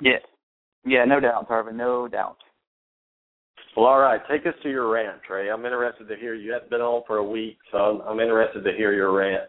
[0.00, 0.18] Yeah,
[0.84, 2.38] yeah, no doubt, Tarvin, no doubt.
[3.76, 4.20] Well, all right.
[4.30, 5.50] Take us to your rant, Trey.
[5.50, 6.34] I'm interested to hear.
[6.34, 9.48] You haven't been on for a week, so I'm, I'm interested to hear your rant.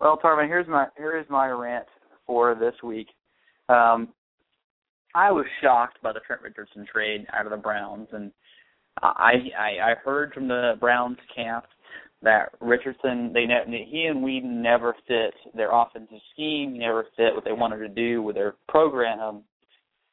[0.00, 1.86] Well, Tarvin, here's my here is my rant
[2.26, 3.08] for this week.
[3.68, 4.08] Um,
[5.14, 8.32] I was shocked by the Trent Richardson trade out of the Browns, and
[9.02, 11.66] I I, I heard from the Browns camp
[12.22, 17.44] that Richardson they ne- he and Weeden never fit their offensive scheme, never fit what
[17.44, 19.42] they wanted to do with their program,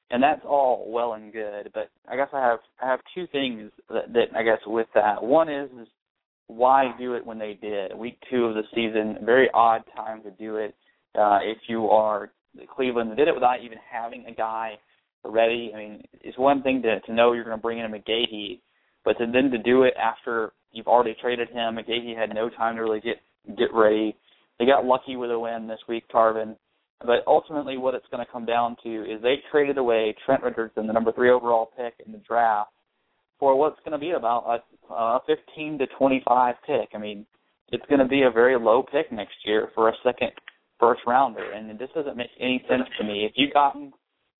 [0.10, 1.72] and that's all well and good.
[1.74, 5.24] But I guess I have I have two things that, that I guess with that.
[5.24, 5.88] One is, is
[6.48, 7.96] why do it when they did?
[7.96, 10.76] Week two of the season, very odd time to do it.
[11.18, 12.32] Uh, if you are
[12.76, 14.76] Cleveland, did it without even having a guy
[15.26, 15.72] ready.
[15.74, 18.60] I mean, it's one thing to to know you're going to bring in a McGahee,
[19.04, 22.76] but to then to do it after you've already traded him, McGahee had no time
[22.76, 23.18] to really get
[23.58, 24.16] get ready.
[24.60, 26.56] They got lucky with a win this week, Tarvin.
[27.00, 30.88] But ultimately, what it's going to come down to is they traded away Trent Richardson,
[30.88, 32.72] the number three overall pick in the draft,
[33.40, 36.90] for what's going to be about a, a 15 to 25 pick.
[36.96, 37.26] I mean,
[37.70, 40.32] it's going to be a very low pick next year for a second
[40.80, 43.26] first rounder, and this doesn't make any sense to me.
[43.26, 43.92] If you gotten,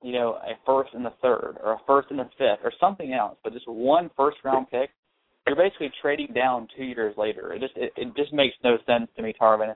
[0.02, 3.14] you know, a first and a third, or a first and a fifth, or something
[3.14, 4.90] else, but just one first round pick,
[5.46, 7.54] you're basically trading down two years later.
[7.54, 9.74] It just it, it just makes no sense to me, Tarvin.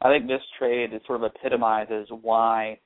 [0.00, 2.78] I think this trade is sort of epitomizes why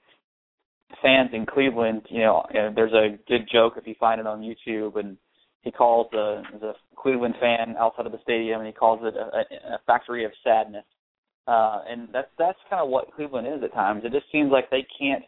[1.03, 4.99] fans in Cleveland, you know, there's a good joke if you find it on YouTube,
[4.99, 5.17] and
[5.63, 9.75] he calls the the Cleveland fan outside of the stadium, and he calls it a,
[9.75, 10.85] a factory of sadness.
[11.47, 14.03] Uh, and that's that's kind of what Cleveland is at times.
[14.05, 15.25] It just seems like they can't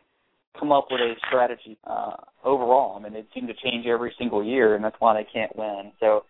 [0.58, 2.96] come up with a strategy uh, overall.
[2.98, 5.92] I mean, they seem to change every single year, and that's why they can't win.
[6.00, 6.24] So,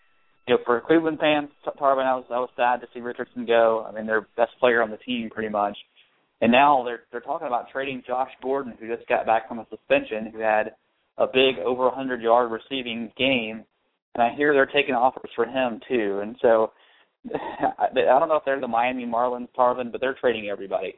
[0.51, 1.49] you know, for Cleveland fans,
[1.81, 3.87] Tarvin, I was I was sad to see Richardson go.
[3.89, 5.77] I mean, their best player on the team, pretty much.
[6.41, 9.67] And now they're they're talking about trading Josh Gordon, who just got back from a
[9.71, 10.75] suspension, who had
[11.19, 13.65] a big over 100 yard receiving game
[14.15, 16.21] and I hear they're taking offers for him too.
[16.23, 16.73] And so
[17.35, 20.95] I don't know if they're the Miami Marlins, Tarvin, but they're trading everybody.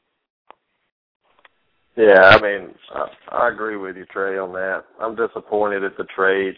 [1.96, 4.84] Yeah, I mean, I, I agree with you, Trey, on that.
[4.98, 6.54] I'm disappointed at the trade.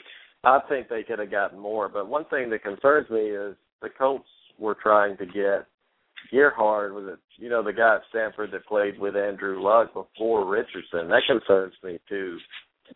[0.46, 3.88] I think they could have gotten more, but one thing that concerns me is the
[3.96, 5.66] Colts were trying to get
[6.30, 10.46] Gerhart was it you know the guy at Stanford that played with Andrew Luck before
[10.46, 11.08] Richardson.
[11.08, 12.38] That concerns me too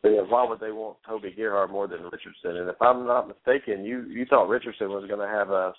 [0.02, 2.56] why would they want Toby Gerhart more than Richardson?
[2.56, 5.72] And if I'm not mistaken, you you thought Richardson was going to have a.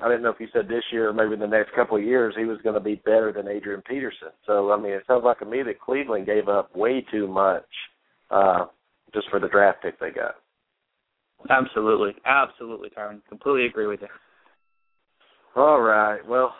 [0.00, 2.32] I didn't know if you said this year or maybe the next couple of years
[2.38, 4.28] he was going to be better than Adrian Peterson.
[4.46, 7.66] So I mean, it sounds like to me that Cleveland gave up way too much
[8.30, 8.66] uh,
[9.12, 10.36] just for the draft pick they got.
[11.50, 13.20] Absolutely, absolutely, Tyron.
[13.28, 14.08] Completely agree with you.
[15.56, 16.20] All right.
[16.26, 16.54] Well,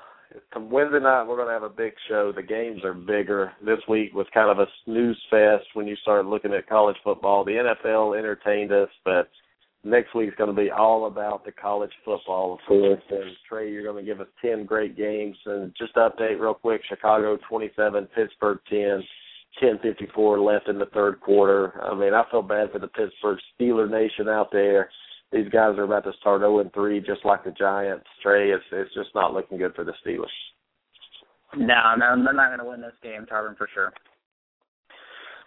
[0.57, 2.33] Wednesday night we're going to have a big show.
[2.35, 3.53] The games are bigger.
[3.65, 7.45] This week was kind of a snooze fest when you start looking at college football.
[7.45, 9.31] The NFL entertained us, but
[9.85, 13.03] next week's going to be all about the college football, of course.
[13.11, 15.37] And Trey, you're going to give us ten great games.
[15.47, 19.03] And just to update real quick: Chicago 27, Pittsburgh 10.
[19.63, 21.81] 10:54 left in the third quarter.
[21.83, 24.91] I mean, I feel bad for the Pittsburgh Steeler Nation out there
[25.33, 28.07] these guys are about to start 0 and 3, just like the Giants.
[28.23, 30.27] Trey, it's it's just not looking good for the Steelers.
[31.57, 33.93] No, no, they're not going to win this game, Tarvin, for sure.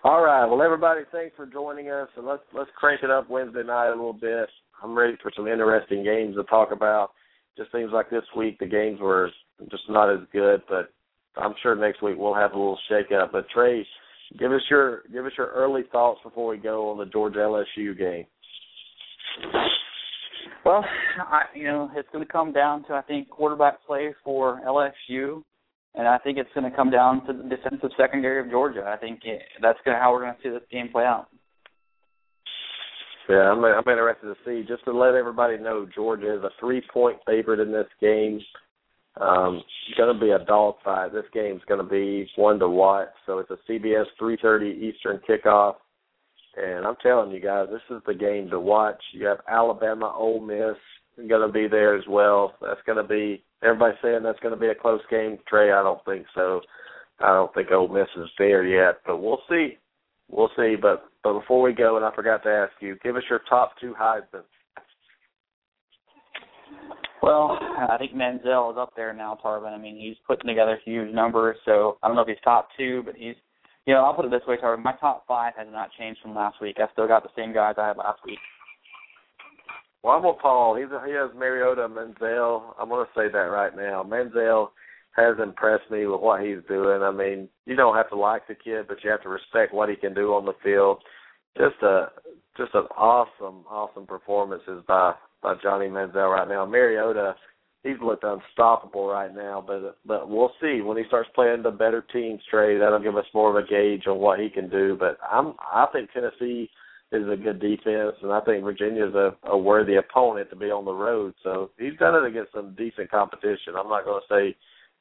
[0.04, 3.64] All right, well, everybody, thanks for joining us, and let's let's crank it up Wednesday
[3.64, 4.50] night a little bit.
[4.84, 7.12] I'm ready for some interesting games to talk about.
[7.58, 9.30] Just seems like this week the games were
[9.70, 10.92] just not as good, but
[11.38, 13.32] I'm sure next week we'll have a little shake up.
[13.32, 13.86] But Trey,
[14.38, 17.98] give us your give us your early thoughts before we go on the Georgia LSU
[17.98, 18.26] game.
[20.66, 20.86] Well,
[21.18, 25.44] I, you know, it's going to come down to I think quarterback play for LSU,
[25.96, 28.84] and I think it's going to come down to the defensive secondary of Georgia.
[28.86, 31.28] I think it, that's going to how we're going to see this game play out.
[33.30, 34.68] Yeah, I'm, I'm interested to see.
[34.68, 38.42] Just to let everybody know, Georgia is a three-point favorite in this game.
[39.20, 41.14] Um, it's going to be a dogfight.
[41.14, 43.10] This game's going to be one to watch.
[43.26, 45.76] So it's a CBS 3:30 Eastern kickoff.
[46.56, 49.02] And I'm telling you guys, this is the game to watch.
[49.14, 50.78] You have Alabama, Ole Miss
[51.28, 52.54] going to be there as well.
[52.62, 55.38] That's going to be everybody saying that's going to be a close game.
[55.48, 56.62] Trey, I don't think so.
[57.20, 59.78] I don't think Ole Miss is there yet, but we'll see.
[60.30, 60.76] we'll see.
[60.82, 63.74] But but before we go, and I forgot to ask you, give us your top
[63.80, 64.44] two Heisman.
[67.22, 69.74] Well, I think Manziel is up there now, Tarvin.
[69.74, 71.58] I mean, he's putting together huge numbers.
[71.66, 73.36] So I don't know if he's top two, but he's,
[73.86, 74.84] you know, I'll put it this way, Tarvin.
[74.84, 76.78] My top five has not changed from last week.
[76.80, 78.40] I still got the same guys I had last week.
[80.04, 80.76] Well, I'm with Paul.
[80.76, 82.74] He's a, he has Mariota Manziel.
[82.80, 84.04] I'm to say that right now.
[84.04, 84.70] Manziel
[85.16, 87.04] has impressed me with what he's doing.
[87.04, 89.90] I mean, you don't have to like the kid, but you have to respect what
[89.90, 91.00] he can do on the field.
[91.58, 92.08] Just a
[92.58, 96.66] just an awesome, awesome performances by by Johnny Manziel right now.
[96.66, 97.36] Mariota,
[97.84, 102.06] he's looked unstoppable right now, but but we'll see when he starts playing the better
[102.14, 102.42] teams.
[102.50, 104.96] Trey, that'll give us more of a gauge on what he can do.
[105.00, 106.70] But I'm I think Tennessee
[107.12, 110.72] is a good defense, and I think Virginia is a, a worthy opponent to be
[110.72, 111.34] on the road.
[111.44, 113.76] So he's done it against some decent competition.
[113.78, 114.58] I'm not going to say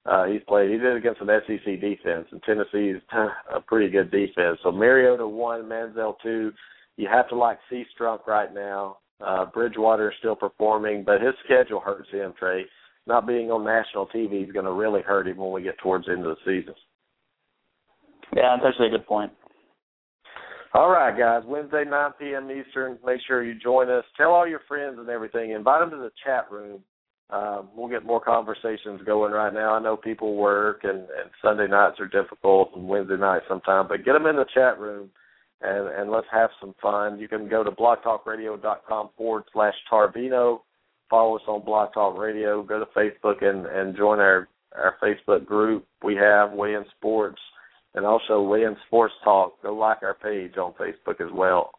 [0.07, 0.71] uh, he's played.
[0.71, 3.03] He did against an SEC defense, and Tennessee is
[3.55, 4.59] a pretty good defense.
[4.63, 6.53] So Mariota one, Manziel two.
[6.97, 8.99] You have to like C Strunk right now.
[9.25, 12.33] Uh, Bridgewater is still performing, but his schedule hurts him.
[12.39, 12.65] Trey,
[13.07, 16.07] not being on national TV is going to really hurt him when we get towards
[16.07, 16.75] the end of the season.
[18.35, 19.33] Yeah, that's actually a good point.
[20.73, 21.43] All right, guys.
[21.47, 22.49] Wednesday, 9 p.m.
[22.51, 22.97] Eastern.
[23.05, 24.05] Make sure you join us.
[24.17, 25.51] Tell all your friends and everything.
[25.51, 26.81] Invite them to the chat room.
[27.31, 29.75] Um, we'll get more conversations going right now.
[29.75, 34.05] I know people work and, and Sunday nights are difficult and Wednesday nights sometimes, but
[34.05, 35.11] get them in the chat room
[35.63, 37.19] and, and let's have some fun.
[37.19, 40.61] You can go to blogtalkradio.com forward slash Tarvino.
[41.09, 42.63] Follow us on Blog Talk Radio.
[42.63, 45.87] Go to Facebook and, and join our, our Facebook group.
[46.03, 47.41] We have Weigh In Sports
[47.95, 49.61] and also Weigh In Sports Talk.
[49.63, 51.73] Go like our page on Facebook as well.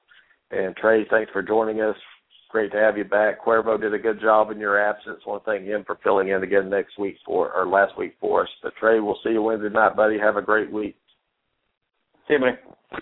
[0.51, 1.95] And Trey, thanks for joining us.
[2.51, 3.43] Great to have you back.
[3.45, 5.21] Cuervo did a good job in your absence.
[5.25, 8.43] Want to thank him for filling in again next week for or last week for
[8.43, 8.49] us.
[8.61, 10.19] But Trey, we'll see you Wednesday night, buddy.
[10.19, 10.97] Have a great week.
[12.27, 13.01] See you, buddy.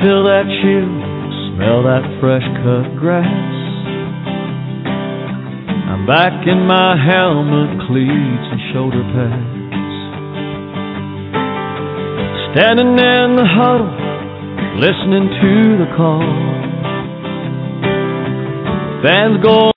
[0.00, 0.94] Feel that chill,
[1.50, 3.26] smell that fresh cut grass.
[5.90, 9.58] I'm back in my helmet, cleats, and shoulder pads.
[12.54, 13.90] Standing in the huddle,
[14.78, 15.52] listening to
[15.82, 16.22] the call.
[19.02, 19.72] Fans go